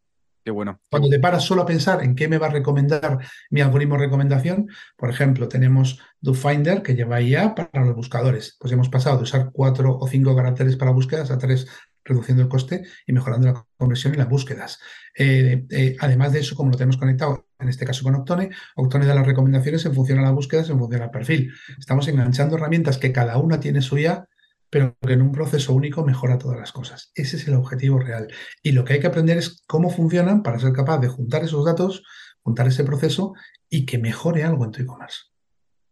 Qué 0.43 0.49
bueno. 0.49 0.81
Cuando 0.89 1.09
te 1.09 1.19
paras 1.19 1.43
solo 1.43 1.61
a 1.61 1.65
pensar 1.65 2.03
en 2.03 2.15
qué 2.15 2.27
me 2.27 2.39
va 2.39 2.47
a 2.47 2.51
recomendar 2.51 3.19
mi 3.51 3.61
algoritmo 3.61 3.95
de 3.95 4.05
recomendación, 4.05 4.69
por 4.97 5.09
ejemplo, 5.09 5.47
tenemos 5.47 5.99
DoFinder 6.19 6.81
que 6.81 6.95
lleva 6.95 7.21
IA 7.21 7.53
para 7.53 7.85
los 7.85 7.95
buscadores. 7.95 8.57
Pues 8.59 8.73
hemos 8.73 8.89
pasado 8.89 9.17
de 9.17 9.23
usar 9.23 9.51
cuatro 9.53 9.97
o 9.97 10.07
cinco 10.07 10.35
caracteres 10.35 10.77
para 10.77 10.91
búsquedas 10.91 11.29
a 11.29 11.37
tres, 11.37 11.67
reduciendo 12.03 12.41
el 12.41 12.49
coste 12.49 12.83
y 13.05 13.13
mejorando 13.13 13.47
la 13.47 13.65
conversión 13.77 14.13
en 14.13 14.19
las 14.19 14.29
búsquedas. 14.29 14.79
Eh, 15.15 15.65
eh, 15.69 15.95
además 15.99 16.33
de 16.33 16.39
eso, 16.39 16.55
como 16.55 16.71
lo 16.71 16.77
tenemos 16.77 16.97
conectado, 16.97 17.45
en 17.59 17.69
este 17.69 17.85
caso 17.85 18.03
con 18.03 18.15
Octone, 18.15 18.49
Octone 18.75 19.05
da 19.05 19.13
las 19.13 19.27
recomendaciones 19.27 19.85
en 19.85 19.93
función 19.93 20.17
a 20.19 20.23
las 20.23 20.33
búsquedas, 20.33 20.69
en 20.69 20.79
función 20.79 21.03
al 21.03 21.11
perfil. 21.11 21.53
Estamos 21.77 22.07
enganchando 22.07 22.55
herramientas 22.55 22.97
que 22.97 23.11
cada 23.11 23.37
una 23.37 23.59
tiene 23.59 23.81
su 23.81 23.99
IA 23.99 24.27
pero 24.71 24.97
que 25.05 25.13
en 25.13 25.21
un 25.21 25.33
proceso 25.33 25.73
único 25.73 26.03
mejora 26.03 26.37
todas 26.37 26.57
las 26.57 26.71
cosas. 26.71 27.11
Ese 27.13 27.35
es 27.35 27.47
el 27.47 27.55
objetivo 27.55 27.99
real. 27.99 28.29
Y 28.63 28.71
lo 28.71 28.85
que 28.85 28.93
hay 28.93 28.99
que 29.01 29.07
aprender 29.07 29.37
es 29.37 29.61
cómo 29.67 29.89
funcionan 29.89 30.41
para 30.41 30.59
ser 30.59 30.71
capaz 30.71 30.97
de 30.99 31.09
juntar 31.09 31.43
esos 31.43 31.65
datos, 31.65 32.03
juntar 32.41 32.67
ese 32.67 32.85
proceso 32.85 33.33
y 33.69 33.85
que 33.85 33.99
mejore 33.99 34.45
algo 34.45 34.63
en 34.63 34.71
tu 34.71 34.81
e-commerce. 34.81 35.25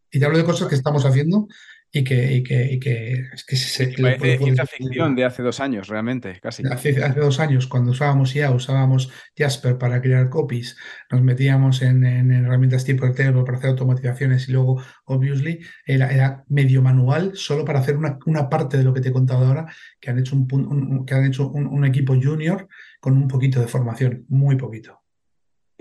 Y 0.10 0.20
te 0.20 0.26
hablo 0.26 0.38
de 0.38 0.46
cosas 0.46 0.70
que 0.70 0.76
estamos 0.76 1.06
haciendo 1.06 1.48
y 1.92 2.04
que, 2.04 2.34
y 2.34 2.44
que, 2.44 2.74
y 2.74 2.80
que 2.80 3.14
es 3.34 3.44
que 3.44 3.56
se, 3.56 3.88
parece 4.00 4.38
ciencia 4.38 4.66
ficción 4.66 5.16
de 5.16 5.26
hace 5.26 5.42
dos 5.42 5.60
años, 5.60 5.88
realmente, 5.88 6.40
casi. 6.40 6.64
Hace, 6.68 7.04
hace, 7.04 7.20
dos 7.20 7.40
años, 7.40 7.66
cuando 7.68 7.92
usábamos 7.92 8.34
ya, 8.34 8.52
usábamos 8.52 9.12
Jasper 9.36 9.78
para 9.78 10.00
crear 10.02 10.30
copies, 10.30 10.78
nos 11.10 11.22
metíamos 11.22 11.82
en, 11.82 12.04
herramientas 12.06 12.86
tipo 12.86 13.06
Airtable 13.06 13.44
para 13.44 13.58
hacer 13.58 13.72
automatizaciones 13.72 14.48
y 14.50 14.52
luego, 14.52 14.82
obviously, 15.06 15.60
era, 15.86 16.12
era 16.12 16.44
medio 16.48 16.82
manual 16.82 17.32
solo 17.36 17.66
para 17.66 17.80
hacer 17.80 17.98
una, 17.98 18.20
una, 18.26 18.50
parte 18.50 18.78
de 18.78 18.84
lo 18.84 18.94
que 18.94 19.02
te 19.02 19.10
he 19.10 19.14
contado 19.14 19.48
ahora, 19.48 19.66
que 20.00 20.12
han 20.12 20.20
hecho 20.20 20.36
un, 20.36 21.06
que 21.06 21.14
han 21.16 21.26
hecho 21.26 21.50
un 21.50 21.86
equipo 21.86 22.14
junior 22.14 22.68
con 23.00 23.14
un 23.14 23.28
poquito 23.28 23.60
de 23.60 23.68
formación, 23.68 24.26
muy 24.30 24.56
poquito. 24.56 25.02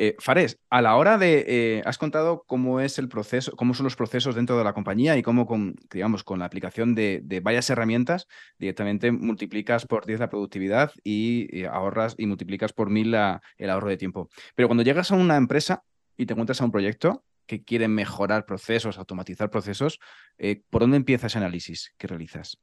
Eh, 0.01 0.15
Fares, 0.21 0.61
a 0.71 0.81
la 0.81 0.95
hora 0.95 1.19
de, 1.19 1.45
eh, 1.49 1.83
has 1.85 1.99
contado 1.99 2.45
cómo 2.47 2.79
es 2.79 3.01
el 3.01 3.09
proceso, 3.09 3.57
cómo 3.57 3.75
son 3.75 3.83
los 3.83 3.97
procesos 3.97 4.37
dentro 4.37 4.57
de 4.57 4.63
la 4.63 4.73
compañía 4.73 5.17
y 5.17 5.23
cómo 5.23 5.45
con, 5.45 5.75
digamos, 5.91 6.23
con 6.23 6.39
la 6.39 6.45
aplicación 6.45 6.95
de, 6.95 7.41
varias 7.43 7.69
herramientas 7.69 8.29
directamente 8.59 9.11
multiplicas 9.11 9.87
por 9.87 10.07
10 10.07 10.21
la 10.21 10.31
productividad 10.31 10.93
y, 11.03 11.65
ahorras 11.65 12.15
y 12.17 12.27
multiplicas 12.27 12.73
por 12.73 12.91
1000 12.91 13.41
el 13.57 13.71
ahorro 13.71 13.89
de 13.89 13.97
tiempo. 13.97 14.31
Pero 14.55 14.69
cuando 14.69 14.85
llegas 14.85 15.11
a 15.11 15.17
una 15.17 15.37
empresa 15.37 15.83
y 16.17 16.27
te 16.27 16.33
encuentras 16.33 16.61
a 16.61 16.65
un 16.65 16.71
proyecto 16.71 17.25
que 17.47 17.65
quiere 17.65 17.89
mejorar 17.89 18.47
procesos, 18.47 18.99
automatizar 18.99 19.51
procesos, 19.51 19.99
eh, 20.39 20.63
¿por 20.71 20.83
dónde 20.83 20.99
empieza 20.99 21.27
ese 21.27 21.39
análisis 21.39 21.93
que 21.99 22.07
realizas? 22.07 22.59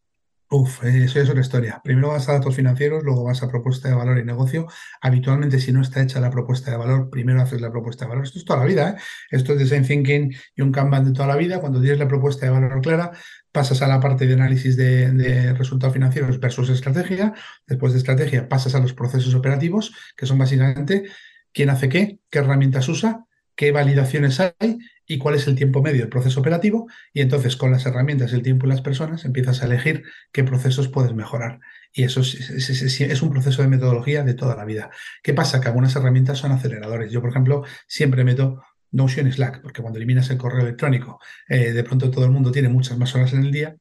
Uf, 0.51 0.83
eso 0.83 1.19
es 1.19 1.27
otra 1.29 1.41
historia. 1.41 1.81
Primero 1.83 2.09
vas 2.09 2.29
a 2.29 2.33
datos 2.33 2.55
financieros, 2.55 3.03
luego 3.03 3.23
vas 3.23 3.41
a 3.41 3.47
propuesta 3.49 3.89
de 3.89 3.95
valor 3.95 4.19
y 4.19 4.23
negocio. 4.23 4.67
Habitualmente, 5.01 5.59
si 5.59 5.71
no 5.71 5.81
está 5.81 6.01
hecha 6.03 6.19
la 6.21 6.29
propuesta 6.29 6.69
de 6.69 6.77
valor, 6.77 7.09
primero 7.09 7.41
haces 7.41 7.61
la 7.61 7.71
propuesta 7.71 8.05
de 8.05 8.09
valor. 8.09 8.25
Esto 8.25 8.37
es 8.39 8.45
toda 8.45 8.59
la 8.59 8.65
vida, 8.65 8.91
¿eh? 8.91 8.95
Esto 9.31 9.53
es 9.53 9.59
design 9.59 9.85
thinking 9.85 10.35
y 10.55 10.61
un 10.61 10.71
Kanban 10.71 11.03
de 11.03 11.13
toda 11.13 11.27
la 11.27 11.35
vida. 11.35 11.59
Cuando 11.59 11.81
tienes 11.81 11.97
la 11.99 12.07
propuesta 12.07 12.45
de 12.45 12.51
valor 12.51 12.79
clara, 12.81 13.11
pasas 13.51 13.81
a 13.81 13.87
la 13.87 13.99
parte 13.99 14.27
de 14.27 14.33
análisis 14.33 14.77
de, 14.77 15.11
de 15.11 15.53
resultados 15.53 15.93
financieros 15.93 16.39
versus 16.39 16.69
estrategia. 16.69 17.33
Después 17.65 17.93
de 17.93 17.99
estrategia, 17.99 18.47
pasas 18.47 18.75
a 18.75 18.79
los 18.79 18.93
procesos 18.93 19.33
operativos, 19.33 19.93
que 20.15 20.27
son 20.27 20.37
básicamente 20.37 21.05
quién 21.53 21.71
hace 21.71 21.89
qué, 21.89 22.19
qué 22.29 22.39
herramientas 22.39 22.87
usa, 22.87 23.25
qué 23.55 23.71
validaciones 23.71 24.39
hay 24.39 24.77
y 25.07 25.17
cuál 25.17 25.35
es 25.35 25.47
el 25.47 25.55
tiempo 25.55 25.81
medio 25.81 26.01
del 26.01 26.09
proceso 26.09 26.39
operativo 26.39 26.87
y 27.13 27.21
entonces 27.21 27.55
con 27.55 27.71
las 27.71 27.85
herramientas, 27.85 28.33
el 28.33 28.41
tiempo 28.41 28.65
y 28.65 28.69
las 28.69 28.81
personas 28.81 29.25
empiezas 29.25 29.61
a 29.61 29.65
elegir 29.65 30.03
qué 30.31 30.43
procesos 30.43 30.87
puedes 30.87 31.13
mejorar. 31.13 31.59
Y 31.93 32.03
eso 32.03 32.21
es, 32.21 33.21
un 33.21 33.29
proceso 33.29 33.61
de 33.61 33.67
metodología 33.67 34.23
de 34.23 34.33
toda 34.33 34.55
la 34.55 34.65
vida. 34.65 34.89
¿Qué 35.23 35.33
pasa? 35.33 35.61
Que 35.61 35.69
algunas 35.69 35.95
herramientas 35.95 36.39
son 36.39 36.51
aceleradores. 36.51 37.11
Yo, 37.11 37.21
por 37.21 37.29
ejemplo, 37.29 37.63
siempre 37.87 38.23
meto 38.23 38.61
Notion 38.91 39.31
Slack, 39.31 39.61
porque 39.61 39.81
cuando 39.81 39.97
eliminas 39.97 40.29
el 40.29 40.37
correo 40.37 40.61
electrónico, 40.61 41.19
eh, 41.47 41.71
de 41.71 41.83
pronto 41.83 42.11
todo 42.11 42.25
el 42.25 42.31
mundo 42.31 42.51
tiene 42.51 42.69
muchas 42.69 42.97
más 42.97 43.15
horas 43.15 43.33
en 43.33 43.45
el 43.45 43.51
día 43.51 43.75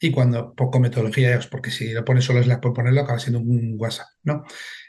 y 0.00 0.10
cuando 0.10 0.54
poco 0.54 0.80
metodología 0.80 1.36
es 1.36 1.46
porque 1.46 1.70
si 1.70 1.92
lo 1.92 2.04
pones 2.04 2.24
solo 2.24 2.42
Slack 2.42 2.60
por 2.60 2.72
ponerlo 2.72 3.02
acaba 3.02 3.18
siendo 3.18 3.40
un 3.40 3.74
WhatsApp, 3.78 4.08
¿no? 4.22 4.44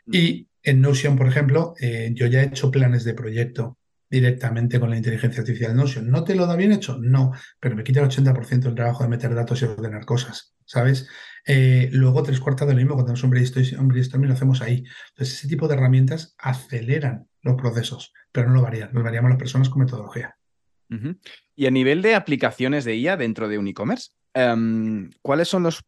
Mm. 0.06 0.16
Y 0.16 0.48
en 0.64 0.82
Notion, 0.82 1.18
por 1.18 1.28
ejemplo, 1.28 1.74
eh, 1.82 2.12
yo 2.14 2.28
ya 2.28 2.42
he 2.42 2.46
hecho 2.46 2.72
planes 2.72 3.04
de 3.04 3.14
proyecto 3.14 3.78
directamente 4.12 4.78
con 4.80 4.90
la 4.90 4.98
inteligencia 4.98 5.40
artificial 5.40 5.76
Notion. 5.76 6.12
¿No 6.12 6.26
te 6.26 6.36
lo 6.36 6.46
da 6.46 6.58
bien 6.58 6.74
hecho? 6.74 6.98
No, 7.00 7.32
pero 7.60 7.78
me 7.78 7.84
quita 7.84 8.02
el 8.02 8.10
80% 8.10 8.60
del 8.60 8.76
trabajo 8.76 9.04
de 9.04 9.10
meter 9.10 9.34
datos 9.34 9.62
y 9.62 9.66
ordenar 9.66 10.06
cosas, 10.06 10.54
¿sabes? 10.66 11.08
Eh, 11.48 11.90
luego, 11.94 12.22
tres 12.22 12.42
cuartas 12.42 12.68
de 12.68 12.74
lo 12.74 12.78
mismo, 12.78 12.94
cuando 12.94 13.14
tenemos 13.14 13.24
un 13.24 13.88
brainstorming, 13.88 14.28
lo 14.28 14.34
hacemos 14.34 14.62
ahí. 14.62 14.84
Entonces, 15.12 15.38
ese 15.38 15.48
tipo 15.48 15.68
de 15.68 15.76
herramientas 15.76 16.36
aceleran 16.38 17.28
los 17.42 17.56
procesos, 17.56 18.14
pero 18.34 18.50
no 18.50 18.56
lo 18.56 18.62
varían, 18.62 18.90
lo 18.92 19.02
variamos 19.02 19.30
las 19.30 19.40
personas 19.40 19.70
con 19.70 19.80
metodología. 19.80 20.36
Y 21.56 21.68
a 21.68 21.72
nivel 21.72 22.02
de 22.02 22.16
aplicaciones 22.16 22.84
de 22.84 22.98
IA 22.98 23.16
dentro 23.16 23.48
de 23.48 23.58
un 23.58 23.68
e-commerce, 23.70 24.12
em, 24.34 25.10
¿cuáles 25.22 25.48
son 25.48 25.64
los 25.64 25.86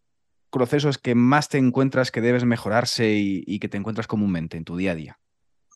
procesos 0.49 0.97
que 0.97 1.13
más 1.13 1.49
te 1.49 1.57
encuentras 1.57 2.09
que 2.09 2.21
debes 2.21 2.45
mejorarse 2.45 3.11
y 3.13 3.59
que 3.59 3.67
te 3.67 3.75
encuentras 3.75 4.07
comúnmente 4.07 4.55
en 4.55 4.63
tu 4.63 4.77
día 4.77 4.93
a 4.93 4.95
día? 4.95 5.19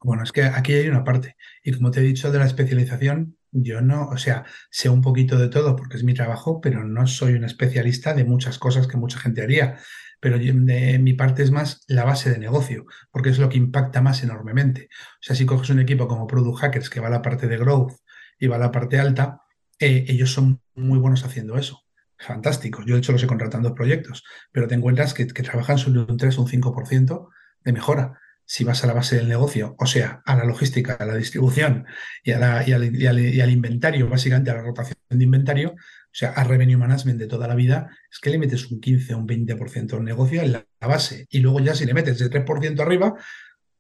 Bueno, 0.03 0.23
es 0.23 0.31
que 0.31 0.43
aquí 0.43 0.73
hay 0.73 0.87
una 0.87 1.03
parte. 1.03 1.35
Y 1.63 1.73
como 1.73 1.91
te 1.91 1.99
he 1.99 2.03
dicho 2.03 2.31
de 2.31 2.39
la 2.39 2.45
especialización, 2.45 3.37
yo 3.51 3.81
no, 3.81 4.07
o 4.09 4.17
sea, 4.17 4.45
sé 4.69 4.89
un 4.89 5.01
poquito 5.01 5.37
de 5.37 5.49
todo 5.49 5.75
porque 5.75 5.97
es 5.97 6.03
mi 6.03 6.13
trabajo, 6.13 6.61
pero 6.61 6.83
no 6.83 7.07
soy 7.07 7.33
un 7.33 7.43
especialista 7.43 8.13
de 8.13 8.25
muchas 8.25 8.59
cosas 8.59 8.87
que 8.87 8.97
mucha 8.97 9.19
gente 9.19 9.41
haría. 9.41 9.79
Pero 10.19 10.39
de 10.39 10.99
mi 10.99 11.13
parte 11.13 11.43
es 11.43 11.51
más 11.51 11.83
la 11.87 12.03
base 12.03 12.31
de 12.31 12.39
negocio, 12.39 12.85
porque 13.11 13.29
es 13.29 13.37
lo 13.39 13.49
que 13.49 13.57
impacta 13.57 14.01
más 14.01 14.23
enormemente. 14.23 14.89
O 14.91 15.21
sea, 15.21 15.35
si 15.35 15.45
coges 15.45 15.69
un 15.69 15.79
equipo 15.79 16.07
como 16.07 16.27
Product 16.27 16.59
Hackers, 16.59 16.89
que 16.89 16.99
va 16.99 17.07
a 17.07 17.11
la 17.11 17.21
parte 17.21 17.47
de 17.47 17.57
growth 17.57 17.93
y 18.39 18.47
va 18.47 18.55
a 18.55 18.59
la 18.59 18.71
parte 18.71 18.99
alta, 18.99 19.41
eh, 19.79 20.05
ellos 20.07 20.31
son 20.31 20.61
muy 20.75 20.97
buenos 20.99 21.23
haciendo 21.23 21.57
eso. 21.57 21.83
Fantásticos. 22.17 22.85
Yo, 22.87 22.95
de 22.95 22.99
hecho, 22.99 23.11
los 23.11 23.21
he 23.21 23.27
contratando 23.27 23.75
proyectos, 23.75 24.23
pero 24.51 24.67
te 24.67 24.73
encuentras 24.73 25.13
que, 25.13 25.27
que 25.27 25.43
trabajan 25.43 25.77
sobre 25.77 25.99
un 25.99 26.17
3 26.17 26.37
o 26.39 26.41
un 26.41 26.47
5% 26.47 27.29
de 27.63 27.73
mejora 27.73 28.19
si 28.49 28.63
vas 28.63 28.81
a 28.83 28.87
la 28.87 28.93
base 28.93 29.17
del 29.17 29.27
negocio, 29.27 29.75
o 29.77 29.85
sea, 29.85 30.21
a 30.25 30.35
la 30.37 30.45
logística, 30.45 30.93
a 30.93 31.05
la 31.05 31.15
distribución 31.15 31.85
y, 32.23 32.31
al, 32.31 33.49
inventario, 33.51 34.07
básicamente 34.07 34.49
a 34.49 34.55
la 34.55 34.61
rotación 34.61 34.97
de 35.09 35.23
inventario, 35.23 35.71
o 35.71 36.13
sea, 36.13 36.29
a 36.29 36.45
revenue 36.45 36.77
management 36.77 37.19
de 37.19 37.27
toda 37.27 37.45
la 37.49 37.55
vida, 37.55 37.89
es 38.09 38.19
que 38.19 38.29
le 38.29 38.39
metes 38.39 38.71
un 38.71 38.79
15 38.79 39.15
o 39.15 39.17
un 39.17 39.27
20% 39.27 39.93
al 39.97 40.05
negocio 40.05 40.41
en 40.41 40.53
la, 40.53 40.65
base. 40.79 41.27
Y 41.29 41.39
luego 41.39 41.59
ya 41.59 41.75
si 41.75 41.85
le 41.85 41.93
metes 41.93 42.19
de 42.19 42.29
3% 42.29 42.79
arriba, 42.79 43.15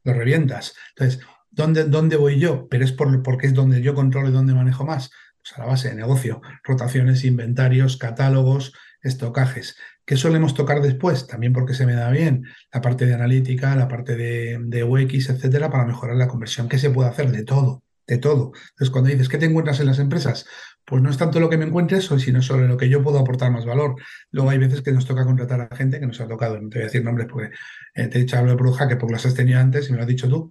lo 0.03 0.13
revientas. 0.13 0.75
Entonces, 0.89 1.25
¿dónde, 1.49 1.85
dónde 1.85 2.17
voy 2.17 2.37
yo? 2.37 2.67
Pero 2.67 2.83
es 2.83 2.91
por, 2.91 3.23
porque 3.23 3.47
es 3.47 3.53
donde 3.53 3.81
yo 3.81 3.93
controlo 3.93 4.27
y 4.27 4.33
donde 4.33 4.53
manejo 4.53 4.83
más. 4.83 5.11
Pues 5.41 5.57
a 5.57 5.61
la 5.61 5.67
base 5.67 5.89
de 5.89 5.95
negocio, 5.95 6.41
rotaciones, 6.63 7.23
inventarios, 7.23 7.95
catálogos, 7.95 8.73
estocajes. 9.07 9.75
¿Qué 10.05 10.15
solemos 10.15 10.53
tocar 10.53 10.81
después? 10.81 11.27
También 11.27 11.53
porque 11.53 11.73
se 11.73 11.85
me 11.85 11.93
da 11.93 12.09
bien 12.09 12.45
la 12.73 12.81
parte 12.81 13.05
de 13.05 13.13
analítica, 13.13 13.75
la 13.75 13.87
parte 13.87 14.15
de, 14.15 14.57
de 14.61 14.83
UX, 14.83 15.29
etcétera, 15.29 15.69
para 15.69 15.85
mejorar 15.85 16.15
la 16.15 16.27
conversión. 16.27 16.69
¿Qué 16.69 16.77
se 16.77 16.89
puede 16.89 17.09
hacer? 17.09 17.31
De 17.31 17.43
todo, 17.43 17.83
de 18.07 18.17
todo. 18.17 18.53
Entonces, 18.69 18.89
cuando 18.89 19.09
dices, 19.09 19.29
¿qué 19.29 19.37
te 19.37 19.45
encuentras 19.45 19.79
en 19.79 19.87
las 19.87 19.99
empresas? 19.99 20.45
Pues 20.85 21.01
no 21.03 21.09
es 21.09 21.17
tanto 21.17 21.41
lo 21.41 21.49
que 21.49 21.57
me 21.57 21.65
encuentres, 21.65 22.09
sino 22.19 22.41
sobre 22.41 22.67
lo 22.67 22.77
que 22.77 22.87
yo 22.87 23.03
puedo 23.03 23.19
aportar 23.19 23.51
más 23.51 23.65
valor. 23.65 23.95
Luego 24.31 24.49
hay 24.49 24.57
veces 24.57 24.81
que 24.81 24.93
nos 24.93 25.05
toca 25.05 25.25
contratar 25.25 25.67
a 25.69 25.75
gente 25.75 25.99
que 25.99 26.07
nos 26.07 26.21
ha 26.21 26.27
tocado, 26.27 26.61
no 26.61 26.69
te 26.69 26.77
voy 26.77 26.83
a 26.83 26.85
decir 26.85 27.03
nombres 27.03 27.27
porque 27.29 27.53
eh, 27.93 28.07
te 28.07 28.17
he 28.17 28.21
dicho 28.21 28.37
hablo 28.37 28.51
de 28.51 28.57
Bruja, 28.57 28.87
que 28.87 28.95
porque 28.95 29.13
las 29.13 29.25
has 29.25 29.33
tenido 29.33 29.59
antes 29.59 29.89
y 29.89 29.91
me 29.91 29.97
lo 29.97 30.03
has 30.03 30.07
dicho 30.07 30.29
tú, 30.29 30.49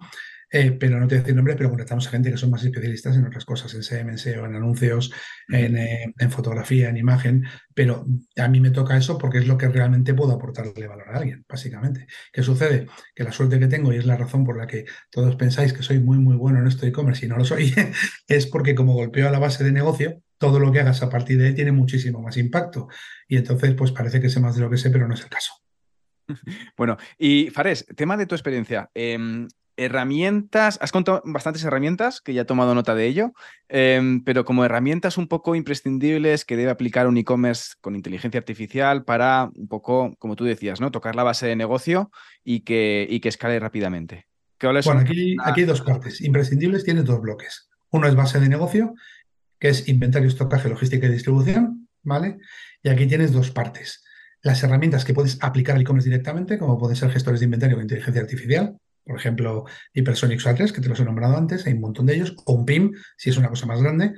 eh, 0.51 0.73
pero 0.73 1.01
no 1.01 1.09
te 1.09 1.17
voy 1.17 1.19
a 1.19 1.23
decir 1.23 1.35
nombres, 1.35 1.57
pero 1.57 1.69
contratamos 1.69 2.07
a 2.07 2.11
gente 2.11 2.31
que 2.31 2.37
son 2.37 2.51
más 2.51 2.65
especialistas 2.65 3.17
en 3.17 3.27
otras 3.27 3.45
cosas, 3.45 3.75
en 3.75 3.83
CM, 3.83 4.13
en 4.13 4.19
SEO, 4.19 4.47
en 4.47 4.55
anuncios, 4.55 5.13
eh, 5.53 6.13
en, 6.19 6.31
fotografía, 6.31 6.89
en 6.89 6.97
imagen, 6.97 7.45
pero 7.75 8.07
a 8.37 8.49
mí 8.49 8.61
me 8.61 8.71
toca 8.71 8.97
eso 8.97 9.19
porque 9.19 9.39
es 9.39 9.47
lo 9.47 9.59
que 9.59 9.69
realmente 9.69 10.15
puedo 10.15 10.33
aportarle 10.33 10.87
valor 10.87 11.09
a 11.09 11.19
alguien, 11.19 11.45
básicamente. 11.49 12.07
¿Qué 12.33 12.43
sucede? 12.43 12.87
Que 13.15 13.25
la 13.25 13.33
suerte 13.33 13.59
que 13.59 13.67
tengo, 13.67 13.93
y 13.93 13.97
es 13.97 14.07
la 14.07 14.17
razón 14.17 14.45
por 14.45 14.57
la 14.57 14.67
que 14.67 14.85
todos 15.11 15.35
pensáis 15.37 15.73
que 15.73 15.83
soy 15.83 15.99
muy, 15.99 16.19
muy 16.19 16.37
bueno 16.37 16.61
en 16.61 16.69
esto 16.69 16.83
de 16.83 16.89
e-commerce 16.89 17.27
y 17.27 17.29
no 17.29 17.37
lo 17.37 17.45
soy, 17.45 17.75
es 18.29 18.47
porque 18.47 18.75
como 18.75 18.95
golpeo 18.95 19.29
a 19.29 19.33
la 19.33 19.39
base 19.39 19.65
de 19.65 19.73
negocio, 19.73 20.23
todo 20.39 20.61
lo 20.61 20.71
que 20.71 20.81
hagas 20.81 21.03
a 21.03 21.11
partir 21.11 21.39
de 21.39 21.49
ahí 21.49 21.55
tiene 21.55 21.73
muchísimo 21.73 22.21
más 22.21 22.37
impacto. 22.37 22.89
Y 23.27 23.37
entonces, 23.37 23.75
pues 23.75 23.93
parece 23.93 24.21
que 24.21 24.29
sé 24.29 24.41
más 24.41 24.55
de 24.55 24.63
lo 24.63 24.71
que 24.71 24.77
sé, 24.77 24.91
pero 24.91 25.09
no 25.09 25.15
es 25.15 25.23
el 25.23 25.31
caso. 25.31 25.53
Bueno, 26.77 26.97
y 27.19 27.51
Fares, 27.51 27.87
tema 27.97 28.17
de 28.17 28.27
tu 28.27 28.35
experiencia. 28.35 28.91
Em, 28.95 29.47
herramientas, 29.77 30.79
has 30.81 30.93
contado 30.93 31.23
bastantes 31.25 31.63
herramientas, 31.65 32.21
que 32.21 32.35
ya 32.35 32.43
he 32.43 32.45
tomado 32.45 32.75
nota 32.75 32.95
de 32.95 33.07
ello, 33.07 33.33
em, 33.69 34.23
pero 34.25 34.45
como 34.45 34.65
herramientas 34.65 35.19
un 35.19 35.29
poco 35.29 35.55
imprescindibles 35.55 36.45
que 36.45 36.57
debe 36.57 36.71
aplicar 36.71 37.07
un 37.07 37.17
e-commerce 37.19 37.75
con 37.81 37.95
inteligencia 37.95 38.39
artificial 38.39 39.05
para 39.05 39.51
un 39.55 39.69
poco, 39.69 40.15
como 40.19 40.37
tú 40.37 40.45
decías, 40.45 40.81
¿no? 40.81 40.91
Tocar 40.91 41.15
la 41.15 41.23
base 41.23 41.47
de 41.47 41.57
negocio 41.57 42.11
y 42.43 42.61
que, 42.61 43.07
y 43.09 43.21
que 43.21 43.29
escale 43.29 43.61
rápidamente. 43.61 44.27
bueno, 44.61 45.01
aquí, 45.01 45.37
aquí 45.45 45.61
hay 45.61 45.67
dos 45.67 45.83
partes. 45.83 46.21
Imprescindibles 46.21 46.85
tiene 46.85 47.03
dos 47.03 47.21
bloques. 47.21 47.69
Uno 47.91 48.09
es 48.09 48.15
base 48.15 48.41
de 48.41 48.49
negocio, 48.49 48.95
que 49.59 49.69
es 49.69 49.89
inventario, 49.89 50.29
estocaje, 50.29 50.69
logística 50.69 51.07
y 51.07 51.11
distribución, 51.11 51.89
¿vale? 52.03 52.39
Y 52.83 52.89
aquí 52.89 53.07
tienes 53.07 53.33
dos 53.33 53.51
partes. 53.51 54.05
Las 54.43 54.63
herramientas 54.63 55.05
que 55.05 55.15
puedes 55.15 55.39
aplicar 55.43 55.77
al 55.77 55.83
e-commerce 55.83 56.09
directamente, 56.09 56.59
como 56.59 56.79
pueden 56.79 56.97
ser 56.97 57.11
gestores 57.11 57.41
de 57.41 57.45
inventario 57.45 57.77
con 57.77 57.85
inteligencia 57.85 58.23
artificial, 58.23 58.77
por 59.07 59.17
ejemplo, 59.17 59.65
Hypersonic 59.95 60.41
A3, 60.41 60.73
que 60.73 60.81
te 60.81 60.89
los 60.89 60.99
he 60.99 61.05
nombrado 61.05 61.37
antes, 61.37 61.65
hay 61.67 61.75
un 61.75 61.81
montón 61.81 62.07
de 62.07 62.17
ellos, 62.17 62.35
o 62.45 62.55
un 62.55 62.67
PIM, 62.67 62.93
si 63.17 63.31
es 63.31 63.37
una 63.37 63.49
cosa 63.49 63.65
más 63.65 63.81
grande. 63.81 64.15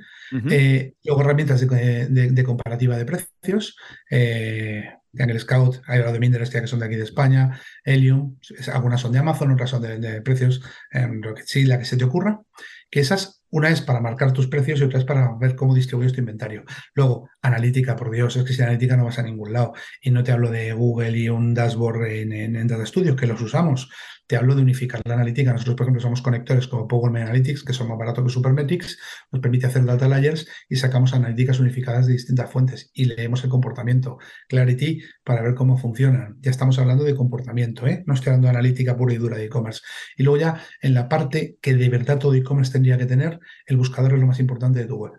Eh, 0.49 0.93
luego 1.03 1.21
herramientas 1.21 1.61
de, 1.61 2.43
comparativa 2.43 2.97
de 2.97 3.05
precios, 3.05 3.77
eh, 4.09 4.89
Angle 5.17 5.39
Scout, 5.39 5.81
hay 5.85 6.01
de 6.01 6.19
Minders 6.19 6.49
que 6.49 6.65
son 6.65 6.79
de 6.79 6.87
aquí 6.87 6.95
de 6.95 7.03
España, 7.03 7.59
Helium, 7.83 8.37
algunas 8.73 9.01
son 9.01 9.11
de 9.11 9.19
Amazon, 9.19 9.51
otras 9.51 9.69
son 9.69 9.83
de, 9.83 10.21
precios 10.21 10.61
en 10.91 11.21
Rocket 11.21 11.45
la 11.67 11.77
que 11.77 11.85
se 11.85 11.97
te 11.97 12.05
ocurra, 12.05 12.41
que 12.89 12.99
esas, 12.99 13.43
una 13.51 13.69
es 13.69 13.81
para 13.81 14.01
marcar 14.01 14.33
tus 14.33 14.47
precios 14.47 14.79
y 14.79 14.83
otra 14.83 14.97
es 14.97 15.05
para 15.05 15.35
ver 15.39 15.55
cómo 15.55 15.75
distribuyes 15.75 16.13
tu 16.13 16.19
inventario. 16.19 16.63
Luego, 16.95 17.29
analítica, 17.43 17.95
por 17.95 18.09
Dios, 18.09 18.35
es 18.35 18.43
que 18.43 18.53
sin 18.53 18.63
analítica 18.63 18.97
no 18.97 19.05
vas 19.05 19.19
a 19.19 19.23
ningún 19.23 19.53
lado. 19.53 19.73
Y 20.01 20.09
no 20.09 20.23
te 20.23 20.31
hablo 20.31 20.49
de 20.49 20.73
Google 20.73 21.17
y 21.17 21.29
un 21.29 21.53
dashboard 21.53 22.05
en, 22.07 22.55
en 22.55 22.67
Data 22.67 22.85
Studio, 22.85 23.15
que 23.15 23.27
los 23.27 23.41
usamos, 23.41 23.89
te 24.29 24.37
hablo 24.37 24.53
de 24.53 24.61
unificar 24.61 25.01
la 25.05 25.15
analítica. 25.15 25.51
Nosotros, 25.51 25.75
por 25.75 25.85
ejemplo, 25.85 25.97
usamos 25.97 26.21
conectores 26.21 26.67
como 26.67 26.87
Power 26.87 27.19
Analytics, 27.19 27.63
que 27.63 27.73
son 27.73 27.87
más 27.87 27.97
baratos 27.97 28.23
que 28.23 28.29
Supermetrics, 28.29 28.99
nos 29.31 29.41
permite 29.41 29.65
hacer 29.65 29.83
data 29.83 30.07
layers 30.07 30.47
y 30.69 30.75
sacamos 30.75 31.15
analíticas 31.15 31.59
unificadas 31.59 32.05
de 32.05 32.13
distintas 32.13 32.51
fuentes 32.51 32.91
y 32.93 33.05
leemos 33.05 33.43
el 33.43 33.49
comportamiento. 33.49 34.19
Clarity 34.47 35.01
para 35.23 35.41
ver 35.41 35.55
cómo 35.55 35.77
funcionan. 35.77 36.37
Ya 36.41 36.51
estamos 36.51 36.77
hablando 36.77 37.05
de 37.05 37.15
comportamiento, 37.15 37.87
¿eh? 37.87 38.03
no 38.05 38.13
estoy 38.13 38.29
hablando 38.29 38.49
de 38.49 38.51
analítica 38.51 38.95
pura 38.95 39.15
y 39.15 39.17
dura 39.17 39.35
de 39.35 39.45
e-commerce. 39.45 39.81
Y 40.15 40.21
luego 40.21 40.39
ya 40.39 40.61
en 40.79 40.93
la 40.93 41.09
parte 41.09 41.57
que 41.59 41.73
de 41.73 41.89
verdad 41.89 42.19
todo 42.19 42.35
e-commerce 42.35 42.71
tendría 42.71 42.99
que 42.99 43.07
tener, 43.07 43.39
el 43.65 43.77
buscador 43.77 44.13
es 44.13 44.19
lo 44.19 44.27
más 44.27 44.39
importante 44.39 44.77
de 44.77 44.85
tu 44.85 44.97
web. 44.97 45.13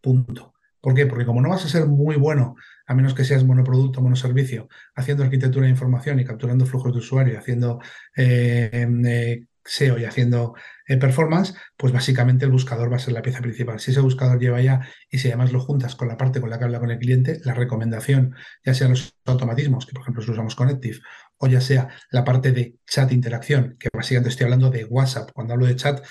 Punto. 0.00 0.54
¿Por 0.80 0.94
qué? 0.94 1.04
Porque 1.04 1.26
como 1.26 1.42
no 1.42 1.50
vas 1.50 1.66
a 1.66 1.68
ser 1.68 1.86
muy 1.86 2.16
bueno 2.16 2.56
a 2.86 2.94
menos 2.94 3.14
que 3.14 3.24
seas 3.24 3.44
monoproducto, 3.44 4.00
monoservicio, 4.02 4.68
haciendo 4.94 5.24
arquitectura 5.24 5.64
de 5.66 5.70
información 5.72 6.20
y 6.20 6.24
capturando 6.24 6.66
flujos 6.66 6.92
de 6.92 6.98
usuario, 6.98 7.38
haciendo 7.38 7.80
eh, 8.16 8.86
eh, 9.06 9.46
SEO 9.64 9.98
y 9.98 10.04
haciendo 10.04 10.54
eh, 10.86 10.98
performance, 10.98 11.54
pues 11.76 11.92
básicamente 11.92 12.44
el 12.44 12.50
buscador 12.50 12.92
va 12.92 12.96
a 12.96 12.98
ser 12.98 13.14
la 13.14 13.22
pieza 13.22 13.40
principal. 13.40 13.80
Si 13.80 13.90
ese 13.90 14.00
buscador 14.00 14.38
lleva 14.38 14.60
ya 14.60 14.86
y 15.10 15.18
si 15.18 15.28
además 15.28 15.52
lo 15.52 15.60
juntas 15.60 15.96
con 15.96 16.08
la 16.08 16.16
parte 16.16 16.40
con 16.40 16.50
la 16.50 16.58
que 16.58 16.64
habla 16.64 16.80
con 16.80 16.90
el 16.90 16.98
cliente, 16.98 17.40
la 17.44 17.54
recomendación, 17.54 18.34
ya 18.64 18.74
sean 18.74 18.90
los 18.90 19.14
automatismos, 19.24 19.86
que 19.86 19.92
por 19.92 20.02
ejemplo 20.02 20.22
usamos 20.22 20.54
con 20.54 20.68
Active, 20.68 20.98
o 21.38 21.46
ya 21.46 21.60
sea 21.60 21.88
la 22.10 22.24
parte 22.24 22.52
de 22.52 22.76
chat 22.86 23.12
interacción, 23.12 23.76
que 23.78 23.88
básicamente 23.92 24.28
estoy 24.30 24.44
hablando 24.44 24.70
de 24.70 24.84
WhatsApp. 24.84 25.30
Cuando 25.32 25.54
hablo 25.54 25.66
de 25.66 25.76
chat, 25.76 26.04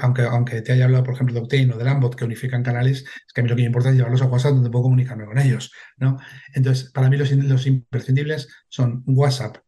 aunque, 0.00 0.22
aunque 0.22 0.62
te 0.62 0.72
haya 0.72 0.84
hablado, 0.84 1.04
por 1.04 1.14
ejemplo, 1.14 1.34
de 1.34 1.40
Octane 1.40 1.72
o 1.72 1.78
de 1.78 1.84
Lambot, 1.84 2.14
que 2.14 2.24
unifican 2.24 2.62
canales, 2.62 3.00
es 3.00 3.32
que 3.34 3.40
a 3.40 3.44
mí 3.44 3.48
lo 3.48 3.56
que 3.56 3.62
me 3.62 3.66
importa 3.66 3.90
es 3.90 3.96
llevarlos 3.96 4.22
a 4.22 4.26
WhatsApp 4.26 4.52
donde 4.52 4.70
puedo 4.70 4.84
comunicarme 4.84 5.24
con 5.24 5.38
ellos. 5.38 5.72
¿no? 5.96 6.18
Entonces, 6.54 6.90
para 6.92 7.08
mí 7.08 7.16
los 7.16 7.66
imprescindibles 7.66 8.48
son 8.68 9.02
WhatsApp, 9.06 9.58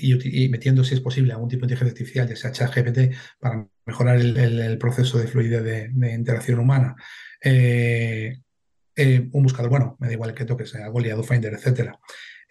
y, 0.00 0.48
metiendo, 0.48 0.84
si 0.84 0.94
es 0.94 1.00
posible, 1.00 1.32
algún 1.32 1.48
tipo 1.48 1.66
de 1.66 1.72
inteligencia 1.72 1.92
artificial, 1.92 2.28
ya 2.28 2.36
sea 2.36 2.52
ChatGPT, 2.52 3.14
para 3.38 3.66
mejorar 3.86 4.18
el, 4.18 4.78
proceso 4.78 5.18
de 5.18 5.26
fluidez 5.26 5.62
de, 5.62 6.14
interacción 6.14 6.58
humana. 6.58 6.96
Eh, 7.42 8.40
eh, 8.96 9.28
un 9.32 9.42
buscador, 9.42 9.70
bueno, 9.70 9.96
me 10.00 10.08
da 10.08 10.12
igual 10.12 10.34
que 10.34 10.44
toque, 10.44 10.66
sea 10.66 10.88
Goliath, 10.88 11.24
Finder, 11.24 11.54
etcétera. 11.54 11.98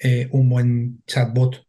Eh, 0.01 0.27
un 0.31 0.49
buen 0.49 1.03
chatbot 1.05 1.65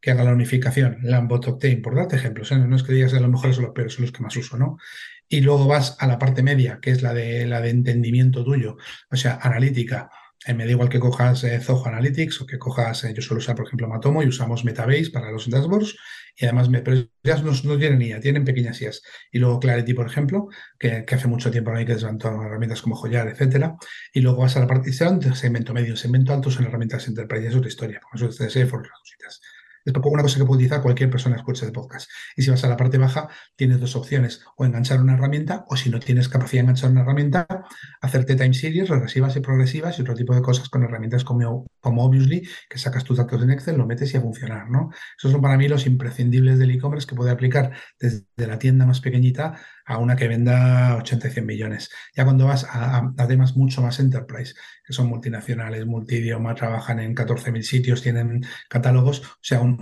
que 0.00 0.10
haga 0.10 0.24
la 0.24 0.32
unificación, 0.32 0.98
Lambot 1.02 1.46
Octane, 1.48 1.78
por 1.78 1.94
darte 1.94 2.16
ejemplos, 2.16 2.52
no 2.52 2.76
es 2.76 2.82
que 2.82 2.92
digas 2.92 3.14
a 3.14 3.20
lo 3.20 3.28
mejor 3.28 3.54
son 3.54 3.64
los 3.64 3.72
peores, 3.72 3.94
son 3.94 4.02
los 4.02 4.12
que 4.12 4.22
más 4.22 4.36
uso, 4.36 4.56
¿no? 4.56 4.78
Y 5.28 5.40
luego 5.40 5.66
vas 5.66 5.96
a 5.98 6.06
la 6.06 6.18
parte 6.18 6.42
media, 6.42 6.78
que 6.80 6.90
es 6.90 7.02
la 7.02 7.12
de 7.14 7.46
la 7.46 7.60
de 7.60 7.70
entendimiento 7.70 8.44
tuyo, 8.44 8.76
o 9.10 9.16
sea, 9.16 9.38
analítica, 9.42 10.10
eh, 10.46 10.54
me 10.54 10.64
da 10.64 10.70
igual 10.70 10.88
que 10.88 11.00
cojas 11.00 11.42
eh, 11.44 11.60
Zoho 11.60 11.86
Analytics 11.86 12.42
o 12.42 12.46
que 12.46 12.58
cojas, 12.58 13.04
eh, 13.04 13.12
yo 13.14 13.22
suelo 13.22 13.38
usar, 13.38 13.56
por 13.56 13.66
ejemplo, 13.66 13.88
Matomo 13.88 14.22
y 14.22 14.28
usamos 14.28 14.64
Metabase 14.64 15.10
para 15.10 15.30
los 15.32 15.50
dashboards 15.50 15.96
y 16.36 16.44
además 16.44 16.68
me, 16.68 16.80
pero 16.80 17.08
ya 17.24 17.36
no, 17.42 17.52
tienen 17.78 18.00
IA, 18.00 18.20
tienen 18.20 18.44
pequeñas 18.44 18.80
IAs. 18.80 19.02
Y 19.32 19.38
luego 19.40 19.58
Clarity, 19.58 19.94
por 19.94 20.06
ejemplo, 20.06 20.48
que, 20.78 21.04
hace 21.10 21.26
mucho 21.26 21.50
tiempo 21.50 21.72
no 21.72 21.78
hay 21.78 21.84
que 21.84 21.94
desvantar 21.94 22.32
herramientas 22.34 22.80
como 22.82 22.94
Joyar, 22.94 23.26
etcétera. 23.28 23.76
Y 24.12 24.20
luego 24.20 24.42
vas 24.42 24.56
a 24.56 24.60
la 24.60 24.68
parte 24.68 24.90
de 24.90 25.34
segmento 25.34 25.74
medio, 25.74 25.96
segmento 25.96 26.32
alto 26.32 26.50
son 26.50 26.66
herramientas 26.66 27.08
Enterprise, 27.08 27.48
es 27.48 27.56
otra 27.56 27.68
historia, 27.68 28.00
como 28.00 28.14
eso 28.14 28.28
es 28.28 28.36
CSF, 28.36 28.72
las 28.72 29.00
cositas. 29.00 29.40
Es 29.88 29.94
una 29.94 30.22
cosa 30.22 30.38
que 30.38 30.44
puede 30.44 30.58
utilizar 30.58 30.82
cualquier 30.82 31.10
persona 31.10 31.36
que 31.36 31.40
escuche 31.40 31.66
de 31.66 31.72
podcast. 31.72 32.10
Y 32.36 32.42
si 32.42 32.50
vas 32.50 32.62
a 32.64 32.68
la 32.68 32.76
parte 32.76 32.98
baja, 32.98 33.28
tienes 33.56 33.80
dos 33.80 33.96
opciones, 33.96 34.44
o 34.56 34.64
enganchar 34.64 35.00
una 35.00 35.14
herramienta, 35.14 35.64
o 35.68 35.76
si 35.76 35.90
no 35.90 35.98
tienes 35.98 36.28
capacidad 36.28 36.60
de 36.60 36.64
enganchar 36.64 36.90
una 36.90 37.02
herramienta, 37.02 37.46
hacerte 38.00 38.36
time 38.36 38.54
series, 38.54 38.88
regresivas 38.88 39.36
y 39.36 39.40
progresivas 39.40 39.98
y 39.98 40.02
otro 40.02 40.14
tipo 40.14 40.34
de 40.34 40.42
cosas 40.42 40.68
con 40.68 40.82
herramientas 40.82 41.24
como, 41.24 41.66
como 41.80 42.04
Obviously, 42.04 42.46
que 42.68 42.78
sacas 42.78 43.04
tus 43.04 43.18
datos 43.18 43.42
en 43.42 43.50
Excel, 43.50 43.76
lo 43.76 43.86
metes 43.86 44.12
y 44.14 44.16
a 44.16 44.20
funcionar. 44.20 44.70
¿no? 44.70 44.90
Esos 45.16 45.32
son 45.32 45.40
para 45.40 45.56
mí 45.56 45.68
los 45.68 45.86
imprescindibles 45.86 46.58
del 46.58 46.70
e-commerce 46.70 47.06
que 47.06 47.14
puede 47.14 47.30
aplicar 47.30 47.72
desde 47.98 48.24
la 48.36 48.58
tienda 48.58 48.86
más 48.86 49.00
pequeñita 49.00 49.58
a 49.88 49.98
una 49.98 50.16
que 50.16 50.28
venda 50.28 50.96
80 50.96 51.28
y 51.28 51.30
100 51.30 51.46
millones. 51.46 51.90
Ya 52.14 52.24
cuando 52.24 52.46
vas 52.46 52.66
a, 52.68 53.14
temas 53.26 53.56
mucho 53.56 53.80
más 53.80 53.98
enterprise, 54.00 54.54
que 54.84 54.92
son 54.92 55.06
multinacionales, 55.06 55.86
multidioma, 55.86 56.54
trabajan 56.54 57.00
en 57.00 57.14
14.000 57.14 57.62
sitios, 57.62 58.02
tienen 58.02 58.44
catálogos, 58.68 59.22
o 59.22 59.38
sea, 59.40 59.60
un, 59.60 59.77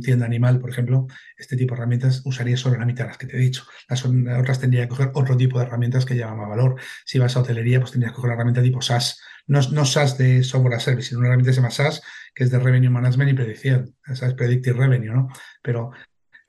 tienda 0.00 0.26
animal, 0.26 0.58
por 0.60 0.70
ejemplo, 0.70 1.06
este 1.36 1.56
tipo 1.56 1.74
de 1.74 1.80
herramientas 1.80 2.22
usaría 2.24 2.56
solo 2.56 2.78
la 2.78 2.86
mitad 2.86 3.04
de 3.04 3.08
las 3.08 3.18
que 3.18 3.26
te 3.26 3.36
he 3.36 3.40
dicho. 3.40 3.64
Las 3.88 4.04
otras 4.04 4.60
tendría 4.60 4.82
que 4.82 4.88
coger 4.88 5.10
otro 5.14 5.36
tipo 5.36 5.58
de 5.58 5.66
herramientas 5.66 6.04
que 6.04 6.14
llevan 6.14 6.38
más 6.38 6.48
valor. 6.48 6.76
Si 7.04 7.18
vas 7.18 7.36
a 7.36 7.40
hotelería, 7.40 7.80
pues 7.80 7.92
tendrías 7.92 8.12
que 8.12 8.16
coger 8.20 8.36
una 8.36 8.62
tipo 8.62 8.82
SaaS. 8.82 9.20
No, 9.46 9.60
no 9.72 9.84
de 10.18 10.42
software 10.44 10.74
as 10.74 10.82
service, 10.82 11.08
sino 11.08 11.20
una 11.20 11.28
herramienta 11.28 11.50
que 11.50 11.54
se 11.54 11.60
llama 11.60 11.70
SaaS, 11.70 12.02
que 12.34 12.44
es 12.44 12.50
de 12.50 12.58
Revenue 12.58 12.90
Management 12.90 13.30
y 13.30 13.34
Predicción. 13.34 13.96
SaaS 14.14 14.34
Predictive 14.34 14.76
Revenue, 14.76 15.12
¿no? 15.12 15.28
Pero 15.62 15.92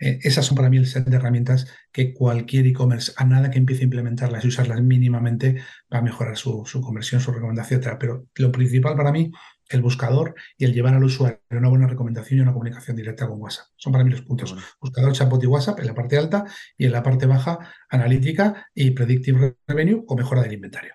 eh, 0.01 0.19
esas 0.23 0.47
son 0.47 0.57
para 0.57 0.69
mí 0.69 0.77
el 0.77 0.87
set 0.87 1.05
de 1.05 1.15
herramientas 1.15 1.67
que 1.91 2.11
cualquier 2.11 2.65
e-commerce, 2.65 3.13
a 3.17 3.23
nada 3.23 3.51
que 3.51 3.59
empiece 3.59 3.83
a 3.83 3.85
implementarlas 3.85 4.43
y 4.43 4.47
usarlas 4.47 4.81
mínimamente, 4.81 5.61
va 5.93 5.99
a 5.99 6.01
mejorar 6.01 6.37
su, 6.37 6.63
conversión, 6.81 7.21
su 7.21 7.31
recomendación, 7.31 7.81
etc. 7.81 7.97
Pero 7.99 8.25
lo 8.35 8.51
principal 8.51 8.95
para 8.95 9.11
mí, 9.11 9.31
el 9.71 9.81
buscador 9.81 10.35
y 10.57 10.65
el 10.65 10.73
llevar 10.73 10.93
al 10.93 11.03
usuario 11.03 11.39
una 11.51 11.69
buena 11.69 11.87
recomendación 11.87 12.39
y 12.39 12.41
una 12.41 12.53
comunicación 12.53 12.95
directa 12.95 13.27
con 13.27 13.41
WhatsApp. 13.41 13.67
Son 13.75 13.91
para 13.91 14.03
mí 14.03 14.11
los 14.11 14.21
puntos. 14.21 14.55
Buscador, 14.79 15.13
chatbot 15.13 15.43
y 15.43 15.47
WhatsApp 15.47 15.79
en 15.79 15.87
la 15.87 15.93
parte 15.93 16.17
alta 16.17 16.45
y 16.77 16.85
en 16.85 16.91
la 16.91 17.03
parte 17.03 17.25
baja, 17.25 17.59
analítica 17.89 18.67
y 18.73 18.91
predictive 18.91 19.55
revenue 19.67 20.03
o 20.07 20.15
mejora 20.15 20.41
del 20.41 20.53
inventario. 20.53 20.93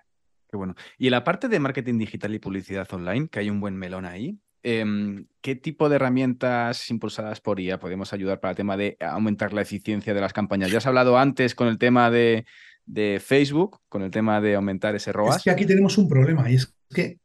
Qué 0.51 0.57
bueno. 0.57 0.75
Y 0.99 1.07
en 1.07 1.13
la 1.13 1.25
parte 1.25 1.49
de 1.49 1.59
marketing 1.59 1.99
digital 1.99 2.35
y 2.35 2.39
publicidad 2.39 2.89
online, 2.93 3.29
que 3.29 3.41
hay 3.41 3.51
un 3.51 3.61
buen 3.61 3.77
melón 3.77 4.05
ahí, 4.05 4.39
em, 4.63 5.27
¿qué 5.41 5.57
tipo 5.57 5.89
de 5.89 5.97
herramientas 5.97 6.91
impulsadas 6.91 7.41
por 7.41 7.61
IA 7.61 7.79
podemos 7.79 8.13
ayudar 8.13 8.41
para 8.41 8.51
el 8.51 8.57
tema 8.57 8.77
de 8.77 8.97
aumentar 9.01 9.53
la 9.53 9.63
eficiencia 9.63 10.15
de 10.15 10.21
las 10.21 10.33
campañas? 10.33 10.71
Ya 10.71 10.79
has 10.79 10.87
hablado 10.87 11.19
antes 11.19 11.55
con 11.55 11.69
el 11.69 11.79
tema 11.79 12.11
de, 12.11 12.47
de 12.85 13.21
Facebook, 13.23 13.81
con 13.89 14.03
el 14.03 14.11
tema 14.11 14.41
de 14.41 14.55
aumentar 14.55 14.95
ese 14.95 15.13
ROAS. 15.13 15.39
Es 15.39 15.43
que 15.43 15.51
aquí 15.51 15.67
tenemos 15.67 15.99
un 15.99 16.09
problema 16.09 16.49
y 16.51 16.55
es 16.55 16.73
que 16.95 17.19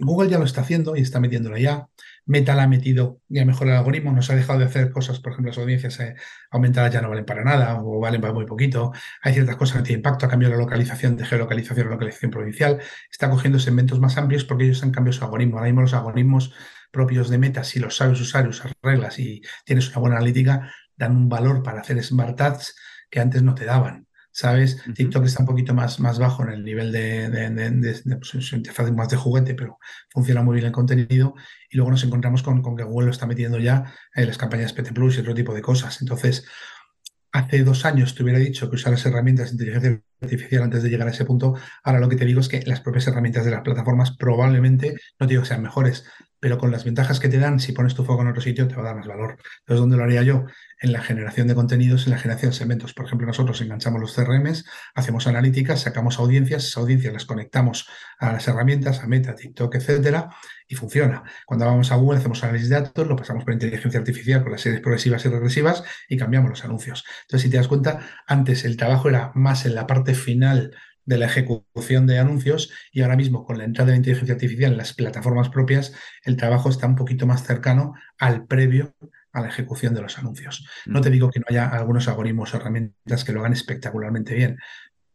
Google 0.00 0.30
ya 0.30 0.38
lo 0.38 0.44
está 0.44 0.60
haciendo 0.60 0.96
y 0.96 1.00
está 1.00 1.20
metiéndolo 1.20 1.56
ya. 1.58 1.88
Meta 2.24 2.54
la 2.54 2.64
ha 2.64 2.68
metido 2.68 3.20
y 3.28 3.38
ha 3.38 3.44
mejorado 3.44 3.74
el 3.74 3.78
algoritmo, 3.78 4.12
nos 4.12 4.30
ha 4.30 4.36
dejado 4.36 4.58
de 4.58 4.64
hacer 4.64 4.90
cosas, 4.90 5.20
por 5.20 5.32
ejemplo, 5.32 5.50
las 5.50 5.58
audiencias 5.58 6.00
eh, 6.00 6.14
aumentadas 6.50 6.92
ya 6.92 7.00
no 7.00 7.08
valen 7.08 7.24
para 7.24 7.44
nada 7.44 7.80
o 7.80 8.00
valen 8.00 8.20
para 8.20 8.32
muy 8.32 8.46
poquito. 8.46 8.92
Hay 9.22 9.32
ciertas 9.34 9.56
cosas 9.56 9.78
que 9.78 9.82
tienen 9.84 10.00
impacto, 10.00 10.26
ha 10.26 10.28
cambiado 10.28 10.54
la 10.54 10.60
localización 10.60 11.16
de 11.16 11.24
geolocalización 11.24 11.88
a 11.88 11.90
localización 11.90 12.30
provincial, 12.30 12.80
está 13.10 13.30
cogiendo 13.30 13.58
segmentos 13.58 14.00
más 14.00 14.16
amplios 14.18 14.44
porque 14.44 14.64
ellos 14.64 14.82
han 14.82 14.90
cambiado 14.90 15.18
su 15.18 15.24
algoritmo. 15.24 15.58
Ahora 15.58 15.68
mismo 15.68 15.82
los 15.82 15.94
algoritmos 15.94 16.52
propios 16.90 17.28
de 17.28 17.38
Meta, 17.38 17.64
si 17.64 17.78
los 17.78 17.96
sabes 17.96 18.20
usar, 18.20 18.48
usar 18.48 18.72
reglas 18.82 19.18
y 19.18 19.42
tienes 19.64 19.88
una 19.90 19.98
buena 19.98 20.16
analítica, 20.16 20.72
dan 20.96 21.16
un 21.16 21.28
valor 21.28 21.62
para 21.62 21.80
hacer 21.80 22.02
smart 22.02 22.40
ads 22.40 22.76
que 23.10 23.20
antes 23.20 23.42
no 23.42 23.54
te 23.54 23.64
daban. 23.64 24.05
¿Sabes? 24.36 24.76
TikTok 24.94 25.24
está 25.24 25.44
un 25.44 25.46
poquito 25.46 25.72
más, 25.72 25.98
más 25.98 26.18
bajo 26.18 26.42
en 26.42 26.50
el 26.50 26.62
nivel 26.62 26.92
de, 26.92 27.30
de, 27.30 27.48
de, 27.48 28.16
pues, 28.16 28.52
interfaz 28.52 28.92
más 28.92 29.08
de 29.08 29.16
juguete, 29.16 29.54
pero 29.54 29.78
funciona 30.10 30.42
muy 30.42 30.56
bien 30.56 30.66
el 30.66 30.72
contenido. 30.72 31.34
Y 31.70 31.78
luego 31.78 31.90
nos 31.90 32.04
encontramos 32.04 32.42
con, 32.42 32.60
con 32.60 32.76
que 32.76 32.82
Google 32.84 33.06
lo 33.06 33.12
está 33.12 33.26
metiendo 33.26 33.58
ya 33.58 33.94
en 34.14 34.26
las 34.26 34.36
campañas 34.36 34.74
PT 34.74 34.92
Plus 34.92 35.16
y 35.16 35.20
otro 35.20 35.32
tipo 35.32 35.54
de 35.54 35.62
cosas. 35.62 36.02
Entonces, 36.02 36.44
hace 37.32 37.64
dos 37.64 37.86
años 37.86 38.14
te 38.14 38.24
hubiera 38.24 38.38
dicho 38.38 38.68
que 38.68 38.76
usar 38.76 38.92
las 38.92 39.06
herramientas 39.06 39.46
de 39.46 39.52
inteligencia 39.52 40.02
artificial 40.20 40.64
antes 40.64 40.82
de 40.82 40.90
llegar 40.90 41.08
a 41.08 41.12
ese 41.12 41.24
punto. 41.24 41.54
Ahora 41.82 42.00
lo 42.00 42.10
que 42.10 42.16
te 42.16 42.26
digo 42.26 42.40
es 42.40 42.48
que 42.48 42.60
las 42.66 42.82
propias 42.82 43.06
herramientas 43.06 43.46
de 43.46 43.52
las 43.52 43.62
plataformas 43.62 44.18
probablemente, 44.18 44.96
no 45.18 45.26
digo 45.26 45.42
que 45.42 45.48
sean 45.48 45.62
mejores, 45.62 46.04
pero 46.40 46.58
con 46.58 46.70
las 46.70 46.84
ventajas 46.84 47.20
que 47.20 47.28
te 47.28 47.38
dan, 47.38 47.60
si 47.60 47.72
pones 47.72 47.94
tu 47.94 48.04
foco 48.04 48.22
en 48.22 48.28
otro 48.28 48.42
sitio, 48.42 48.68
te 48.68 48.74
va 48.74 48.82
a 48.82 48.84
dar 48.86 48.96
más 48.96 49.06
valor. 49.06 49.38
Entonces, 49.60 49.80
¿dónde 49.80 49.96
lo 49.96 50.04
haría 50.04 50.22
yo? 50.22 50.44
En 50.80 50.92
la 50.92 51.00
generación 51.00 51.48
de 51.48 51.54
contenidos, 51.54 52.06
en 52.06 52.12
la 52.12 52.18
generación 52.18 52.50
de 52.50 52.56
segmentos. 52.56 52.92
Por 52.92 53.06
ejemplo, 53.06 53.26
nosotros 53.26 53.60
enganchamos 53.60 54.00
los 54.00 54.14
CRMs, 54.14 54.64
hacemos 54.94 55.26
analíticas, 55.26 55.80
sacamos 55.80 56.18
audiencias, 56.18 56.64
esas 56.64 56.76
audiencias 56.76 57.12
las 57.12 57.24
conectamos 57.24 57.88
a 58.18 58.32
las 58.32 58.46
herramientas, 58.48 59.00
a 59.00 59.06
Meta, 59.06 59.34
TikTok, 59.34 59.74
etcétera, 59.74 60.30
y 60.68 60.74
funciona. 60.74 61.22
Cuando 61.46 61.64
vamos 61.64 61.90
a 61.92 61.96
Google, 61.96 62.18
hacemos 62.18 62.42
análisis 62.44 62.68
de 62.68 62.80
datos, 62.80 63.06
lo 63.06 63.16
pasamos 63.16 63.44
por 63.44 63.54
inteligencia 63.54 63.98
artificial, 63.98 64.42
por 64.42 64.52
las 64.52 64.60
series 64.60 64.80
progresivas 64.80 65.24
y 65.24 65.28
regresivas, 65.28 65.84
y 66.08 66.16
cambiamos 66.16 66.50
los 66.50 66.64
anuncios. 66.64 67.04
Entonces, 67.22 67.42
si 67.42 67.50
te 67.50 67.56
das 67.56 67.68
cuenta, 67.68 68.00
antes 68.26 68.64
el 68.64 68.76
trabajo 68.76 69.08
era 69.08 69.32
más 69.34 69.64
en 69.64 69.74
la 69.74 69.86
parte 69.86 70.14
final 70.14 70.72
de 71.06 71.18
la 71.18 71.26
ejecución 71.26 72.06
de 72.06 72.18
anuncios 72.18 72.70
y 72.92 73.00
ahora 73.00 73.16
mismo 73.16 73.44
con 73.44 73.58
la 73.58 73.64
entrada 73.64 73.92
de 73.92 73.96
inteligencia 73.96 74.34
artificial 74.34 74.72
en 74.72 74.78
las 74.78 74.92
plataformas 74.92 75.48
propias, 75.48 75.94
el 76.24 76.36
trabajo 76.36 76.68
está 76.68 76.86
un 76.86 76.96
poquito 76.96 77.26
más 77.26 77.44
cercano 77.44 77.94
al 78.18 78.46
previo 78.46 78.94
a 79.32 79.40
la 79.40 79.48
ejecución 79.48 79.94
de 79.94 80.02
los 80.02 80.18
anuncios. 80.18 80.66
No 80.86 81.00
te 81.00 81.10
digo 81.10 81.30
que 81.30 81.40
no 81.40 81.46
haya 81.48 81.68
algunos 81.68 82.08
algoritmos 82.08 82.52
o 82.52 82.56
herramientas 82.56 83.24
que 83.24 83.32
lo 83.32 83.40
hagan 83.40 83.52
espectacularmente 83.52 84.34
bien, 84.34 84.58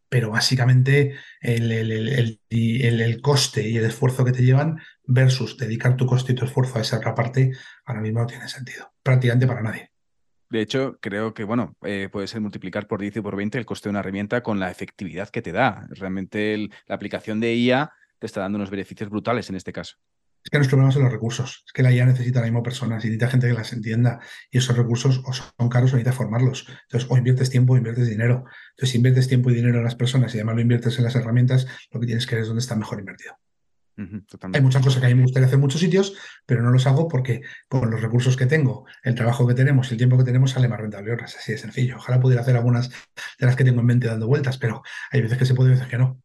pero 0.10 0.30
básicamente 0.30 1.16
el, 1.39 1.72
el, 1.72 3.22
coste 3.22 3.68
y 3.68 3.78
el 3.78 3.86
esfuerzo 3.86 4.24
que 4.24 4.32
te 4.32 4.44
llevan 4.44 4.80
versus 5.06 5.58
dedicar 5.58 5.98
tu 5.98 6.06
coste 6.06 6.34
y 6.34 6.36
tu 6.36 6.46
esfuerzo 6.46 6.78
a 6.78 6.82
esa 6.82 6.98
otra 6.98 7.16
parte, 7.16 7.52
ahora 7.86 8.02
mismo 8.02 8.20
no 8.20 8.28
tiene 8.28 8.48
sentido, 8.48 8.94
prácticamente 9.02 9.48
para 9.48 9.62
nadie. 9.62 9.91
De 10.52 10.60
hecho, 10.60 10.97
creo 10.99 11.34
que, 11.34 11.45
bueno, 11.45 11.78
eh, 11.82 12.10
puede 12.12 12.28
ser 12.28 12.41
multiplicar 12.41 12.86
por 12.86 12.99
10 12.99 13.16
y 13.16 13.22
por 13.22 13.38
20 13.38 13.58
el 13.58 13.66
coste 13.66 13.88
de 13.88 13.91
una 13.91 14.02
herramienta 14.02 14.43
con 14.43 14.60
la 14.60 14.70
efectividad 14.70 15.30
que 15.30 15.41
te 15.41 15.54
da. 15.54 15.88
Realmente 15.91 16.68
la 16.88 16.95
aplicación 16.95 17.39
de 17.39 17.56
IA 17.56 17.93
te 18.20 18.26
está 18.26 18.41
dando 18.41 18.58
unos 18.58 18.70
beneficios 18.70 19.10
brutales 19.10 19.49
en 19.49 19.56
este 19.56 19.72
caso. 19.72 19.95
Es 20.43 20.49
que 20.49 20.58
nuestro 20.58 20.76
problema 20.76 20.91
son 20.91 21.04
los 21.04 21.12
recursos. 21.14 21.64
Es 21.66 21.72
que 21.72 21.84
la 21.84 21.93
IA 21.93 22.06
necesita 22.06 22.39
ahora 22.39 22.52
mismo 22.52 22.64
personas 22.64 23.06
y 23.06 23.08
necesita 23.08 23.30
gente 23.30 23.47
que 23.47 23.54
las 23.54 23.72
entienda. 23.72 24.20
Y 24.52 24.58
esos 24.58 24.76
recursos 24.76 25.22
o 25.26 25.32
son 25.32 25.70
caros 25.70 25.93
o 25.93 25.95
necesitas 25.95 26.16
formarlos. 26.16 26.68
Entonces, 26.84 27.10
o 27.10 27.18
inviertes 27.18 27.49
tiempo 27.49 27.72
o 27.74 27.78
inviertes 27.78 28.10
dinero. 28.10 28.43
Entonces, 28.72 28.89
si 28.89 28.97
inviertes 28.97 29.30
tiempo 29.30 29.52
y 29.52 29.54
dinero 29.54 29.78
en 29.78 29.86
las 29.86 29.95
personas 29.95 30.36
y 30.36 30.39
además 30.39 30.56
lo 30.56 30.62
inviertes 30.64 30.97
en 30.97 31.06
las 31.06 31.16
herramientas, 31.16 31.66
lo 31.91 32.02
que 32.02 32.08
tienes 32.08 32.28
que 32.28 32.36
ver 32.36 32.41
es 32.41 32.49
dónde 32.49 32.60
está 32.60 32.76
mejor 32.76 32.99
invertido. 32.99 33.38
Hay 34.54 34.62
muchas 34.62 34.84
cosas 34.84 34.99
que 34.99 35.06
a 35.06 35.10
mí 35.10 35.16
me 35.16 35.24
gustaría 35.24 35.47
hacer 35.47 35.56
en 35.56 35.62
muchos 35.62 35.82
sitios, 35.82 36.14
pero 36.45 36.62
no 36.62 36.72
los 36.72 36.88
hago 36.88 37.08
porque 37.08 37.41
con 37.68 37.89
los 37.89 38.02
recursos 38.02 38.38
que 38.38 38.45
tengo, 38.45 38.86
el 39.04 39.16
trabajo 39.16 39.47
que 39.47 39.54
tenemos, 39.54 39.91
el 39.91 39.97
tiempo 39.97 40.18
que 40.18 40.24
tenemos, 40.24 40.52
sale 40.52 40.68
más 40.68 40.80
rentable. 40.80 41.14
Es 41.14 41.38
así 41.38 41.52
de 41.52 41.58
sencillo. 41.58 41.97
Ojalá 41.97 42.20
pudiera 42.20 42.41
hacer 42.41 42.56
algunas 42.56 42.89
de 42.89 43.45
las 43.45 43.56
que 43.56 43.64
tengo 43.64 43.82
en 43.82 43.86
mente 43.86 44.08
dando 44.08 44.28
vueltas, 44.28 44.58
pero 44.58 44.84
hay 45.12 45.22
veces 45.22 45.38
que 45.38 45.45
se 45.45 45.54
puede 45.54 45.72
y 45.72 45.74
veces 45.74 45.88
que 45.88 45.97
no. 45.97 46.22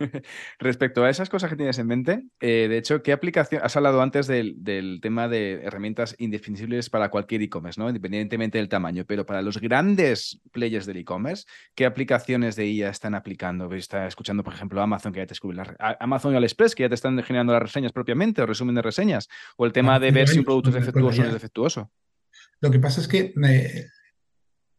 Respecto 0.58 1.04
a 1.04 1.10
esas 1.10 1.28
cosas 1.28 1.50
que 1.50 1.56
tienes 1.56 1.78
en 1.78 1.86
mente, 1.86 2.24
eh, 2.40 2.66
de 2.68 2.78
hecho, 2.78 3.02
¿qué 3.02 3.12
aplicación? 3.12 3.60
Has 3.62 3.76
hablado 3.76 4.00
antes 4.00 4.26
del, 4.26 4.56
tema 5.02 5.28
de 5.28 5.60
herramientas 5.62 6.14
indefinibles 6.18 6.90
para 6.90 7.10
cualquier 7.10 7.42
e-commerce, 7.42 7.80
¿no? 7.80 7.88
Independientemente 7.88 8.58
del 8.58 8.68
tamaño, 8.68 9.04
pero 9.06 9.26
para 9.26 9.42
los 9.42 9.60
grandes 9.60 10.40
players 10.52 10.86
del 10.86 10.98
e-commerce, 10.98 11.44
¿qué 11.74 11.86
aplicaciones 11.86 12.56
de 12.56 12.66
IA 12.66 12.90
están 12.90 13.14
aplicando? 13.14 13.72
Está 13.74 14.06
escuchando, 14.06 14.42
por 14.42 14.54
ejemplo, 14.54 14.80
Amazon, 14.80 15.12
que 15.12 15.20
ya 15.20 15.26
te 15.26 15.32
descubre 15.32 15.56
la, 15.56 15.96
Amazon 16.00 16.32
y 16.32 16.36
AliExpress, 16.36 16.74
que 16.74 16.84
ya 16.84 16.88
te 16.88 16.94
están 16.94 17.22
generando 17.22 17.52
las 17.52 17.62
reseñas 17.62 17.92
propiamente 17.92 18.42
o 18.42 18.46
resumen 18.46 18.74
de 18.74 18.82
reseñas, 18.82 19.28
o 19.56 19.66
el 19.66 19.72
tema 19.72 19.98
de 20.00 20.10
ver 20.10 20.28
si 20.28 20.38
un 20.38 20.44
producto 20.44 20.70
es 20.70 20.76
defectuoso 20.76 21.20
o 21.20 21.22
no 21.22 21.28
es 21.28 21.34
defectuoso. 21.34 21.90
Lo 22.60 22.70
que 22.70 22.78
pasa 22.78 23.00
es 23.00 23.08
que 23.08 23.32
eh, 23.42 23.86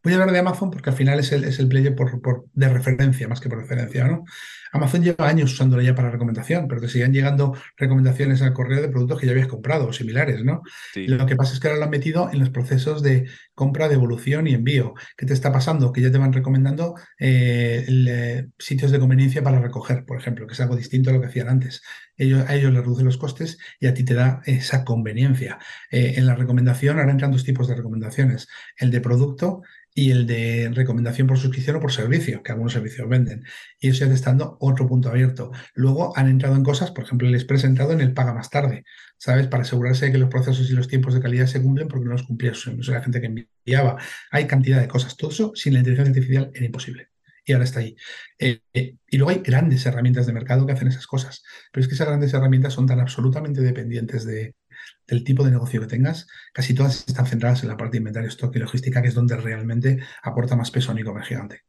Voy 0.02 0.12
a 0.12 0.16
hablar 0.16 0.32
de 0.32 0.40
Amazon 0.40 0.70
porque 0.70 0.90
al 0.90 0.96
final 0.96 1.20
es 1.20 1.30
el, 1.30 1.44
es 1.44 1.60
el 1.60 1.68
player 1.68 1.94
por, 1.94 2.10
de 2.52 2.68
referencia 2.68 3.28
más 3.28 3.40
que 3.40 3.48
por 3.48 3.58
referencia. 3.58 4.04
¿no? 4.04 4.24
Amazon 4.72 5.02
lleva 5.02 5.28
años 5.28 5.52
usándola 5.52 5.82
ya 5.82 5.94
para 5.94 6.10
recomendación, 6.10 6.66
pero 6.66 6.80
te 6.80 6.88
siguen 6.88 7.12
llegando 7.12 7.54
recomendaciones 7.76 8.40
al 8.40 8.54
correo 8.54 8.80
de 8.80 8.88
productos 8.88 9.20
que 9.20 9.26
ya 9.26 9.32
habías 9.32 9.46
comprado 9.46 9.86
o 9.86 9.92
similares. 9.92 10.42
¿no? 10.44 10.62
Lo 10.94 11.26
que 11.26 11.36
pasa 11.36 11.52
es 11.52 11.60
que 11.60 11.68
ahora 11.68 11.78
lo 11.78 11.84
han 11.84 11.90
metido 11.90 12.30
en 12.32 12.38
los 12.38 12.50
procesos 12.50 13.02
de 13.02 13.28
compra, 13.54 13.88
devolución 13.88 14.46
y 14.46 14.54
envío. 14.54 14.94
¿Qué 15.16 15.26
te 15.26 15.34
está 15.34 15.52
pasando? 15.52 15.92
Que 15.92 16.00
ya 16.00 16.10
te 16.10 16.16
van 16.16 16.32
recomendando 16.32 16.94
eh, 17.18 17.84
eh, 17.88 18.46
sitios 18.58 18.90
de 18.90 18.98
conveniencia 18.98 19.42
para 19.42 19.60
recoger, 19.60 20.06
por 20.06 20.18
ejemplo, 20.18 20.46
que 20.46 20.54
es 20.54 20.60
algo 20.60 20.74
distinto 20.74 21.10
a 21.10 21.12
lo 21.12 21.20
que 21.20 21.26
hacían 21.26 21.50
antes. 21.50 21.82
Ellos, 22.16 22.48
a 22.48 22.54
ellos 22.54 22.72
les 22.72 22.82
reducen 22.82 23.04
los 23.04 23.18
costes 23.18 23.58
y 23.78 23.86
a 23.86 23.94
ti 23.94 24.04
te 24.04 24.14
da 24.14 24.40
esa 24.46 24.84
conveniencia. 24.84 25.58
Eh, 25.90 26.14
en 26.16 26.26
la 26.26 26.34
recomendación 26.34 26.98
ahora 26.98 27.12
entran 27.12 27.30
dos 27.30 27.44
tipos 27.44 27.68
de 27.68 27.74
recomendaciones. 27.74 28.48
El 28.76 28.90
de 28.90 29.00
producto 29.00 29.62
y 29.94 30.10
el 30.10 30.26
de 30.26 30.70
recomendación 30.72 31.26
por 31.26 31.38
suscripción 31.38 31.76
o 31.76 31.80
por 31.80 31.92
servicio, 31.92 32.42
que 32.42 32.52
algunos 32.52 32.72
servicios 32.72 33.08
venden. 33.08 33.44
Y 33.78 33.88
eso 33.88 34.06
ya 34.06 34.14
está 34.14 34.30
dando 34.30 34.56
otro 34.62 34.86
punto 34.86 35.08
abierto. 35.08 35.50
Luego 35.74 36.16
han 36.16 36.28
entrado 36.28 36.56
en 36.56 36.62
cosas, 36.62 36.90
por 36.90 37.04
ejemplo, 37.04 37.28
les 37.28 37.42
he 37.42 37.46
presentado 37.46 37.92
en 37.92 38.00
el 38.00 38.14
paga 38.14 38.32
más 38.32 38.50
tarde, 38.50 38.84
¿sabes? 39.18 39.48
Para 39.48 39.62
asegurarse 39.62 40.06
de 40.06 40.12
que 40.12 40.18
los 40.18 40.28
procesos 40.30 40.70
y 40.70 40.74
los 40.74 40.88
tiempos 40.88 41.14
de 41.14 41.20
calidad 41.20 41.46
se 41.46 41.62
cumplen 41.62 41.88
porque 41.88 42.04
no 42.06 42.12
los 42.12 42.22
cumplía 42.22 42.52
la 42.64 43.00
gente 43.02 43.20
que 43.20 43.26
enviaba. 43.26 43.98
Hay 44.30 44.46
cantidad 44.46 44.80
de 44.80 44.88
cosas. 44.88 45.16
Todo 45.16 45.30
eso 45.30 45.52
sin 45.54 45.74
la 45.74 45.80
inteligencia 45.80 46.10
artificial 46.10 46.50
era 46.54 46.66
imposible. 46.66 47.08
Y 47.44 47.52
ahora 47.52 47.64
está 47.64 47.80
ahí. 47.80 47.96
Eh, 48.38 48.60
eh, 48.72 48.96
y 49.08 49.16
luego 49.16 49.30
hay 49.30 49.40
grandes 49.40 49.84
herramientas 49.84 50.26
de 50.26 50.32
mercado 50.32 50.64
que 50.64 50.72
hacen 50.72 50.88
esas 50.88 51.08
cosas. 51.08 51.42
Pero 51.72 51.82
es 51.82 51.88
que 51.88 51.94
esas 51.94 52.06
grandes 52.06 52.32
herramientas 52.32 52.74
son 52.74 52.86
tan 52.86 53.00
absolutamente 53.00 53.60
dependientes 53.60 54.24
de, 54.24 54.54
del 55.06 55.24
tipo 55.24 55.44
de 55.44 55.50
negocio 55.50 55.80
que 55.80 55.86
tengas, 55.86 56.28
casi 56.52 56.74
todas 56.74 57.04
están 57.06 57.26
centradas 57.26 57.62
en 57.62 57.68
la 57.68 57.76
parte 57.76 57.92
de 57.92 57.98
inventario, 57.98 58.28
stock 58.28 58.54
y 58.56 58.60
logística, 58.60 59.02
que 59.02 59.08
es 59.08 59.14
donde 59.14 59.36
realmente 59.36 59.98
aporta 60.22 60.56
más 60.56 60.70
peso 60.70 60.92
a 60.92 60.94
un 60.94 61.22
gigante. 61.22 61.62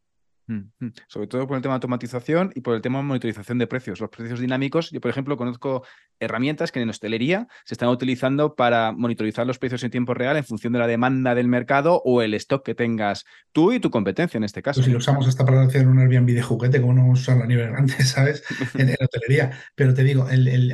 Mm, 0.47 0.71
mm. 0.79 0.93
Sobre 1.07 1.27
todo 1.27 1.47
por 1.47 1.55
el 1.55 1.63
tema 1.63 1.73
de 1.73 1.77
automatización 1.77 2.51
y 2.55 2.61
por 2.61 2.75
el 2.75 2.81
tema 2.81 2.99
de 2.99 3.05
monitorización 3.05 3.57
de 3.57 3.67
precios. 3.67 3.99
Los 3.99 4.09
precios 4.09 4.39
dinámicos, 4.39 4.91
yo 4.91 4.99
por 4.99 5.09
ejemplo 5.09 5.37
conozco 5.37 5.83
herramientas 6.19 6.71
que 6.71 6.81
en 6.81 6.89
hostelería 6.89 7.47
se 7.65 7.75
están 7.75 7.89
utilizando 7.89 8.55
para 8.55 8.91
monitorizar 8.91 9.47
los 9.47 9.57
precios 9.57 9.83
en 9.83 9.91
tiempo 9.91 10.13
real 10.13 10.35
en 10.35 10.43
función 10.43 10.73
de 10.73 10.79
la 10.79 10.87
demanda 10.87 11.35
del 11.35 11.47
mercado 11.47 12.01
o 12.03 12.21
el 12.21 12.33
stock 12.33 12.65
que 12.65 12.75
tengas 12.75 13.25
tú 13.51 13.71
y 13.71 13.79
tu 13.79 13.89
competencia 13.89 14.37
en 14.37 14.43
este 14.43 14.61
caso. 14.61 14.79
Pues 14.79 14.85
si 14.85 14.91
lo 14.91 14.97
usamos 14.97 15.27
hasta 15.27 15.45
para 15.45 15.61
hacer 15.63 15.87
un 15.87 15.99
Airbnb 15.99 16.33
de 16.33 16.41
juguete, 16.41 16.81
como 16.81 16.93
no 16.93 17.07
usarlo 17.07 17.43
a 17.43 17.47
nivel 17.47 17.69
grande, 17.69 17.93
¿sabes? 18.03 18.43
En, 18.75 18.93
hotelería. 18.99 19.51
Pero 19.75 19.93
te 19.93 20.03
digo, 20.03 20.27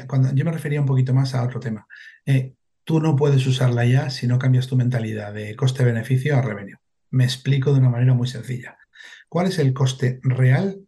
cuando 0.07 0.33
yo 0.33 0.45
me 0.45 0.51
refería 0.51 0.79
un 0.79 0.87
poquito 0.87 1.13
más 1.13 1.35
a 1.35 1.43
otro 1.43 1.59
tema. 1.59 1.87
Eh, 2.25 2.53
tú 2.83 2.99
no 2.99 3.15
puedes 3.15 3.45
usarla 3.45 3.85
ya 3.85 4.09
si 4.09 4.25
no 4.25 4.39
cambias 4.39 4.67
tu 4.67 4.75
mentalidad 4.75 5.33
de 5.33 5.55
coste-beneficio 5.55 6.37
a 6.37 6.41
revenue. 6.41 6.77
Me 7.11 7.23
explico 7.23 7.73
de 7.73 7.79
una 7.79 7.89
manera 7.89 8.13
muy 8.13 8.27
sencilla 8.27 8.79
cuál 9.27 9.47
es 9.47 9.59
el 9.59 9.73
coste 9.73 10.19
real 10.23 10.79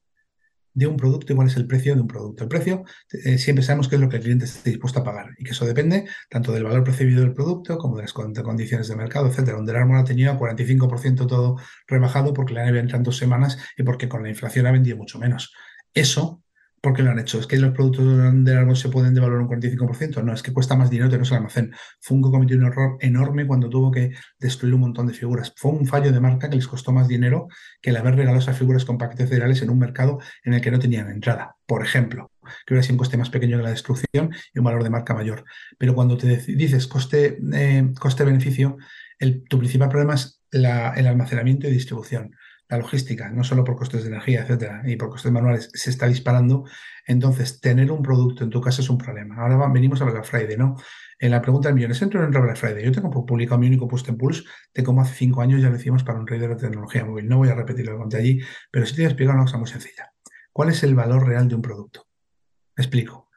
de 0.74 0.88
un 0.88 0.98
producto 0.98 1.34
y 1.34 1.36
cuál 1.36 1.48
es 1.48 1.58
el 1.58 1.68
precio 1.68 1.96
de 1.96 2.02
un 2.02 2.08
producto. 2.08 2.44
El 2.44 2.50
precio 2.50 2.84
eh, 3.12 3.38
siempre 3.38 3.64
sabemos 3.64 3.88
qué 3.88 3.96
es 3.96 4.02
lo 4.02 4.10
que 4.10 4.18
el 4.18 4.24
cliente 4.24 4.46
está 4.46 4.70
dispuesto 4.70 5.00
a 5.00 5.04
pagar 5.04 5.30
y 5.38 5.44
que 5.44 5.52
eso 5.52 5.66
depende 5.66 6.08
tanto 6.30 6.52
del 6.52 6.64
valor 6.64 6.84
percibido 6.84 7.22
del 7.22 7.34
producto 7.34 7.78
como 7.78 7.98
de 7.98 8.04
las 8.04 8.14
condiciones 8.14 8.88
de 8.88 8.96
mercado, 8.96 9.28
etcétera. 9.28 9.58
Donde 9.58 9.78
árbol 9.78 9.98
ha 9.98 10.04
tenido 10.04 10.38
45% 10.38 11.28
todo 11.28 11.58
rebajado 11.88 12.34
porque 12.34 12.54
le 12.54 12.62
han 12.62 12.74
vendido 12.74 12.98
en 12.98 13.04
dos 13.04 13.18
semanas 13.18 13.58
y 13.78 13.84
porque 13.84 14.08
con 14.08 14.24
la 14.24 14.30
inflación 14.30 14.66
ha 14.68 14.72
vendido 14.72 14.98
mucho 14.98 15.20
menos. 15.20 15.54
Eso 15.94 16.41
¿Por 16.82 16.96
qué 16.96 17.04
lo 17.04 17.12
han 17.12 17.20
hecho? 17.20 17.40
¿Es 17.40 17.46
que 17.46 17.58
los 17.58 17.74
productos 17.74 18.08
del 18.44 18.58
árbol 18.58 18.76
se 18.76 18.90
pueden 18.90 19.14
devaluar 19.14 19.42
un 19.42 19.48
45%? 19.48 20.24
No, 20.24 20.34
es 20.34 20.42
que 20.42 20.52
cuesta 20.52 20.76
más 20.76 20.90
dinero 20.90 21.10
tenerlos 21.10 21.30
el 21.30 21.38
almacén. 21.38 21.76
Funko 22.00 22.32
cometió 22.32 22.58
un 22.58 22.66
error 22.66 22.98
enorme 23.02 23.46
cuando 23.46 23.70
tuvo 23.70 23.92
que 23.92 24.14
destruir 24.40 24.74
un 24.74 24.82
montón 24.82 25.06
de 25.06 25.14
figuras. 25.14 25.54
Fue 25.56 25.72
un 25.72 25.86
fallo 25.86 26.12
de 26.12 26.20
marca 26.20 26.50
que 26.50 26.56
les 26.56 26.68
costó 26.68 26.92
más 26.92 27.08
dinero 27.08 27.50
que 27.84 27.92
el 27.92 27.98
haber 27.98 28.16
regalado 28.16 28.40
esas 28.40 28.58
figuras 28.58 28.84
con 28.84 28.98
paquetes 28.98 29.30
federales 29.30 29.62
en 29.62 29.70
un 29.70 29.78
mercado 29.78 30.20
en 30.44 30.56
el 30.56 30.62
que 30.62 30.72
no 30.72 30.80
tenían 30.80 31.12
entrada, 31.12 31.56
por 31.68 31.86
ejemplo. 31.86 32.32
que 32.66 32.74
hubiera 32.74 32.82
sido 32.84 32.96
un 32.96 33.00
coste 33.00 33.18
más 33.18 33.30
pequeño 33.30 33.58
que 33.58 33.64
la 33.64 33.70
destrucción 33.70 34.34
y 34.52 34.58
un 34.60 34.66
valor 34.66 34.84
de 34.84 34.90
marca 34.90 35.14
mayor. 35.14 35.46
Pero 35.78 35.94
cuando 35.94 36.18
te 36.18 36.38
dices 36.38 36.88
coste, 36.88 37.38
eh, 37.54 37.92
coste-beneficio, 38.00 38.78
tu 39.48 39.60
principal 39.60 39.90
problema 39.90 40.16
es 40.16 40.42
el 40.52 40.66
almacenamiento 40.66 41.68
y 41.68 41.72
distribución. 41.72 42.36
La 42.72 42.78
logística, 42.78 43.30
no 43.30 43.44
solo 43.44 43.64
por 43.64 43.76
costes 43.76 44.02
de 44.02 44.10
energía, 44.10 44.42
etcétera, 44.42 44.82
y 44.86 44.96
por 44.96 45.10
costes 45.10 45.32
manuales, 45.32 45.70
se 45.74 45.90
está 45.90 46.08
disparando. 46.08 46.64
Entonces, 47.06 47.60
tener 47.60 47.92
un 47.92 48.02
producto 48.02 48.44
en 48.44 48.50
tu 48.50 48.62
casa 48.62 48.82
es 48.82 48.90
un 48.90 48.98
problema. 48.98 49.36
Ahora 49.36 49.68
venimos 49.72 50.02
a 50.02 50.06
Black 50.06 50.24
Friday, 50.24 50.58
¿no? 50.58 50.78
En 51.20 51.32
la 51.32 51.42
pregunta 51.42 51.68
del 51.68 51.76
millón, 51.76 51.92
¿es 51.92 52.02
entro 52.02 52.24
en 52.24 52.32
Black 52.32 52.56
Friday? 52.56 52.84
Yo 52.84 52.92
tengo 52.92 53.12
publicado 53.12 53.60
mi 53.60 53.68
único 53.68 53.88
post 53.88 54.08
en 54.10 54.18
Pulse 54.18 54.44
de 54.74 54.84
cómo 54.84 55.02
hace 55.02 55.14
cinco 55.16 55.42
años 55.42 55.62
ya 55.62 55.70
lo 55.70 55.76
hicimos 55.76 56.04
para 56.04 56.18
un 56.18 56.26
trader 56.26 56.50
de 56.50 56.56
tecnología 56.56 57.06
móvil. 57.06 57.28
No 57.28 57.38
voy 57.38 57.50
a 57.50 57.56
repetir 57.56 57.86
lo 57.86 57.92
que 57.92 57.98
conté 58.00 58.18
allí, 58.18 58.40
pero 58.72 58.86
sí 58.86 58.96
te 58.96 59.02
voy 59.02 59.06
a 59.06 59.10
explicar 59.10 59.36
una 59.36 59.44
cosa 59.44 59.58
muy 59.58 59.68
sencilla. 59.68 60.14
¿Cuál 60.54 60.70
es 60.70 60.82
el 60.84 60.96
valor 60.96 61.28
real 61.28 61.48
de 61.48 61.56
un 61.56 61.62
producto? 61.62 62.08
explico. 62.78 63.30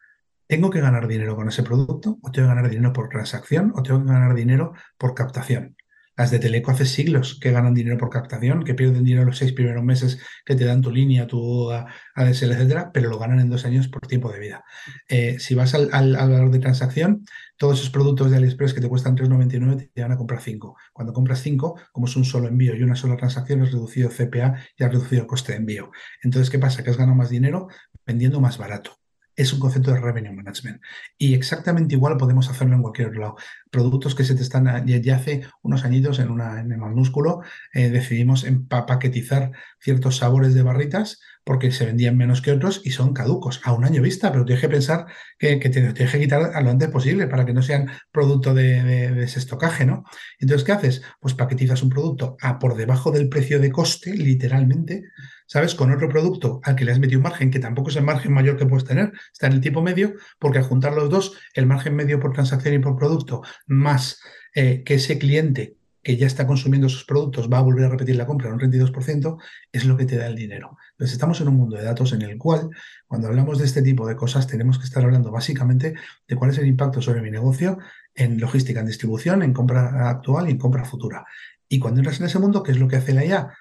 ¿Tengo 0.46 0.70
que 0.70 0.80
ganar 0.80 1.08
dinero 1.08 1.36
con 1.36 1.48
ese 1.48 1.62
producto 1.62 2.18
o 2.22 2.30
tengo 2.30 2.48
que 2.48 2.54
ganar 2.54 2.70
dinero 2.70 2.92
por 2.92 3.08
transacción 3.08 3.72
o 3.74 3.82
tengo 3.82 4.04
que 4.04 4.12
ganar 4.12 4.34
dinero 4.34 4.72
por 4.96 5.14
captación? 5.14 5.76
Las 6.16 6.30
de 6.30 6.38
Teleco 6.38 6.70
hace 6.70 6.86
siglos 6.86 7.38
que 7.40 7.50
ganan 7.50 7.74
dinero 7.74 7.98
por 7.98 8.10
captación, 8.10 8.62
que 8.64 8.74
pierden 8.74 9.04
dinero 9.04 9.24
los 9.26 9.38
seis 9.38 9.52
primeros 9.52 9.82
meses 9.82 10.18
que 10.44 10.54
te 10.54 10.64
dan 10.64 10.80
tu 10.80 10.90
línea, 10.90 11.26
tu 11.26 11.70
ADSL, 11.72 12.52
etcétera, 12.52 12.90
pero 12.92 13.10
lo 13.10 13.18
ganan 13.18 13.40
en 13.40 13.50
dos 13.50 13.64
años 13.64 13.88
por 13.88 14.06
tiempo 14.06 14.30
de 14.30 14.38
vida. 14.38 14.64
Eh, 15.08 15.38
si 15.40 15.54
vas 15.54 15.74
al, 15.74 15.88
valor 15.90 16.50
de 16.50 16.60
transacción, 16.60 17.24
todos 17.56 17.80
esos 17.80 17.90
productos 17.90 18.30
de 18.30 18.36
AliExpress 18.36 18.74
que 18.74 18.80
te 18.80 18.88
cuestan 18.88 19.16
3,99 19.16 19.90
te 19.92 20.02
van 20.02 20.12
a 20.12 20.16
comprar 20.16 20.40
5. 20.40 20.76
Cuando 20.92 21.12
compras 21.12 21.40
5, 21.40 21.80
como 21.92 22.06
es 22.06 22.16
un 22.16 22.24
solo 22.24 22.48
envío 22.48 22.76
y 22.76 22.82
una 22.82 22.96
sola 22.96 23.16
transacción, 23.16 23.62
has 23.62 23.72
reducido 23.72 24.10
CPA 24.10 24.58
y 24.76 24.84
has 24.84 24.92
reducido 24.92 25.22
el 25.22 25.26
coste 25.26 25.52
de 25.52 25.58
envío. 25.58 25.90
Entonces, 26.22 26.50
¿qué 26.50 26.58
pasa? 26.58 26.82
Que 26.84 26.90
has 26.90 26.96
ganado 26.96 27.16
más 27.16 27.30
dinero 27.30 27.68
vendiendo 28.06 28.40
más 28.40 28.58
barato 28.58 29.03
es 29.36 29.52
un 29.52 29.60
concepto 29.60 29.92
de 29.92 30.00
revenue 30.00 30.32
management. 30.32 30.80
Y 31.18 31.34
exactamente 31.34 31.94
igual 31.94 32.16
podemos 32.16 32.48
hacerlo 32.48 32.74
en 32.74 32.82
cualquier 32.82 33.08
otro 33.08 33.20
lado. 33.20 33.36
Productos 33.70 34.14
que 34.14 34.24
se 34.24 34.34
te 34.34 34.42
están, 34.42 34.86
ya, 34.86 35.16
hace 35.16 35.46
unos 35.62 35.84
añitos 35.84 36.18
en, 36.18 36.30
una, 36.30 36.60
en 36.60 36.72
el 36.72 36.78
músculo, 36.78 37.42
eh, 37.72 37.90
decidimos 37.90 38.46
paquetizar 38.68 39.52
ciertos 39.78 40.18
sabores 40.18 40.54
de 40.54 40.62
barritas 40.62 41.20
porque 41.44 41.70
se 41.70 41.86
vendían 41.86 42.16
menos 42.16 42.40
que 42.42 42.52
otros 42.52 42.80
y 42.84 42.90
son 42.90 43.12
caducos 43.12 43.60
a 43.64 43.72
un 43.72 43.84
año 43.84 44.02
vista, 44.02 44.32
pero 44.32 44.44
tienes 44.44 44.62
que 44.62 44.68
pensar 44.68 45.06
que, 45.38 45.56
te 45.56 45.68
tienes 45.92 46.10
que 46.10 46.18
quitar 46.20 46.52
a 46.54 46.60
lo 46.62 46.70
antes 46.70 46.88
posible 46.88 47.26
para 47.26 47.44
que 47.44 47.52
no 47.52 47.62
sean 47.62 47.88
producto 48.10 48.54
de, 48.54 48.82
de, 48.82 49.24
ese 49.24 49.38
estocaje, 49.38 49.84
¿no? 49.86 50.04
Entonces, 50.38 50.64
¿qué 50.64 50.72
haces? 50.72 51.02
Pues 51.20 51.34
paquetizas 51.34 51.82
un 51.82 51.90
producto 51.90 52.36
a 52.40 52.58
por 52.58 52.76
debajo 52.76 53.10
del 53.10 53.28
precio 53.28 53.60
de 53.60 53.70
coste, 53.70 54.14
literalmente, 54.14 55.04
¿sabes? 55.46 55.74
Con 55.74 55.92
otro 55.92 56.08
producto 56.08 56.60
al 56.64 56.76
que 56.76 56.84
le 56.84 56.92
has 56.92 56.98
metido 56.98 57.18
un 57.18 57.24
margen 57.24 57.50
que 57.50 57.58
tampoco 57.58 57.90
es 57.90 57.96
el 57.96 58.04
margen 58.04 58.32
mayor 58.32 58.56
que 58.56 58.66
puedes 58.66 58.84
tener, 58.84 59.12
está 59.32 59.46
en 59.46 59.54
el 59.54 59.60
tipo 59.60 59.82
medio, 59.82 60.14
porque 60.38 60.58
al 60.58 60.64
juntar 60.64 60.94
los 60.94 61.10
dos, 61.10 61.38
el 61.54 61.66
margen 61.66 61.94
medio 61.94 62.20
por 62.20 62.32
transacción 62.32 62.74
y 62.74 62.78
por 62.78 62.96
producto, 62.96 63.42
más 63.66 64.20
eh, 64.54 64.82
que 64.84 64.94
ese 64.94 65.18
cliente 65.18 65.76
que 66.04 66.16
ya 66.16 66.26
está 66.26 66.46
consumiendo 66.46 66.86
esos 66.86 67.04
productos 67.04 67.50
va 67.50 67.58
a 67.58 67.62
volver 67.62 67.86
a 67.86 67.88
repetir 67.88 68.14
la 68.14 68.26
compra 68.26 68.48
en 68.48 68.54
un 68.54 68.60
32%, 68.60 69.38
es 69.72 69.84
lo 69.86 69.96
que 69.96 70.04
te 70.04 70.16
da 70.16 70.26
el 70.26 70.36
dinero. 70.36 70.76
Entonces 70.92 71.14
estamos 71.14 71.40
en 71.40 71.48
un 71.48 71.56
mundo 71.56 71.76
de 71.76 71.82
datos 71.82 72.12
en 72.12 72.22
el 72.22 72.36
cual, 72.38 72.68
cuando 73.08 73.28
hablamos 73.28 73.58
de 73.58 73.64
este 73.64 73.82
tipo 73.82 74.06
de 74.06 74.14
cosas, 74.14 74.46
tenemos 74.46 74.78
que 74.78 74.84
estar 74.84 75.02
hablando 75.02 75.32
básicamente 75.32 75.94
de 76.28 76.36
cuál 76.36 76.50
es 76.50 76.58
el 76.58 76.66
impacto 76.66 77.00
sobre 77.00 77.22
mi 77.22 77.30
negocio 77.30 77.78
en 78.14 78.38
logística, 78.38 78.80
en 78.80 78.86
distribución, 78.86 79.42
en 79.42 79.52
compra 79.52 80.10
actual 80.10 80.48
y 80.48 80.52
en 80.52 80.58
compra 80.58 80.84
futura. 80.84 81.24
Y 81.68 81.78
cuando 81.78 82.00
entras 82.00 82.20
en 82.20 82.26
ese 82.26 82.38
mundo, 82.38 82.62
¿qué 82.62 82.72
es 82.72 82.78
lo 82.78 82.86
que 82.86 82.96
hace 82.96 83.14
la 83.14 83.24
IA? 83.24 83.52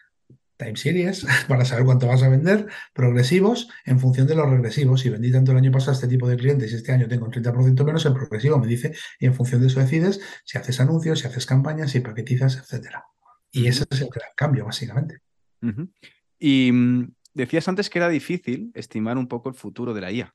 Time 0.64 0.76
series 0.76 1.26
para 1.48 1.66
saber 1.66 1.86
cuánto 1.86 2.08
vas 2.08 2.24
a 2.24 2.30
vender, 2.30 2.68
progresivos 2.94 3.70
en 3.86 4.00
función 4.00 4.28
de 4.28 4.36
los 4.36 4.50
regresivos. 4.50 5.02
Si 5.02 5.10
vendí 5.10 5.32
tanto 5.32 5.52
el 5.52 5.58
año 5.58 5.72
pasado 5.72 5.92
a 5.92 5.96
este 5.96 6.08
tipo 6.08 6.28
de 6.28 6.38
clientes 6.38 6.72
y 6.72 6.76
este 6.76 6.92
año 6.92 7.08
tengo 7.08 7.26
un 7.26 7.32
30% 7.32 7.84
menos, 7.84 8.06
el 8.06 8.14
progresivo 8.14 8.58
me 8.58 8.68
dice, 8.68 8.94
y 9.20 9.26
en 9.26 9.34
función 9.34 9.62
de 9.62 9.68
eso 9.68 9.80
decides 9.80 10.22
si 10.44 10.58
haces 10.58 10.80
anuncios, 10.80 11.20
si 11.20 11.28
haces 11.28 11.46
campañas, 11.46 11.92
si 11.92 12.00
paquetizas, 12.00 12.58
etcétera. 12.58 13.06
Y 13.52 13.68
ese 13.68 13.86
es 13.90 14.02
el 14.02 14.10
gran 14.10 14.30
cambio, 14.36 14.66
básicamente. 14.66 15.20
Y 16.40 16.72
mm, 16.72 17.14
decías 17.34 17.68
antes 17.68 17.90
que 17.90 18.00
era 18.00 18.10
difícil 18.10 18.72
estimar 18.74 19.18
un 19.18 19.28
poco 19.28 19.50
el 19.50 19.56
futuro 19.56 19.94
de 19.94 20.02
la 20.02 20.12
IA. 20.12 20.34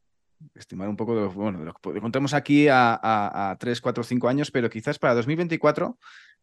Estimar 0.54 0.88
un 0.88 0.96
poco 0.96 1.16
de, 1.16 1.26
bueno, 1.26 1.58
de 1.58 1.64
lo 1.64 1.74
que 1.74 2.00
contamos 2.00 2.32
aquí 2.32 2.68
a, 2.68 2.94
a, 2.94 3.50
a 3.50 3.58
3, 3.58 3.80
4, 3.80 4.04
5 4.04 4.28
años, 4.28 4.50
pero 4.52 4.70
quizás 4.70 4.98
para 4.98 5.14
2024 5.14 5.98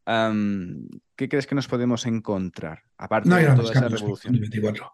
¿Qué 0.06 1.30
crees 1.30 1.48
que 1.48 1.56
nos 1.56 1.68
podemos 1.68 2.06
encontrar? 2.06 2.84
Aparte 2.98 3.30
de 3.30 3.46
toda 3.46 3.72
esa 3.72 3.88
revolución. 3.88 4.40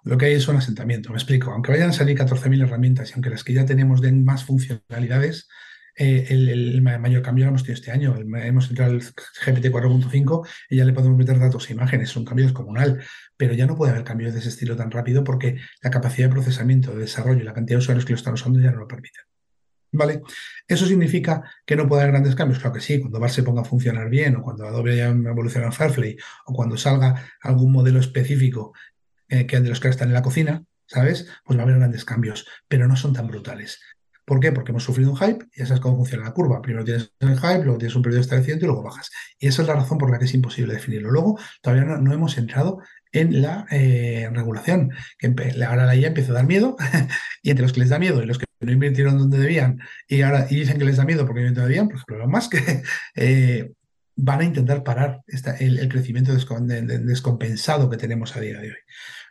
Lo 0.03 0.17
que 0.17 0.25
hay 0.25 0.33
es 0.33 0.47
un 0.47 0.55
asentamiento, 0.55 1.09
me 1.09 1.17
explico. 1.17 1.51
Aunque 1.51 1.71
vayan 1.71 1.89
a 1.89 1.93
salir 1.93 2.17
14.000 2.17 2.63
herramientas 2.63 3.09
y 3.09 3.13
aunque 3.13 3.29
las 3.29 3.43
que 3.43 3.53
ya 3.53 3.65
tenemos 3.65 4.01
den 4.01 4.23
más 4.23 4.45
funcionalidades, 4.45 5.49
eh, 5.97 6.27
el, 6.29 6.81
mayor 6.81 7.21
cambio 7.21 7.45
lo 7.45 7.49
hemos 7.49 7.63
tenido 7.63 7.79
este 7.79 7.91
año. 7.91 8.15
hemos 8.17 8.69
entrado 8.69 8.93
al 8.93 9.01
GPT 9.01 9.65
4.5 9.65 10.47
y 10.69 10.77
ya 10.77 10.85
le 10.85 10.93
podemos 10.93 11.17
meter 11.17 11.39
datos 11.39 11.69
e 11.69 11.73
imágenes. 11.73 12.09
Es 12.09 12.15
un 12.15 12.25
cambio 12.25 12.45
descomunal, 12.45 13.03
pero 13.35 13.53
ya 13.53 13.65
no 13.65 13.75
puede 13.75 13.91
haber 13.91 14.03
cambios 14.03 14.33
de 14.33 14.39
ese 14.39 14.49
estilo 14.49 14.75
tan 14.75 14.91
rápido 14.91 15.23
porque 15.23 15.57
la 15.81 15.89
capacidad 15.89 16.27
de 16.27 16.33
procesamiento, 16.33 16.91
de 16.91 17.01
desarrollo 17.01 17.41
y 17.41 17.43
la 17.43 17.53
cantidad 17.53 17.77
de 17.77 17.83
usuarios 17.83 18.05
que 18.05 18.13
lo 18.13 18.17
están 18.17 18.33
usando 18.33 18.59
ya 18.59 18.71
no 18.71 18.79
lo 18.79 18.87
permiten. 18.87 19.23
¿Vale? 19.93 20.21
¿Eso 20.67 20.85
significa 20.85 21.43
que 21.65 21.75
no 21.75 21.87
puede 21.87 22.03
haber 22.03 22.13
grandes 22.13 22.35
cambios? 22.35 22.59
Claro 22.59 22.75
que 22.75 22.81
sí, 22.81 22.99
cuando 22.99 23.19
VAR 23.19 23.29
se 23.29 23.43
ponga 23.43 23.61
a 23.61 23.65
funcionar 23.65 24.09
bien, 24.09 24.37
o 24.37 24.41
cuando 24.41 24.65
Adobe 24.65 24.93
haya 24.93 25.07
evolucionado 25.07 25.73
Firefly, 25.73 26.17
o 26.45 26.53
cuando 26.53 26.77
salga 26.77 27.31
algún 27.41 27.73
modelo 27.73 27.99
específico 27.99 28.73
eh, 29.27 29.45
que 29.45 29.59
de 29.59 29.69
los 29.69 29.81
que 29.81 29.89
están 29.89 30.07
en 30.07 30.13
la 30.13 30.21
cocina, 30.21 30.63
¿sabes? 30.85 31.27
Pues 31.43 31.57
va 31.57 31.63
a 31.63 31.65
haber 31.65 31.77
grandes 31.77 32.05
cambios, 32.05 32.47
pero 32.67 32.87
no 32.87 32.95
son 32.95 33.13
tan 33.13 33.27
brutales. 33.27 33.81
¿Por 34.31 34.39
qué? 34.39 34.53
Porque 34.53 34.71
hemos 34.71 34.85
sufrido 34.85 35.11
un 35.11 35.17
hype 35.17 35.45
y 35.53 35.59
ya 35.59 35.65
sabes 35.65 35.81
cómo 35.81 35.97
funciona 35.97 36.23
la 36.23 36.31
curva. 36.31 36.61
Primero 36.61 36.85
tienes 36.85 37.11
el 37.19 37.37
hype, 37.37 37.65
luego 37.65 37.77
tienes 37.77 37.97
un 37.97 38.01
periodo 38.01 38.19
de 38.19 38.21
establecimiento 38.21 38.63
y 38.63 38.67
luego 38.67 38.81
bajas. 38.81 39.11
Y 39.37 39.47
esa 39.47 39.61
es 39.61 39.67
la 39.67 39.73
razón 39.73 39.97
por 39.97 40.09
la 40.09 40.19
que 40.19 40.23
es 40.23 40.33
imposible 40.33 40.73
definirlo. 40.73 41.11
Luego, 41.11 41.37
todavía 41.61 41.83
no, 41.83 42.13
hemos 42.13 42.37
entrado 42.37 42.79
en 43.11 43.41
la 43.41 43.65
eh, 43.71 44.29
regulación, 44.31 44.91
que 45.19 45.35
ahora 45.65 45.85
la 45.85 45.97
IA 45.97 46.07
empieza 46.07 46.31
a 46.31 46.35
dar 46.35 46.47
miedo, 46.47 46.77
y 47.43 47.49
entre 47.49 47.63
los 47.63 47.73
que 47.73 47.81
les 47.81 47.89
da 47.89 47.99
miedo 47.99 48.23
y 48.23 48.25
los 48.25 48.37
que 48.37 48.45
no 48.61 48.71
invirtieron 48.71 49.17
donde 49.17 49.37
debían 49.37 49.81
y 50.07 50.21
ahora 50.21 50.47
y 50.49 50.55
dicen 50.55 50.79
que 50.79 50.85
les 50.85 50.95
da 50.95 51.03
miedo 51.03 51.25
porque 51.25 51.51
no 51.51 51.63
debían, 51.63 51.89
por 51.89 51.97
ejemplo, 51.97 52.25
más 52.29 52.47
que 52.49 52.83
eh, 53.15 53.73
van 54.15 54.39
a 54.39 54.45
intentar 54.45 54.81
parar 54.83 55.23
el, 55.59 55.89
crecimiento 55.89 56.31
descompensado 56.33 57.89
que 57.89 57.97
tenemos 57.97 58.33
a 58.37 58.39
día 58.39 58.61
de 58.61 58.69
hoy. 58.69 58.77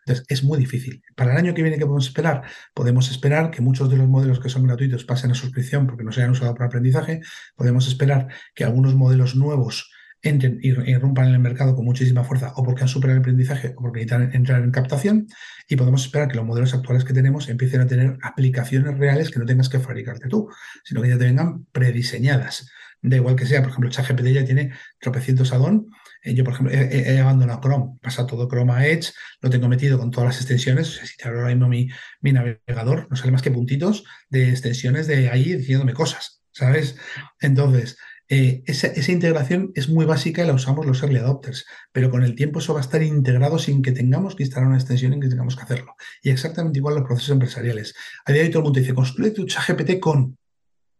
Entonces, 0.06 0.26
es 0.28 0.44
muy 0.44 0.58
difícil. 0.58 1.02
Para 1.14 1.32
el 1.32 1.38
año 1.38 1.54
que 1.54 1.62
viene, 1.62 1.78
¿qué 1.78 1.84
podemos 1.84 2.06
esperar? 2.06 2.42
Podemos 2.74 3.10
esperar 3.10 3.50
que 3.50 3.62
muchos 3.62 3.90
de 3.90 3.96
los 3.96 4.08
modelos 4.08 4.40
que 4.40 4.48
son 4.48 4.66
gratuitos 4.66 5.04
pasen 5.04 5.30
a 5.30 5.34
suscripción 5.34 5.86
porque 5.86 6.04
no 6.04 6.12
se 6.12 6.20
hayan 6.20 6.32
usado 6.32 6.54
para 6.54 6.66
aprendizaje. 6.66 7.20
Podemos 7.56 7.86
esperar 7.88 8.28
que 8.54 8.64
algunos 8.64 8.94
modelos 8.94 9.36
nuevos 9.36 9.90
entren 10.22 10.58
y 10.62 10.72
rompan 10.72 11.28
en 11.28 11.34
el 11.34 11.40
mercado 11.40 11.74
con 11.74 11.84
muchísima 11.84 12.24
fuerza 12.24 12.52
o 12.56 12.62
porque 12.62 12.82
han 12.82 12.88
superado 12.88 13.16
el 13.16 13.22
aprendizaje 13.22 13.74
o 13.76 13.82
porque 13.82 14.00
necesitan 14.00 14.34
entrar 14.34 14.62
en 14.62 14.70
captación 14.70 15.28
y 15.68 15.76
podemos 15.76 16.04
esperar 16.04 16.28
que 16.28 16.36
los 16.36 16.44
modelos 16.44 16.74
actuales 16.74 17.04
que 17.04 17.14
tenemos 17.14 17.48
empiecen 17.48 17.80
a 17.80 17.86
tener 17.86 18.18
aplicaciones 18.22 18.98
reales 18.98 19.30
que 19.30 19.38
no 19.38 19.46
tengas 19.46 19.68
que 19.68 19.78
fabricarte 19.78 20.28
tú, 20.28 20.48
sino 20.84 21.00
que 21.00 21.08
ya 21.08 21.18
te 21.18 21.24
vengan 21.24 21.64
prediseñadas. 21.72 22.70
Da 23.02 23.16
igual 23.16 23.36
que 23.36 23.46
sea, 23.46 23.62
por 23.62 23.70
ejemplo, 23.70 23.90
ChatGPT 23.90 24.26
ya 24.26 24.44
tiene 24.44 24.72
tropecientos 25.00 25.52
add 25.52 25.62
eh, 25.62 25.80
yo, 26.22 26.44
por 26.44 26.54
ejemplo, 26.54 26.74
he, 26.74 27.18
abandonado 27.18 27.60
Chrome, 27.60 27.98
pasa 28.02 28.26
todo 28.26 28.48
Chrome 28.48 28.72
a 28.72 28.86
Edge, 28.86 29.12
lo 29.40 29.50
tengo 29.50 29.68
metido 29.68 29.98
con 29.98 30.10
todas 30.10 30.28
las 30.28 30.36
extensiones. 30.36 31.00
Si 31.04 31.16
te 31.16 31.26
abro 31.26 31.40
ahora 31.40 31.54
mismo 31.54 31.68
mi, 31.68 31.88
navegador, 32.32 33.06
no 33.10 33.16
sale 33.16 33.32
más 33.32 33.42
que 33.42 33.50
puntitos 33.50 34.04
de 34.28 34.50
extensiones 34.50 35.06
de 35.06 35.30
ahí 35.30 35.54
diciéndome 35.54 35.94
cosas, 35.94 36.42
¿sabes? 36.52 36.96
Entonces, 37.40 37.96
eh, 38.28 38.62
esa, 38.66 38.92
integración 39.10 39.72
es 39.74 39.88
muy 39.88 40.06
básica 40.06 40.44
y 40.44 40.46
la 40.46 40.52
usamos 40.52 40.86
los 40.86 41.02
early 41.02 41.18
adopters, 41.18 41.66
pero 41.90 42.10
con 42.10 42.22
el 42.22 42.36
tiempo 42.36 42.60
eso 42.60 42.74
va 42.74 42.80
a 42.80 42.82
estar 42.82 43.02
integrado 43.02 43.58
sin 43.58 43.82
que 43.82 43.90
tengamos 43.90 44.36
que 44.36 44.44
instalar 44.44 44.68
una 44.68 44.78
extensión 44.78 45.12
en 45.12 45.20
que 45.20 45.28
tengamos 45.28 45.56
que 45.56 45.62
hacerlo. 45.62 45.96
Y 46.22 46.30
exactamente 46.30 46.78
igual 46.78 46.94
los 46.94 47.04
procesos 47.04 47.30
empresariales. 47.30 47.94
A 48.24 48.32
día 48.32 48.42
de 48.42 48.46
hoy 48.46 48.52
todo 48.52 48.60
el 48.60 48.64
mundo 48.64 48.80
dice, 48.80 48.94
construye 48.94 49.32
tu 49.32 49.46
chat 49.46 49.66
GPT 49.66 49.98
con... 49.98 50.38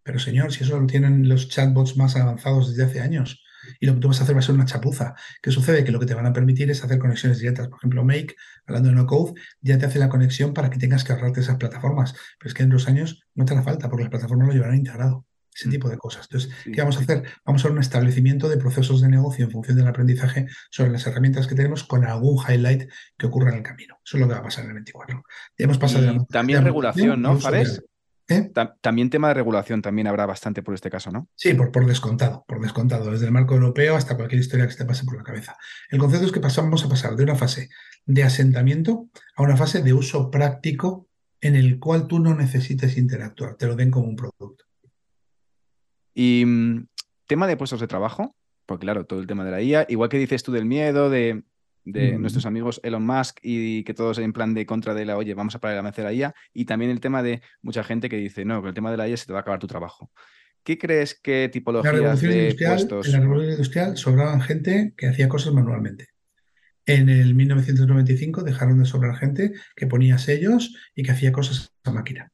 Pero 0.02 0.18
señor, 0.18 0.52
si 0.52 0.64
eso 0.64 0.80
lo 0.80 0.86
tienen 0.86 1.28
los 1.28 1.48
chatbots 1.48 1.96
más 1.96 2.16
avanzados 2.16 2.70
desde 2.70 2.84
hace 2.90 3.00
años, 3.00 3.44
y 3.78 3.86
lo 3.86 3.94
que 3.94 4.00
tú 4.00 4.08
vas 4.08 4.20
a 4.20 4.24
hacer 4.24 4.34
va 4.34 4.40
a 4.40 4.42
ser 4.42 4.54
una 4.54 4.64
chapuza. 4.64 5.14
¿Qué 5.42 5.50
sucede? 5.50 5.84
Que 5.84 5.92
lo 5.92 6.00
que 6.00 6.06
te 6.06 6.14
van 6.14 6.26
a 6.26 6.32
permitir 6.32 6.70
es 6.70 6.82
hacer 6.82 6.98
conexiones 6.98 7.38
directas. 7.38 7.68
Por 7.68 7.78
ejemplo, 7.78 8.04
Make, 8.04 8.36
hablando 8.66 8.88
de 8.88 8.94
no 8.94 9.06
code, 9.06 9.34
ya 9.60 9.78
te 9.78 9.86
hace 9.86 9.98
la 9.98 10.08
conexión 10.08 10.54
para 10.54 10.70
que 10.70 10.78
tengas 10.78 11.04
que 11.04 11.12
ahorrarte 11.12 11.40
esas 11.40 11.56
plataformas. 11.56 12.14
Pero 12.38 12.48
es 12.48 12.54
que 12.54 12.62
en 12.62 12.70
dos 12.70 12.88
años 12.88 13.22
no 13.34 13.44
te 13.44 13.54
hará 13.54 13.62
falta 13.62 13.88
porque 13.88 14.04
las 14.04 14.10
plataformas 14.10 14.48
lo 14.48 14.54
llevarán 14.54 14.76
integrado 14.76 15.26
ese 15.54 15.68
mm. 15.68 15.70
tipo 15.70 15.88
de 15.88 15.98
cosas. 15.98 16.26
Entonces, 16.30 16.52
¿qué 16.64 16.80
vamos 16.80 16.96
a 16.96 17.00
hacer? 17.00 17.22
Vamos 17.44 17.60
a 17.60 17.62
hacer 17.62 17.72
un 17.72 17.80
establecimiento 17.80 18.48
de 18.48 18.56
procesos 18.56 19.00
de 19.00 19.08
negocio 19.08 19.44
en 19.44 19.50
función 19.50 19.76
del 19.76 19.86
aprendizaje 19.86 20.46
sobre 20.70 20.90
las 20.90 21.06
herramientas 21.06 21.46
que 21.46 21.54
tenemos 21.54 21.84
con 21.84 22.04
algún 22.04 22.38
highlight 22.48 22.90
que 23.16 23.26
ocurra 23.26 23.50
en 23.50 23.58
el 23.58 23.62
camino. 23.62 23.98
Eso 24.04 24.16
es 24.16 24.20
lo 24.20 24.28
que 24.28 24.34
va 24.34 24.40
a 24.40 24.44
pasar 24.44 24.64
en 24.64 24.70
el 24.70 24.74
24. 24.74 25.22
hemos 25.58 25.78
pasado 25.78 26.26
también 26.30 26.64
regulación, 26.64 27.22
¿no, 27.22 27.38
Fares? 27.38 27.82
¿Eh? 28.30 28.52
También 28.80 29.10
tema 29.10 29.28
de 29.28 29.34
regulación 29.34 29.82
también 29.82 30.06
habrá 30.06 30.24
bastante 30.24 30.62
por 30.62 30.74
este 30.74 30.88
caso, 30.88 31.10
¿no? 31.10 31.28
Sí, 31.34 31.52
por, 31.54 31.72
por 31.72 31.84
descontado, 31.84 32.44
por 32.46 32.60
descontado, 32.60 33.10
desde 33.10 33.26
el 33.26 33.32
marco 33.32 33.54
europeo 33.54 33.96
hasta 33.96 34.16
cualquier 34.16 34.40
historia 34.40 34.66
que 34.66 34.72
se 34.72 34.78
te 34.78 34.84
pase 34.84 35.04
por 35.04 35.16
la 35.16 35.24
cabeza. 35.24 35.56
El 35.90 35.98
concepto 35.98 36.26
es 36.26 36.32
que 36.32 36.40
pasamos 36.40 36.84
a 36.84 36.88
pasar 36.88 37.16
de 37.16 37.24
una 37.24 37.34
fase 37.34 37.70
de 38.06 38.22
asentamiento 38.22 39.08
a 39.36 39.42
una 39.42 39.56
fase 39.56 39.82
de 39.82 39.92
uso 39.92 40.30
práctico 40.30 41.08
en 41.40 41.56
el 41.56 41.80
cual 41.80 42.06
tú 42.06 42.20
no 42.20 42.34
necesites 42.34 42.96
interactuar, 42.96 43.56
te 43.56 43.66
lo 43.66 43.74
den 43.74 43.90
como 43.90 44.08
un 44.08 44.16
producto. 44.16 44.64
Y 46.14 46.44
mm, 46.46 46.86
tema 47.26 47.46
de 47.46 47.56
puestos 47.56 47.80
de 47.80 47.88
trabajo, 47.88 48.36
porque 48.66 48.84
claro, 48.84 49.06
todo 49.06 49.20
el 49.20 49.26
tema 49.26 49.44
de 49.44 49.50
la 49.50 49.62
IA, 49.62 49.86
igual 49.88 50.08
que 50.08 50.18
dices 50.18 50.42
tú 50.42 50.52
del 50.52 50.66
miedo 50.66 51.10
de, 51.10 51.42
nuestros 51.84 52.46
amigos 52.46 52.80
Elon 52.84 53.04
Musk 53.04 53.38
y 53.42 53.84
que 53.84 53.94
todos 53.94 54.18
en 54.18 54.32
plan 54.32 54.54
de 54.54 54.66
contra 54.66 54.94
de 54.94 55.04
la, 55.04 55.16
oye, 55.16 55.34
vamos 55.34 55.54
a 55.54 55.60
parar 55.60 55.82
la 55.82 56.04
la 56.04 56.12
IA, 56.12 56.34
y 56.52 56.64
también 56.64 56.90
el 56.90 57.00
tema 57.00 57.22
de 57.22 57.42
mucha 57.62 57.84
gente 57.84 58.08
que 58.08 58.16
dice, 58.16 58.44
no, 58.44 58.60
con 58.60 58.68
el 58.68 58.74
tema 58.74 58.90
de 58.90 58.96
la 58.96 59.08
IA 59.08 59.16
se 59.16 59.26
te 59.26 59.32
va 59.32 59.40
a 59.40 59.42
acabar 59.42 59.58
tu 59.58 59.66
trabajo. 59.66 60.10
¿Qué 60.62 60.78
crees 60.78 61.18
que 61.18 61.48
tipología 61.50 61.92
de 61.92 62.56
puestos? 62.66 63.06
En 63.06 63.12
la 63.12 63.20
revolución 63.20 63.52
industrial 63.52 63.96
sobraban 63.96 64.40
gente 64.42 64.92
que 64.96 65.08
hacía 65.08 65.28
cosas 65.28 65.54
manualmente. 65.54 66.08
En 66.86 67.08
el 67.08 67.34
1995 67.34 68.42
dejaron 68.42 68.78
de 68.78 68.84
sobrar 68.84 69.16
gente 69.16 69.52
que 69.76 69.86
ponía 69.86 70.18
sellos 70.18 70.74
y 70.94 71.02
que 71.02 71.12
hacía 71.12 71.32
cosas 71.32 71.72
a 71.84 71.92
máquina. 71.92 72.32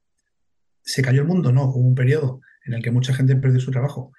¿Se 0.83 1.03
cayó 1.03 1.23
el 1.23 1.29
mundo? 1.29 1.53
No, 1.53 1.65
hubo 1.65 1.87
un 1.87 1.95
periodo 1.95 2.41
en 2.65 2.75
el 2.75 2.83
que 2.83 2.91
mucha 2.91 3.15
gente 3.15 3.37
perdió 3.37 3.61
su 3.61 3.71
trabajo, 3.71 4.13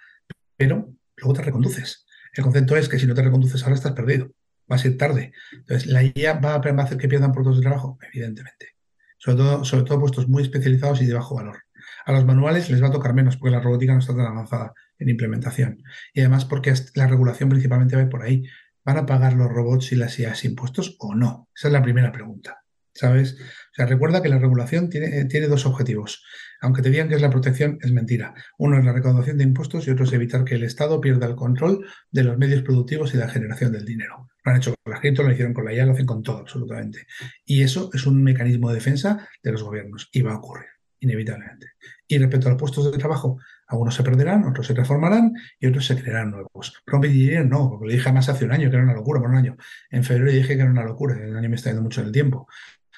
pero 0.55 0.93
luego 1.17 1.33
te 1.33 1.41
reconduces. 1.41 2.05
El 2.33 2.43
concepto 2.43 2.77
es 2.77 2.87
que 2.87 2.99
si 2.99 3.07
no 3.07 3.13
te 3.13 3.23
reconduces 3.23 3.63
ahora 3.63 3.75
estás 3.75 3.93
perdido, 3.93 4.31
va 4.71 4.75
a 4.75 4.79
ser 4.79 4.97
tarde. 4.97 5.33
Entonces, 5.51 5.87
¿la 5.87 6.03
IA 6.03 6.33
va 6.39 6.55
a 6.55 6.83
hacer 6.83 6.97
que 6.97 7.07
pierdan 7.07 7.31
puestos 7.31 7.57
de 7.57 7.61
trabajo? 7.61 7.97
Evidentemente. 8.13 8.75
Sobre 9.17 9.37
todo, 9.37 9.65
sobre 9.65 9.83
todo 9.83 9.99
puestos 9.99 10.27
muy 10.27 10.43
especializados 10.43 11.01
y 11.01 11.05
de 11.05 11.13
bajo 11.13 11.35
valor. 11.35 11.57
A 12.05 12.11
los 12.11 12.25
manuales 12.25 12.69
les 12.69 12.81
va 12.81 12.87
a 12.87 12.91
tocar 12.91 13.13
menos 13.13 13.37
porque 13.37 13.55
la 13.55 13.61
robótica 13.61 13.93
no 13.93 13.99
está 13.99 14.15
tan 14.15 14.25
avanzada 14.25 14.73
en 14.99 15.09
implementación. 15.09 15.83
Y 16.13 16.21
además 16.21 16.45
porque 16.45 16.73
la 16.95 17.07
regulación 17.07 17.49
principalmente 17.49 17.95
va 17.95 18.09
por 18.09 18.23
ahí. 18.23 18.43
¿Van 18.85 18.97
a 18.97 19.05
pagar 19.05 19.33
los 19.33 19.49
robots 19.49 19.91
y 19.91 19.95
las 19.97 20.17
IAs 20.17 20.45
impuestos 20.45 20.95
o 20.99 21.13
no? 21.13 21.49
Esa 21.55 21.67
es 21.67 21.73
la 21.73 21.81
primera 21.81 22.11
pregunta. 22.11 22.63
¿Sabes? 22.93 23.33
O 23.33 23.75
sea, 23.75 23.85
recuerda 23.85 24.23
que 24.23 24.29
la 24.29 24.39
regulación 24.39 24.89
tiene, 24.89 25.25
tiene 25.25 25.47
dos 25.47 25.65
objetivos. 25.65 26.23
Aunque 26.61 26.81
te 26.81 26.89
digan 26.89 27.09
que 27.09 27.15
es 27.15 27.21
la 27.21 27.29
protección, 27.29 27.77
es 27.81 27.91
mentira. 27.91 28.33
Uno 28.57 28.79
es 28.79 28.85
la 28.85 28.93
recaudación 28.93 29.37
de 29.37 29.43
impuestos 29.43 29.87
y 29.87 29.91
otro 29.91 30.05
es 30.05 30.13
evitar 30.13 30.45
que 30.45 30.55
el 30.55 30.63
Estado 30.63 30.99
pierda 30.99 31.27
el 31.27 31.35
control 31.35 31.85
de 32.09 32.23
los 32.23 32.37
medios 32.37 32.63
productivos 32.63 33.13
y 33.13 33.17
la 33.17 33.29
generación 33.29 33.71
del 33.71 33.85
dinero. 33.85 34.29
Lo 34.47 34.53
han 34.53 34.57
hecho 34.59 34.73
con 34.81 34.93
la 34.93 35.01
gente, 35.01 35.23
lo 35.23 35.31
hicieron 35.31 35.53
con 35.53 35.65
la 35.65 35.73
IA, 35.73 35.85
lo 35.85 35.91
hacen 35.91 36.05
con 36.05 36.23
todo, 36.23 36.37
absolutamente. 36.37 37.05
Y 37.43 37.63
eso 37.63 37.89
es 37.93 38.05
un 38.05 38.23
mecanismo 38.23 38.69
de 38.69 38.75
defensa 38.75 39.27
de 39.43 39.51
los 39.51 39.61
gobiernos 39.61 40.07
y 40.13 40.21
va 40.21 40.31
a 40.31 40.37
ocurrir, 40.37 40.67
inevitablemente. 41.01 41.71
Y 42.07 42.17
respecto 42.17 42.47
a 42.47 42.51
los 42.51 42.59
puestos 42.59 42.89
de 42.89 42.97
trabajo, 42.97 43.39
algunos 43.67 43.93
se 43.93 44.03
perderán, 44.03 44.45
otros 44.45 44.65
se 44.65 44.73
transformarán 44.73 45.33
y 45.59 45.67
otros 45.67 45.85
se 45.85 46.01
crearán 46.01 46.31
nuevos. 46.31 46.81
Promedio 46.85 47.43
no, 47.43 47.69
porque 47.69 47.87
lo 47.87 47.91
dije 47.91 48.13
más 48.13 48.29
hace 48.29 48.45
un 48.45 48.53
año 48.53 48.69
que 48.69 48.77
era 48.77 48.85
una 48.85 48.93
locura, 48.93 49.19
por 49.19 49.29
un 49.29 49.35
año. 49.35 49.57
En 49.89 50.05
febrero 50.05 50.31
dije 50.31 50.55
que 50.55 50.61
era 50.61 50.71
una 50.71 50.85
locura, 50.85 51.21
el 51.21 51.35
año 51.35 51.49
me 51.49 51.57
está 51.57 51.71
yendo 51.71 51.83
mucho 51.83 51.99
en 51.99 52.07
el 52.07 52.13
tiempo. 52.13 52.47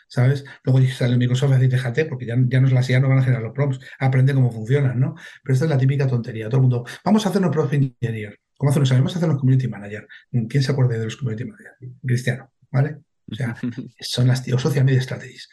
¿Sabes? 0.07 0.45
Luego 0.63 0.85
sale 0.91 1.17
Microsoft 1.17 1.51
a 1.51 1.55
decir, 1.55 1.71
déjate, 1.71 2.05
porque 2.05 2.27
ya, 2.27 2.35
ya 2.47 2.61
no 2.61 2.67
es 2.67 2.73
la 2.73 2.83
CIA, 2.83 2.99
no 2.99 3.09
van 3.09 3.19
a 3.19 3.23
generar 3.23 3.41
los 3.43 3.53
prompts, 3.53 3.79
aprende 3.99 4.35
cómo 4.35 4.51
funcionan, 4.51 4.99
¿no? 4.99 5.15
Pero 5.43 5.53
esta 5.53 5.65
es 5.65 5.71
la 5.71 5.77
típica 5.77 6.07
tontería. 6.07 6.47
Todo 6.49 6.57
el 6.57 6.61
mundo, 6.61 6.85
vamos 7.03 7.25
a 7.25 7.29
hacernos 7.29 7.51
prompt 7.51 7.73
engineer. 7.73 8.39
¿Cómo 8.59 8.71
hacemos? 8.71 8.89
Vamos 8.89 9.15
a 9.15 9.19
hacernos 9.19 9.39
community 9.39 9.69
manager. 9.69 10.05
¿Quién 10.29 10.61
se 10.61 10.73
acuerda 10.73 10.97
de 10.97 11.05
los 11.05 11.15
community 11.15 11.45
manager? 11.45 11.71
Cristiano, 12.05 12.51
¿vale? 12.69 12.97
O 13.31 13.33
sea, 13.33 13.55
son 14.01 14.27
las 14.27 14.43
tíos 14.43 14.61
social 14.61 14.83
media 14.83 15.01
strategies. 15.01 15.47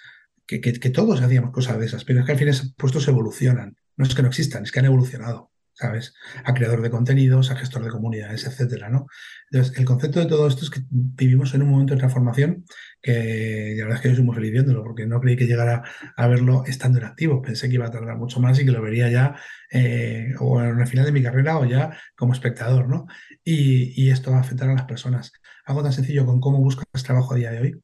Que, 0.45 0.61
que, 0.61 0.73
que, 0.73 0.91
todos 0.91 1.23
hacíamos 1.23 1.53
cosas 1.53 1.79
de 1.79 1.87
esas, 1.87 2.05
pero 2.05 2.19
es 2.19 2.27
que 2.27 2.33
al 2.33 2.39
final 2.39 2.55
esos 2.55 2.75
puestos 2.75 3.07
evolucionan. 3.07 3.77
No 3.97 4.05
es 4.05 4.13
que 4.13 4.23
no 4.23 4.29
existan, 4.29 4.65
es 4.65 4.73
que 4.73 4.81
han 4.81 4.87
evolucionado. 4.87 5.53
¿Sabes? 5.79 6.15
A 6.45 6.55
creador 6.55 6.81
de 6.81 6.91
contenidos, 6.91 7.51
a 7.51 7.57
gestor 7.57 7.85
de 7.85 7.91
comunidades, 7.91 8.47
etcétera, 8.47 8.89
¿no? 8.89 9.07
Entonces, 9.51 9.77
el 9.79 9.85
concepto 9.85 10.21
de 10.21 10.27
todo 10.27 10.49
esto 10.49 10.65
es 10.65 10.71
que 10.71 10.81
vivimos 10.91 11.55
en 11.55 11.63
un 11.63 11.69
momento 11.69 11.93
de 11.93 11.99
transformación 11.99 12.65
que 13.03 13.75
la 13.77 13.85
verdad 13.85 13.97
es 13.97 14.03
que 14.03 14.09
yo 14.09 14.17
soy 14.17 14.25
muy 14.25 14.35
feliz 14.35 14.53
viéndolo, 14.53 14.83
porque 14.83 15.07
no 15.07 15.21
creí 15.21 15.37
que 15.37 15.47
llegara 15.47 15.85
a 16.17 16.27
verlo 16.27 16.65
estando 16.67 16.99
en 16.99 17.05
activo. 17.05 17.43
Pensé 17.43 17.69
que 17.69 17.75
iba 17.75 17.87
a 17.87 17.91
tardar 17.91 18.17
mucho 18.17 18.41
más 18.41 18.59
y 18.59 18.65
que 18.65 18.73
lo 18.73 18.81
vería 18.81 19.11
ya 19.11 19.37
eh, 19.71 20.33
o 20.41 20.61
en 20.63 20.81
el 20.81 20.87
final 20.87 21.05
de 21.05 21.13
mi 21.13 21.23
carrera 21.23 21.59
o 21.59 21.67
ya 21.67 21.97
como 22.17 22.33
espectador, 22.33 22.89
¿no? 22.89 23.07
Y, 23.45 24.11
esto 24.11 24.31
va 24.31 24.39
a 24.39 24.41
afectar 24.41 24.71
a 24.71 24.75
las 24.75 24.85
personas. 24.85 25.33
Algo 25.67 25.83
tan 25.83 25.93
sencillo 25.93 26.25
con 26.25 26.41
cómo 26.41 26.59
buscas 26.59 26.87
trabajo 27.05 27.35
a 27.35 27.37
día 27.37 27.51
de 27.51 27.61
hoy. 27.61 27.83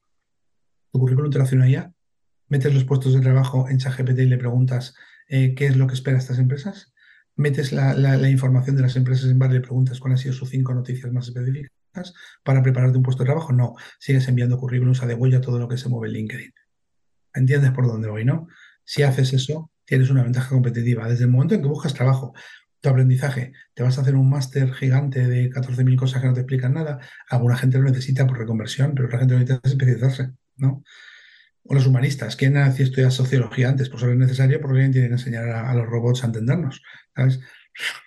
Tu 0.91 0.99
currículum 0.99 1.29
te 1.31 1.37
lo 1.37 1.43
hace 1.43 1.55
una 1.55 1.69
IA, 1.69 1.93
metes 2.47 2.73
los 2.73 2.85
puestos 2.85 3.13
de 3.13 3.21
trabajo 3.21 3.69
en 3.69 3.77
ChatGPT 3.77 4.19
y 4.19 4.25
le 4.25 4.37
preguntas 4.37 4.95
eh, 5.27 5.53
qué 5.53 5.67
es 5.67 5.75
lo 5.75 5.85
que 5.87 5.93
espera 5.93 6.17
estas 6.17 6.39
empresas 6.39 6.92
metes 7.35 7.71
la, 7.71 8.29
información 8.29 8.75
de 8.75 8.83
las 8.83 8.95
empresas 8.95 9.29
en 9.29 9.39
bar 9.39 9.53
y 9.53 9.59
preguntas 9.59 9.99
cuáles 9.99 10.19
han 10.19 10.23
sido 10.23 10.33
sus 10.33 10.49
cinco 10.49 10.73
noticias 10.73 11.11
más 11.11 11.27
específicas 11.27 12.13
para 12.43 12.61
prepararte 12.61 12.97
un 12.97 13.03
puesto 13.03 13.23
de 13.23 13.27
trabajo. 13.27 13.53
No, 13.53 13.75
sigues 13.99 14.27
enviando 14.27 14.57
currículums 14.57 15.01
a 15.03 15.07
de 15.07 15.15
huella 15.15 15.41
todo 15.41 15.59
lo 15.59 15.67
que 15.67 15.77
se 15.77 15.89
mueve 15.89 16.07
en 16.07 16.13
LinkedIn. 16.13 16.53
¿Entiendes 17.33 17.71
por 17.71 17.87
dónde 17.87 18.09
voy, 18.09 18.25
no? 18.25 18.47
Si 18.83 19.03
haces 19.03 19.33
eso, 19.33 19.71
tienes 19.85 20.09
una 20.09 20.23
ventaja 20.23 20.49
competitiva. 20.49 21.07
Desde 21.07 21.25
el 21.25 21.31
momento 21.31 21.55
en 21.55 21.61
que 21.61 21.67
buscas 21.67 21.93
trabajo, 21.93 22.33
tu 22.81 22.89
aprendizaje, 22.89 23.53
te 23.73 23.81
vas 23.81 23.97
a 23.97 24.01
hacer 24.01 24.15
un 24.15 24.29
máster 24.29 24.73
gigante 24.73 25.25
de 25.27 25.49
14.000 25.49 25.95
cosas 25.97 26.21
que 26.21 26.27
no 26.27 26.33
te 26.33 26.41
explican 26.41 26.73
nada. 26.73 26.99
Alguna 27.29 27.55
gente 27.55 27.77
lo 27.77 27.85
necesita 27.85 28.27
por 28.27 28.37
reconversión, 28.37 28.93
pero 28.93 29.07
otra 29.07 29.19
gente 29.19 29.33
lo 29.33 29.39
necesita 29.39 29.67
especializarse, 29.67 30.31
¿no? 30.57 30.83
O 31.65 31.73
los 31.73 31.87
humanistas. 31.87 32.35
¿Quién 32.35 32.57
ha 32.57 32.67
estudiado 32.67 33.11
sociología 33.11 33.69
antes? 33.69 33.89
Pues 33.89 34.03
ahora 34.03 34.13
es 34.13 34.19
necesario 34.19 34.59
porque 34.59 34.77
alguien 34.77 34.91
tiene 34.91 35.07
que 35.07 35.13
enseñar 35.13 35.49
a, 35.49 35.73
los 35.73 35.87
robots 35.87 36.23
a 36.23 36.27
entendernos. 36.27 36.81
¿sabes? 37.15 37.39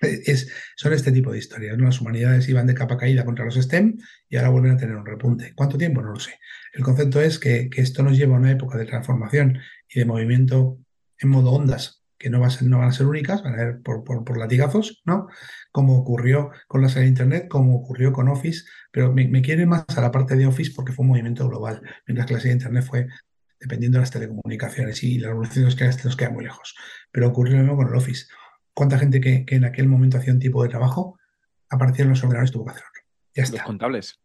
Es, 0.00 0.48
son 0.76 0.92
este 0.92 1.10
tipo 1.10 1.32
de 1.32 1.38
historias. 1.38 1.76
¿no? 1.76 1.86
Las 1.86 2.00
humanidades 2.00 2.48
iban 2.48 2.66
de 2.66 2.74
capa 2.74 2.96
caída 2.96 3.24
contra 3.24 3.44
los 3.44 3.56
STEM 3.56 3.98
y 4.28 4.36
ahora 4.36 4.50
vuelven 4.50 4.72
a 4.72 4.76
tener 4.76 4.94
un 4.94 5.04
repunte. 5.04 5.52
¿Cuánto 5.56 5.76
tiempo? 5.76 6.02
No 6.02 6.12
lo 6.12 6.20
sé. 6.20 6.38
El 6.72 6.84
concepto 6.84 7.20
es 7.20 7.38
que, 7.38 7.68
esto 7.76 8.02
nos 8.02 8.16
lleva 8.16 8.36
a 8.36 8.38
una 8.38 8.52
época 8.52 8.78
de 8.78 8.84
transformación 8.84 9.58
y 9.88 9.98
de 9.98 10.04
movimiento 10.04 10.78
en 11.18 11.30
modo 11.30 11.50
ondas 11.52 12.02
que 12.18 12.30
no, 12.30 12.40
va 12.40 12.48
no 12.62 12.78
van 12.78 12.88
a 12.88 12.92
ser 12.92 13.06
únicas, 13.06 13.42
van 13.42 13.54
a 13.54 13.58
ser 13.58 13.82
por, 13.82 14.02
por, 14.02 14.38
latigazos, 14.38 15.02
¿no? 15.04 15.26
Como 15.70 15.98
ocurrió 15.98 16.50
con 16.66 16.80
la 16.80 16.88
salida 16.88 17.02
de 17.02 17.08
Internet, 17.08 17.48
como 17.48 17.76
ocurrió 17.76 18.12
con 18.12 18.28
Office, 18.28 18.64
pero 18.90 19.12
me, 19.12 19.28
me 19.28 19.42
quiere 19.42 19.66
más 19.66 19.84
a 19.94 20.00
la 20.00 20.10
parte 20.10 20.34
de 20.34 20.46
Office 20.46 20.72
porque 20.74 20.92
fue 20.92 21.02
un 21.02 21.10
movimiento 21.10 21.46
global, 21.46 21.82
mientras 22.06 22.26
que 22.26 22.34
la 22.34 22.40
salida 22.40 22.54
de 22.54 22.58
Internet 22.58 22.84
fue 22.84 23.06
dependiendo 23.66 23.98
de 23.98 24.02
las 24.02 24.10
telecomunicaciones 24.12 25.02
y 25.02 25.18
la 25.18 25.28
revolución 25.28 25.68
que 25.76 25.84
nos 26.04 26.16
queda 26.16 26.30
muy 26.30 26.44
lejos. 26.44 26.74
Pero 27.10 27.28
ocurrió 27.28 27.56
lo 27.56 27.62
mismo 27.62 27.76
con 27.76 27.88
el 27.88 27.94
Office. 27.94 28.26
¿Cuánta 28.72 28.98
gente 28.98 29.20
que, 29.20 29.44
en 29.48 29.64
aquel 29.64 29.88
momento 29.88 30.18
hacía 30.18 30.32
un 30.32 30.38
tipo 30.38 30.62
de 30.62 30.68
trabajo 30.68 31.18
aparecieron 31.68 32.10
los 32.10 32.22
ordenadores 32.22 32.52
tuvo 32.52 32.64
que 32.64 32.72
hacerlo? 32.72 32.90
Ya 33.34 33.42
está. 33.42 33.56
Los 33.58 33.66
contables. 33.66 34.20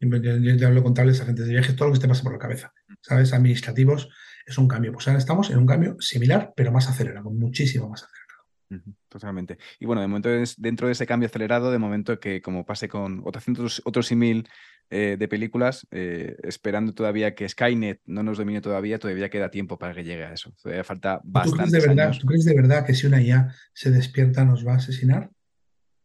Yo, 0.00 0.08
yo, 0.18 0.66
hablo 0.66 0.82
contables, 0.82 1.20
agentes 1.20 1.46
de 1.46 1.52
viajes, 1.52 1.76
todo 1.76 1.88
lo 1.88 1.94
que 1.94 2.00
te 2.00 2.08
pasa 2.08 2.22
por 2.22 2.32
la 2.32 2.38
cabeza. 2.38 2.72
¿Sabes? 3.00 3.32
Administrativos 3.32 4.08
es 4.46 4.58
un 4.58 4.68
cambio. 4.68 4.92
Pues 4.92 5.08
ahora 5.08 5.18
estamos 5.18 5.50
en 5.50 5.58
un 5.58 5.66
cambio 5.66 5.96
similar, 6.00 6.52
pero 6.56 6.72
más 6.72 6.88
acelerado, 6.88 7.30
muchísimo 7.30 7.88
más 7.88 8.02
acelerado. 8.02 8.21
Totalmente. 9.08 9.58
Y 9.78 9.86
bueno, 9.86 10.00
de 10.00 10.08
momento 10.08 10.28
dentro 10.58 10.86
de 10.86 10.92
ese 10.92 11.06
cambio 11.06 11.26
acelerado, 11.26 11.70
de 11.70 11.78
momento 11.78 12.18
que 12.18 12.40
como 12.40 12.64
pase 12.64 12.88
con 12.88 13.22
otros, 13.24 13.82
otros 13.84 14.06
simil 14.06 14.48
eh, 14.90 15.16
de 15.18 15.28
películas, 15.28 15.86
eh, 15.90 16.36
esperando 16.42 16.92
todavía 16.92 17.34
que 17.34 17.48
Skynet 17.48 18.00
no 18.06 18.22
nos 18.22 18.38
domine 18.38 18.60
todavía, 18.60 18.98
todavía 18.98 19.30
queda 19.30 19.50
tiempo 19.50 19.78
para 19.78 19.94
que 19.94 20.04
llegue 20.04 20.24
a 20.24 20.32
eso. 20.32 20.54
Todavía 20.62 20.84
falta 20.84 21.20
bastante. 21.24 21.80
¿Tú, 21.80 21.86
verdad, 21.88 22.12
¿Tú 22.20 22.26
crees 22.26 22.44
de 22.44 22.54
verdad 22.54 22.84
que 22.84 22.94
si 22.94 23.06
una 23.06 23.22
IA 23.22 23.54
se 23.72 23.90
despierta 23.90 24.44
nos 24.44 24.66
va 24.66 24.74
a 24.74 24.76
asesinar? 24.76 25.30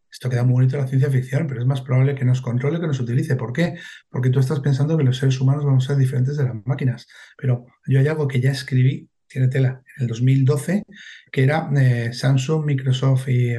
Esto 0.09 0.29
queda 0.29 0.43
muy 0.43 0.53
bonito 0.53 0.77
en 0.77 0.83
la 0.83 0.87
ciencia 0.87 1.11
ficción, 1.11 1.47
pero 1.47 1.59
es 1.59 1.67
más 1.67 1.81
probable 1.81 2.15
que 2.15 2.25
nos 2.25 2.41
controle 2.41 2.79
que 2.79 2.87
nos 2.87 2.99
utilice. 2.99 3.35
¿Por 3.35 3.51
qué? 3.51 3.77
Porque 4.09 4.29
tú 4.29 4.39
estás 4.39 4.61
pensando 4.61 4.97
que 4.97 5.03
los 5.03 5.17
seres 5.17 5.39
humanos 5.41 5.65
vamos 5.65 5.83
a 5.83 5.87
ser 5.89 5.97
diferentes 5.97 6.37
de 6.37 6.45
las 6.45 6.55
máquinas. 6.65 7.07
Pero 7.37 7.65
yo 7.87 7.99
hay 7.99 8.07
algo 8.07 8.27
que 8.27 8.39
ya 8.39 8.51
escribí, 8.51 9.09
tiene 9.27 9.47
tela, 9.47 9.81
en 9.97 10.03
el 10.03 10.07
2012, 10.07 10.83
que 11.31 11.43
era 11.43 11.69
eh, 11.77 12.13
Samsung, 12.13 12.65
Microsoft 12.65 13.29
y, 13.29 13.55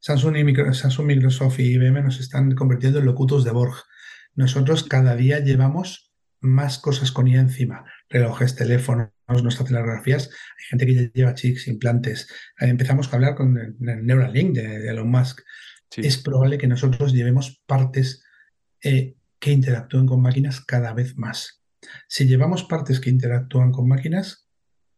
Samsung, 0.00 0.36
y 0.36 0.74
Samsung, 0.74 1.06
Microsoft 1.06 1.60
y 1.60 1.74
IBM 1.74 2.02
nos 2.02 2.20
están 2.20 2.54
convirtiendo 2.54 2.98
en 2.98 3.06
locutos 3.06 3.44
de 3.44 3.50
Borg 3.52 3.74
nosotros 4.34 4.82
cada 4.84 5.14
día 5.14 5.38
llevamos 5.38 6.12
más 6.40 6.78
cosas 6.78 7.12
con 7.12 7.28
IA 7.28 7.40
encima. 7.40 7.84
Relojes, 8.08 8.56
teléfonos, 8.56 9.10
nuestras 9.42 9.68
telegrafías. 9.68 10.28
Hay 10.28 10.64
gente 10.68 10.86
que 10.86 10.94
ya 10.94 11.12
lleva 11.12 11.34
chips, 11.34 11.68
implantes. 11.68 12.28
Empezamos 12.58 13.12
a 13.12 13.16
hablar 13.16 13.34
con 13.36 13.56
el 13.56 13.76
Neuralink 13.78 14.56
de, 14.56 14.88
Elon 14.88 15.10
Musk. 15.10 15.40
Es 15.96 16.18
probable 16.18 16.58
que 16.58 16.66
nosotros 16.66 17.12
llevemos 17.12 17.62
partes 17.66 18.24
eh, 18.82 19.14
que 19.38 19.52
interactúen 19.52 20.06
con 20.06 20.20
máquinas 20.20 20.60
cada 20.60 20.92
vez 20.92 21.16
más. 21.16 21.63
Si 22.08 22.26
llevamos 22.26 22.64
partes 22.64 23.00
que 23.00 23.10
interactúan 23.10 23.72
con 23.72 23.88
máquinas, 23.88 24.48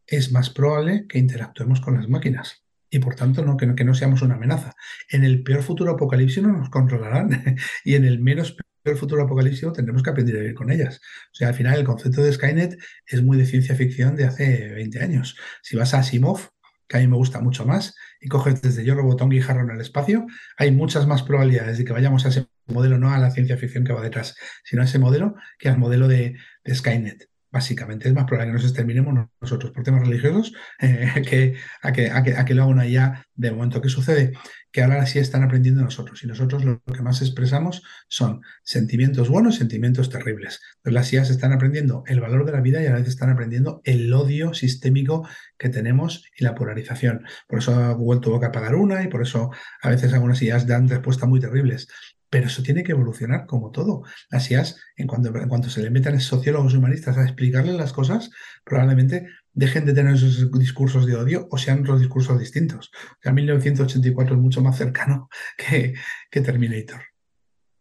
es 0.05 0.31
más 0.31 0.49
probable 0.49 1.05
que 1.07 1.19
interactuemos 1.19 1.81
con 1.81 1.95
las 1.95 2.07
máquinas 2.07 2.63
y 2.89 2.99
por 2.99 3.15
tanto 3.15 3.43
no, 3.43 3.57
que, 3.57 3.65
no, 3.65 3.75
que 3.75 3.83
no 3.83 3.93
seamos 3.93 4.21
una 4.21 4.35
amenaza. 4.35 4.73
En 5.09 5.23
el 5.23 5.43
peor 5.43 5.63
futuro 5.63 5.91
apocalipsis 5.91 6.41
no 6.41 6.53
nos 6.53 6.69
controlarán 6.69 7.55
y 7.83 7.95
en 7.95 8.05
el 8.05 8.19
menos 8.19 8.55
el 8.91 8.97
futuro 8.97 9.23
apocalíptico 9.23 9.73
tendremos 9.73 10.03
que 10.03 10.09
aprender 10.09 10.37
a 10.37 10.39
vivir 10.39 10.55
con 10.55 10.71
ellas. 10.71 11.01
O 11.31 11.35
sea, 11.35 11.49
al 11.49 11.53
final 11.53 11.79
el 11.79 11.85
concepto 11.85 12.21
de 12.23 12.31
Skynet 12.31 12.77
es 13.05 13.23
muy 13.23 13.37
de 13.37 13.45
ciencia 13.45 13.75
ficción 13.75 14.15
de 14.15 14.25
hace 14.25 14.73
20 14.73 15.03
años. 15.03 15.37
Si 15.61 15.75
vas 15.75 15.93
a 15.93 15.99
Asimov, 15.99 16.49
que 16.87 16.97
a 16.97 16.99
mí 17.01 17.07
me 17.07 17.17
gusta 17.17 17.41
mucho 17.41 17.65
más, 17.65 17.95
y 18.21 18.29
coges 18.29 18.61
desde 18.61 18.85
Yo, 18.85 18.95
Robotón, 18.95 19.29
Guijarro 19.29 19.63
en 19.63 19.71
el 19.71 19.81
espacio, 19.81 20.25
hay 20.57 20.71
muchas 20.71 21.05
más 21.05 21.23
probabilidades 21.23 21.77
de 21.77 21.85
que 21.85 21.93
vayamos 21.93 22.25
a 22.25 22.29
ese 22.29 22.47
modelo, 22.73 22.97
no 22.97 23.11
a 23.11 23.17
la 23.17 23.31
ciencia 23.31 23.57
ficción 23.57 23.83
que 23.83 23.93
va 23.93 24.01
detrás, 24.01 24.35
sino 24.63 24.81
a 24.81 24.85
ese 24.85 24.99
modelo 24.99 25.35
que 25.59 25.69
al 25.69 25.77
modelo 25.77 26.07
de, 26.07 26.35
Skynet. 26.69 27.29
básicamente 27.49 28.09
es 28.09 28.13
más 28.13 28.25
probable 28.25 28.51
que 28.51 28.55
nos 28.55 28.65
exterminemos 28.65 29.29
nosotros 29.39 29.71
por 29.71 29.83
temas 29.83 30.05
religiosos 30.05 30.53
eh, 30.81 31.23
que, 31.27 31.55
a 31.81 31.93
que, 31.93 32.53
lo 32.53 32.63
haga 32.63 32.71
una 32.71 32.85
IA 32.85 33.25
de 33.35 33.51
momento. 33.51 33.81
¿Qué 33.81 33.87
sucede? 33.87 34.33
Que 34.71 34.83
ahora 34.83 35.05
sí 35.05 35.19
están 35.19 35.43
aprendiendo 35.43 35.81
nosotros 35.81 36.23
y 36.23 36.27
nosotros 36.27 36.65
lo 36.65 36.81
que 36.81 37.01
más 37.01 37.21
expresamos 37.21 37.83
son 38.09 38.41
sentimientos 38.63 39.29
buenos 39.29 39.55
sentimientos 39.55 40.09
terribles. 40.09 40.59
Entonces 40.77 40.93
las 40.93 41.13
IAs 41.13 41.29
están 41.29 41.53
aprendiendo 41.53 42.03
el 42.07 42.19
valor 42.19 42.45
de 42.45 42.51
la 42.51 42.61
vida 42.61 42.83
y 42.83 42.87
a 42.87 42.91
la 42.91 42.97
vez 42.97 43.07
están 43.07 43.29
aprendiendo 43.29 43.81
el 43.85 44.13
odio 44.13 44.53
sistémico 44.53 45.27
que 45.57 45.69
tenemos 45.69 46.25
y 46.37 46.43
la 46.43 46.53
polarización. 46.53 47.25
Por 47.47 47.59
eso 47.59 47.95
Google 47.95 48.19
tuvo 48.19 48.39
que 48.39 48.47
apagar 48.47 48.75
una 48.75 49.03
y 49.03 49.07
por 49.07 49.21
eso 49.21 49.51
a 49.81 49.89
veces 49.89 50.13
algunas 50.13 50.41
IAs 50.41 50.67
dan 50.67 50.89
respuestas 50.89 51.29
muy 51.29 51.39
terribles. 51.39 51.87
Pero 52.29 52.47
eso 52.47 52.63
tiene 52.63 52.83
que 52.83 52.91
evolucionar 52.91 53.45
como 53.45 53.71
todo. 53.71 54.03
Las 54.29 54.49
IAS, 54.51 54.79
en 54.97 55.07
cuanto, 55.07 55.35
en 55.35 55.49
cuanto 55.49 55.69
se 55.69 55.81
le 55.81 55.89
metan 55.89 56.19
sociólogos 56.19 56.73
humanistas 56.73 57.17
a 57.17 57.23
explicarles 57.23 57.75
las 57.75 57.93
cosas, 57.93 58.29
probablemente 58.63 59.27
dejen 59.53 59.85
de 59.85 59.93
tener 59.93 60.15
esos 60.15 60.51
discursos 60.51 61.05
de 61.05 61.15
odio 61.15 61.47
o 61.51 61.57
sean 61.57 61.81
otros 61.81 61.99
discursos 61.99 62.39
distintos. 62.39 62.91
O 63.11 63.21
sea, 63.21 63.33
1984 63.33 64.35
es 64.35 64.41
mucho 64.41 64.61
más 64.61 64.77
cercano 64.77 65.29
que, 65.57 65.93
que 66.29 66.41
Terminator. 66.41 67.01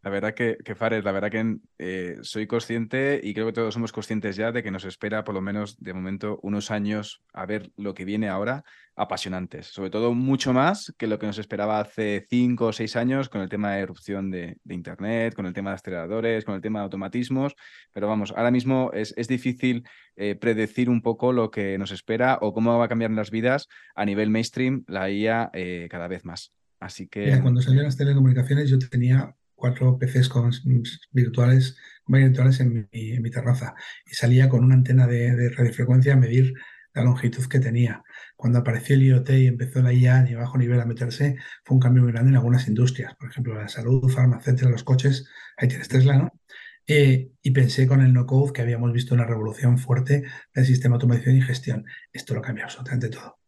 La 0.06 0.10
verdad 0.10 0.34
que, 0.34 0.56
que 0.64 0.76
Fares, 0.76 1.02
la 1.02 1.10
verdad 1.10 1.32
que 1.32 1.56
eh, 1.78 2.18
soy 2.22 2.46
consciente 2.46 3.20
y 3.20 3.34
creo 3.34 3.46
que 3.46 3.52
todos 3.52 3.74
somos 3.74 3.90
conscientes 3.90 4.36
ya 4.36 4.52
de 4.52 4.62
que 4.62 4.70
nos 4.70 4.84
espera 4.84 5.24
por 5.24 5.34
lo 5.34 5.40
menos 5.40 5.82
de 5.82 5.94
momento 5.94 6.38
unos 6.44 6.70
años 6.70 7.24
a 7.32 7.44
ver 7.44 7.72
lo 7.76 7.92
que 7.92 8.04
viene 8.04 8.28
ahora 8.28 8.62
apasionantes, 8.94 9.66
sobre 9.66 9.90
todo 9.90 10.14
mucho 10.14 10.52
más 10.52 10.94
que 10.96 11.08
lo 11.08 11.18
que 11.18 11.26
nos 11.26 11.38
esperaba 11.38 11.80
hace 11.80 12.24
cinco 12.30 12.66
o 12.66 12.72
seis 12.72 12.94
años 12.94 13.28
con 13.28 13.40
el 13.40 13.48
tema 13.48 13.72
de 13.72 13.80
erupción 13.80 14.30
de, 14.30 14.58
Internet, 14.68 15.34
con 15.34 15.44
el 15.44 15.52
tema 15.52 15.70
de 15.70 15.74
aceleradores, 15.74 16.44
con 16.44 16.54
el 16.54 16.60
tema 16.60 16.78
de 16.78 16.84
automatismos, 16.84 17.56
pero 17.92 18.06
vamos, 18.06 18.32
ahora 18.36 18.52
mismo 18.52 18.92
es, 18.94 19.12
es 19.16 19.26
difícil 19.26 19.82
eh, 20.14 20.36
predecir 20.36 20.88
un 20.88 21.02
poco 21.02 21.32
lo 21.32 21.50
que 21.50 21.78
nos 21.78 21.90
espera 21.90 22.38
o 22.42 22.54
cómo 22.54 22.78
va 22.78 22.84
a 22.84 22.88
cambiar 22.88 23.10
las 23.10 23.32
vidas 23.32 23.66
a 23.96 24.04
nivel 24.04 24.30
mainstream 24.30 24.84
la 24.86 25.10
IA 25.10 25.50
eh, 25.52 25.88
cada 25.90 26.06
vez 26.06 26.24
más. 26.24 26.52
Así 26.78 27.08
que... 27.08 27.40
cuando 27.42 27.60
salieron 27.60 27.86
las 27.86 27.96
telecomunicaciones 27.96 28.70
yo 28.70 28.78
tenía 28.78 29.34
cuatro 29.56 29.98
PCs 29.98 30.28
con, 30.28 30.52
virtuales, 31.10 31.76
virtuales 32.06 32.60
en 32.60 32.88
mi, 32.92 33.30
terraza 33.30 33.74
y 34.06 34.14
salía 34.14 34.48
con 34.48 34.64
una 34.64 34.74
antena 34.74 35.06
de, 35.06 35.50
radiofrecuencia 35.50 36.12
a 36.12 36.16
medir 36.16 36.54
la 36.94 37.02
longitud 37.02 37.46
que 37.46 37.58
tenía. 37.58 38.04
Cuando 38.36 38.58
apareció 38.60 38.96
el 38.96 39.02
IoT 39.02 39.30
y 39.30 39.46
empezó 39.48 39.82
la 39.82 39.92
IA 39.92 40.22
de 40.22 40.36
bajo 40.36 40.56
nivel 40.58 40.80
a 40.80 40.86
meterse, 40.86 41.36
fue 41.64 41.74
un 41.74 41.80
cambio 41.80 42.02
muy 42.04 42.12
grande 42.12 42.30
en 42.30 42.36
algunas 42.36 42.68
industrias, 42.68 43.14
por 43.16 43.30
ejemplo, 43.30 43.54
la 43.54 43.68
salud, 43.68 44.08
farmacéutica, 44.08 44.70
los 44.70 44.84
coches, 44.84 45.28
ahí 45.56 45.68
tienes 45.68 45.88
Tesla, 45.88 46.16
¿no? 46.16 46.32
Eh, 46.86 47.32
y 47.42 47.50
pensé 47.50 47.86
con 47.88 48.00
el 48.00 48.12
no-code 48.12 48.52
que 48.52 48.62
habíamos 48.62 48.92
visto 48.92 49.14
una 49.14 49.26
revolución 49.26 49.76
fuerte 49.78 50.24
del 50.54 50.66
sistema 50.66 50.94
de 50.94 50.96
automatización 50.96 51.36
y 51.36 51.42
gestión. 51.42 51.84
Esto 52.12 52.34
lo 52.34 52.42
cambia 52.42 52.64
absolutamente 52.64 53.08
todo. 53.08 53.38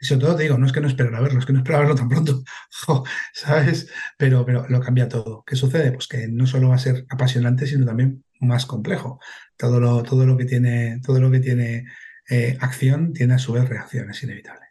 Y 0.00 0.06
sobre 0.06 0.20
todo 0.20 0.36
te 0.36 0.42
digo, 0.44 0.58
no 0.58 0.66
es 0.66 0.72
que 0.72 0.80
no 0.80 0.88
esperara 0.88 1.20
verlo, 1.20 1.38
es 1.38 1.46
que 1.46 1.52
no 1.52 1.60
esperaba 1.60 1.84
verlo 1.84 1.96
tan 1.96 2.08
pronto, 2.08 2.42
¿sabes? 3.32 3.90
Pero, 4.18 4.44
pero 4.44 4.66
lo 4.68 4.80
cambia 4.80 5.08
todo. 5.08 5.44
¿Qué 5.46 5.56
sucede? 5.56 5.92
Pues 5.92 6.08
que 6.08 6.28
no 6.28 6.46
solo 6.46 6.68
va 6.68 6.76
a 6.76 6.78
ser 6.78 7.06
apasionante, 7.08 7.66
sino 7.66 7.86
también 7.86 8.24
más 8.40 8.66
complejo. 8.66 9.20
Todo 9.56 9.80
lo, 9.80 10.02
todo 10.02 10.26
lo 10.26 10.36
que 10.36 10.44
tiene, 10.44 11.00
todo 11.04 11.20
lo 11.20 11.30
que 11.30 11.40
tiene 11.40 11.86
eh, 12.28 12.56
acción 12.60 13.12
tiene 13.12 13.34
a 13.34 13.38
su 13.38 13.52
vez 13.52 13.68
reacciones 13.68 14.22
inevitables 14.22 14.66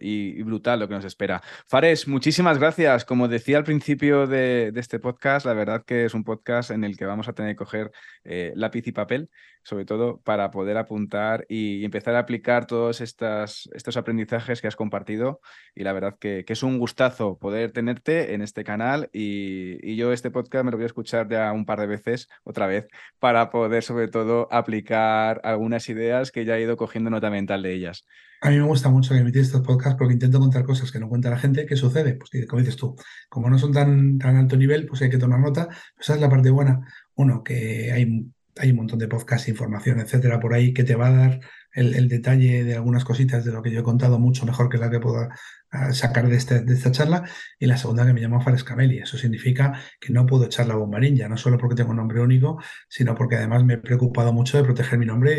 y, 0.00 0.42
brutal 0.42 0.80
lo 0.80 0.88
que 0.88 0.94
nos 0.94 1.04
espera. 1.04 1.42
Fares, 1.66 2.08
muchísimas 2.08 2.58
gracias. 2.58 3.04
Como 3.04 3.28
decía 3.28 3.58
al 3.58 3.64
principio 3.64 4.26
de, 4.26 4.72
este 4.76 4.98
podcast, 4.98 5.46
la 5.46 5.52
verdad 5.52 5.84
que 5.84 6.06
es 6.06 6.14
un 6.14 6.24
podcast 6.24 6.70
en 6.70 6.84
el 6.84 6.96
que 6.96 7.04
vamos 7.04 7.28
a 7.28 7.32
tener 7.32 7.52
que 7.52 7.56
coger 7.56 7.92
eh, 8.24 8.52
lápiz 8.54 8.86
y 8.86 8.92
papel, 8.92 9.30
sobre 9.68 9.84
todo 9.84 10.20
para 10.22 10.50
poder 10.50 10.78
apuntar 10.78 11.44
y, 11.46 11.84
empezar 11.84 12.14
a 12.14 12.20
aplicar 12.20 12.66
todos 12.66 13.02
estos 13.02 13.96
aprendizajes 13.96 14.62
que 14.62 14.66
has 14.66 14.76
compartido. 14.76 15.40
Y 15.74 15.84
la 15.84 15.92
verdad 15.92 16.16
que, 16.18 16.44
es 16.48 16.62
un 16.62 16.78
gustazo 16.78 17.36
poder 17.38 17.72
tenerte 17.72 18.32
en 18.32 18.40
este 18.40 18.64
canal 18.64 19.10
y, 19.12 19.76
y, 19.86 19.96
yo 19.96 20.12
este 20.14 20.30
podcast 20.30 20.64
me 20.64 20.70
lo 20.70 20.78
voy 20.78 20.84
a 20.84 20.86
escuchar 20.86 21.28
ya 21.28 21.52
un 21.52 21.66
par 21.66 21.80
de 21.80 21.86
veces, 21.86 22.28
otra 22.44 22.66
vez, 22.66 22.88
para 23.18 23.50
poder 23.50 23.82
sobre 23.82 24.08
todo 24.08 24.48
aplicar 24.50 25.42
algunas 25.44 25.86
ideas 25.90 26.32
que 26.32 26.46
ya 26.46 26.56
he 26.56 26.62
ido 26.62 26.78
cogiendo 26.78 27.10
nota 27.10 27.28
mental 27.28 27.62
de 27.62 27.74
ellas. 27.74 28.06
A 28.40 28.48
mí 28.48 28.56
me 28.56 28.62
gusta 28.62 28.88
mucho 28.88 29.14
emitir 29.14 29.42
estos 29.42 29.60
podcasts 29.60 29.98
porque 29.98 30.14
intento 30.14 30.38
contar 30.38 30.64
cosas 30.64 30.90
que 30.90 31.00
no 31.00 31.08
cuenta 31.08 31.28
la 31.28 31.38
gente. 31.38 31.66
¿Qué 31.66 31.76
sucede? 31.76 32.14
Pues 32.14 32.30
como 32.46 32.60
dices 32.60 32.76
tú, 32.76 32.96
como 33.28 33.50
no 33.50 33.58
son 33.58 33.72
tan, 33.72 34.16
tan 34.18 34.36
alto 34.36 34.56
nivel, 34.56 34.86
pues 34.86 35.02
hay 35.02 35.10
que 35.10 35.18
tomar 35.18 35.40
nota. 35.40 35.66
Pues 35.66 36.06
esa 36.06 36.14
es 36.14 36.20
la 36.20 36.30
parte 36.30 36.48
buena. 36.50 36.80
Uno, 37.16 37.42
que 37.42 37.92
hay, 37.92 38.30
hay 38.58 38.70
un 38.70 38.76
montón 38.76 38.98
de 38.98 39.08
podcasts, 39.08 39.48
información, 39.48 40.00
etcétera, 40.00 40.40
por 40.40 40.54
ahí 40.54 40.72
que 40.72 40.84
te 40.84 40.94
va 40.94 41.08
a 41.08 41.12
dar 41.12 41.40
el, 41.78 42.08
detalle 42.08 42.64
de 42.64 42.74
algunas 42.74 43.04
cositas 43.04 43.44
de 43.44 43.52
lo 43.52 43.62
que 43.62 43.70
yo 43.70 43.80
he 43.80 43.82
contado 43.82 44.18
mucho 44.18 44.44
mejor 44.46 44.68
que 44.68 44.78
la 44.78 44.90
que 44.90 45.00
puedo 45.00 45.28
sacar 45.92 46.28
de, 46.28 46.36
este, 46.36 46.60
de 46.60 46.74
esta 46.74 46.90
charla. 46.90 47.24
Y 47.58 47.66
la 47.66 47.76
segunda 47.76 48.06
que 48.06 48.12
me 48.12 48.20
llamo 48.20 48.40
Fares 48.40 48.64
Cameli. 48.64 48.98
Eso 48.98 49.18
significa 49.18 49.80
que 50.00 50.12
no 50.12 50.26
puedo 50.26 50.46
echar 50.46 50.66
la 50.66 50.74
bomba 50.76 50.98
ninja, 50.98 51.28
no 51.28 51.36
solo 51.36 51.58
porque 51.58 51.76
tengo 51.76 51.90
un 51.90 51.96
nombre 51.96 52.20
único, 52.20 52.58
sino 52.88 53.14
porque 53.14 53.36
además 53.36 53.64
me 53.64 53.74
he 53.74 53.78
preocupado 53.78 54.32
mucho 54.32 54.56
de 54.58 54.64
proteger 54.64 54.98
mi 54.98 55.06
nombre 55.06 55.34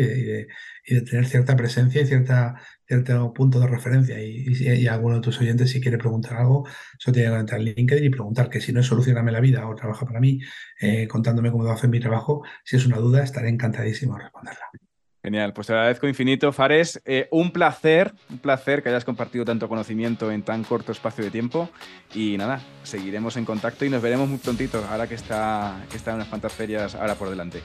y 0.86 0.94
de, 0.94 1.02
tener 1.02 1.26
cierta 1.26 1.56
presencia 1.56 2.02
y 2.02 2.06
cierta, 2.06 2.54
cierto 2.86 3.32
punto 3.32 3.60
de 3.60 3.66
referencia. 3.66 4.22
Y, 4.22 4.46
y, 4.60 4.86
alguno 4.86 5.16
de 5.16 5.20
tus 5.22 5.40
oyentes, 5.40 5.70
si 5.70 5.80
quiere 5.80 5.98
preguntar 5.98 6.36
algo, 6.38 6.66
solo 6.98 7.14
tiene 7.14 7.30
que 7.30 7.36
entrar 7.36 7.60
en 7.60 7.66
LinkedIn 7.66 8.04
y 8.04 8.10
preguntar 8.10 8.48
que 8.48 8.60
si 8.60 8.72
no 8.72 8.80
es 8.80 8.86
solucionarme 8.86 9.32
la 9.32 9.40
vida 9.40 9.66
o 9.68 9.74
trabaja 9.74 10.06
para 10.06 10.20
mí, 10.20 10.40
eh, 10.80 11.06
contándome 11.08 11.50
cómo 11.50 11.64
debo 11.64 11.74
hacer 11.74 11.90
mi 11.90 12.00
trabajo, 12.00 12.42
si 12.64 12.76
es 12.76 12.86
una 12.86 12.98
duda, 12.98 13.22
estaré 13.22 13.48
encantadísimo 13.48 14.16
de 14.16 14.22
responderla. 14.24 14.89
Genial, 15.22 15.52
pues 15.52 15.66
te 15.66 15.74
agradezco 15.74 16.08
infinito, 16.08 16.50
Fares. 16.50 17.02
Eh, 17.04 17.28
un 17.30 17.52
placer, 17.52 18.14
un 18.30 18.38
placer 18.38 18.82
que 18.82 18.88
hayas 18.88 19.04
compartido 19.04 19.44
tanto 19.44 19.68
conocimiento 19.68 20.32
en 20.32 20.42
tan 20.42 20.64
corto 20.64 20.92
espacio 20.92 21.22
de 21.22 21.30
tiempo. 21.30 21.68
Y 22.14 22.38
nada, 22.38 22.60
seguiremos 22.84 23.36
en 23.36 23.44
contacto 23.44 23.84
y 23.84 23.90
nos 23.90 24.00
veremos 24.00 24.28
muy 24.28 24.38
prontito, 24.38 24.82
ahora 24.90 25.06
que 25.06 25.14
está, 25.14 25.84
que 25.90 25.98
está 25.98 26.12
en 26.12 26.16
unas 26.16 26.28
cuantas 26.28 26.52
ferias 26.52 26.94
ahora 26.94 27.16
por 27.16 27.28
delante. 27.28 27.60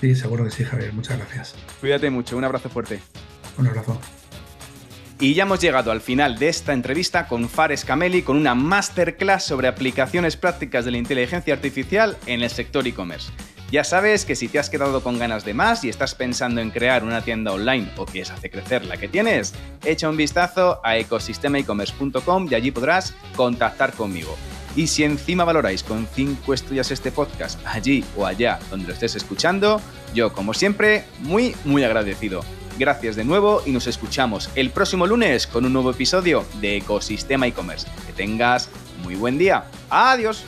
Sí, 0.00 0.14
seguro 0.14 0.44
que 0.44 0.50
sí, 0.50 0.64
Javier. 0.64 0.92
Muchas 0.94 1.18
gracias. 1.18 1.56
Cuídate 1.80 2.08
mucho, 2.08 2.38
un 2.38 2.44
abrazo 2.44 2.70
fuerte. 2.70 3.00
Un 3.58 3.66
abrazo. 3.66 4.00
Y 5.20 5.34
ya 5.34 5.42
hemos 5.42 5.60
llegado 5.60 5.90
al 5.90 6.00
final 6.00 6.38
de 6.38 6.48
esta 6.48 6.72
entrevista 6.72 7.26
con 7.26 7.48
Fares 7.48 7.84
Cameli 7.84 8.22
con 8.22 8.36
una 8.36 8.54
masterclass 8.54 9.44
sobre 9.44 9.66
aplicaciones 9.66 10.36
prácticas 10.36 10.84
de 10.84 10.92
la 10.92 10.98
inteligencia 10.98 11.52
artificial 11.52 12.16
en 12.26 12.42
el 12.42 12.50
sector 12.50 12.86
e-commerce. 12.86 13.32
Ya 13.70 13.84
sabes 13.84 14.24
que 14.24 14.34
si 14.34 14.48
te 14.48 14.58
has 14.58 14.70
quedado 14.70 15.02
con 15.02 15.18
ganas 15.18 15.44
de 15.44 15.52
más 15.52 15.84
y 15.84 15.90
estás 15.90 16.14
pensando 16.14 16.62
en 16.62 16.70
crear 16.70 17.04
una 17.04 17.20
tienda 17.20 17.52
online 17.52 17.92
o 17.98 18.06
quieres 18.06 18.30
hacer 18.30 18.50
crecer 18.50 18.86
la 18.86 18.96
que 18.96 19.08
tienes, 19.08 19.52
echa 19.84 20.08
un 20.08 20.16
vistazo 20.16 20.80
a 20.82 20.96
ecosistemaecommerce.com 20.96 22.48
y 22.50 22.54
allí 22.54 22.70
podrás 22.70 23.14
contactar 23.36 23.92
conmigo. 23.92 24.34
Y 24.74 24.86
si 24.86 25.04
encima 25.04 25.44
valoráis 25.44 25.82
con 25.82 26.06
5 26.06 26.54
estrellas 26.54 26.90
este 26.90 27.12
podcast 27.12 27.60
allí 27.66 28.04
o 28.16 28.24
allá 28.24 28.58
donde 28.70 28.86
lo 28.86 28.94
estés 28.94 29.16
escuchando, 29.16 29.82
yo 30.14 30.32
como 30.32 30.54
siempre, 30.54 31.04
muy, 31.20 31.54
muy 31.64 31.84
agradecido. 31.84 32.42
Gracias 32.78 33.16
de 33.16 33.24
nuevo 33.24 33.62
y 33.66 33.72
nos 33.72 33.86
escuchamos 33.86 34.48
el 34.54 34.70
próximo 34.70 35.06
lunes 35.06 35.46
con 35.46 35.66
un 35.66 35.74
nuevo 35.74 35.90
episodio 35.90 36.46
de 36.60 36.78
Ecosistema 36.78 37.46
e-commerce. 37.46 37.86
Que 38.06 38.12
tengas 38.14 38.70
muy 39.02 39.14
buen 39.14 39.36
día. 39.36 39.64
Adiós. 39.90 40.44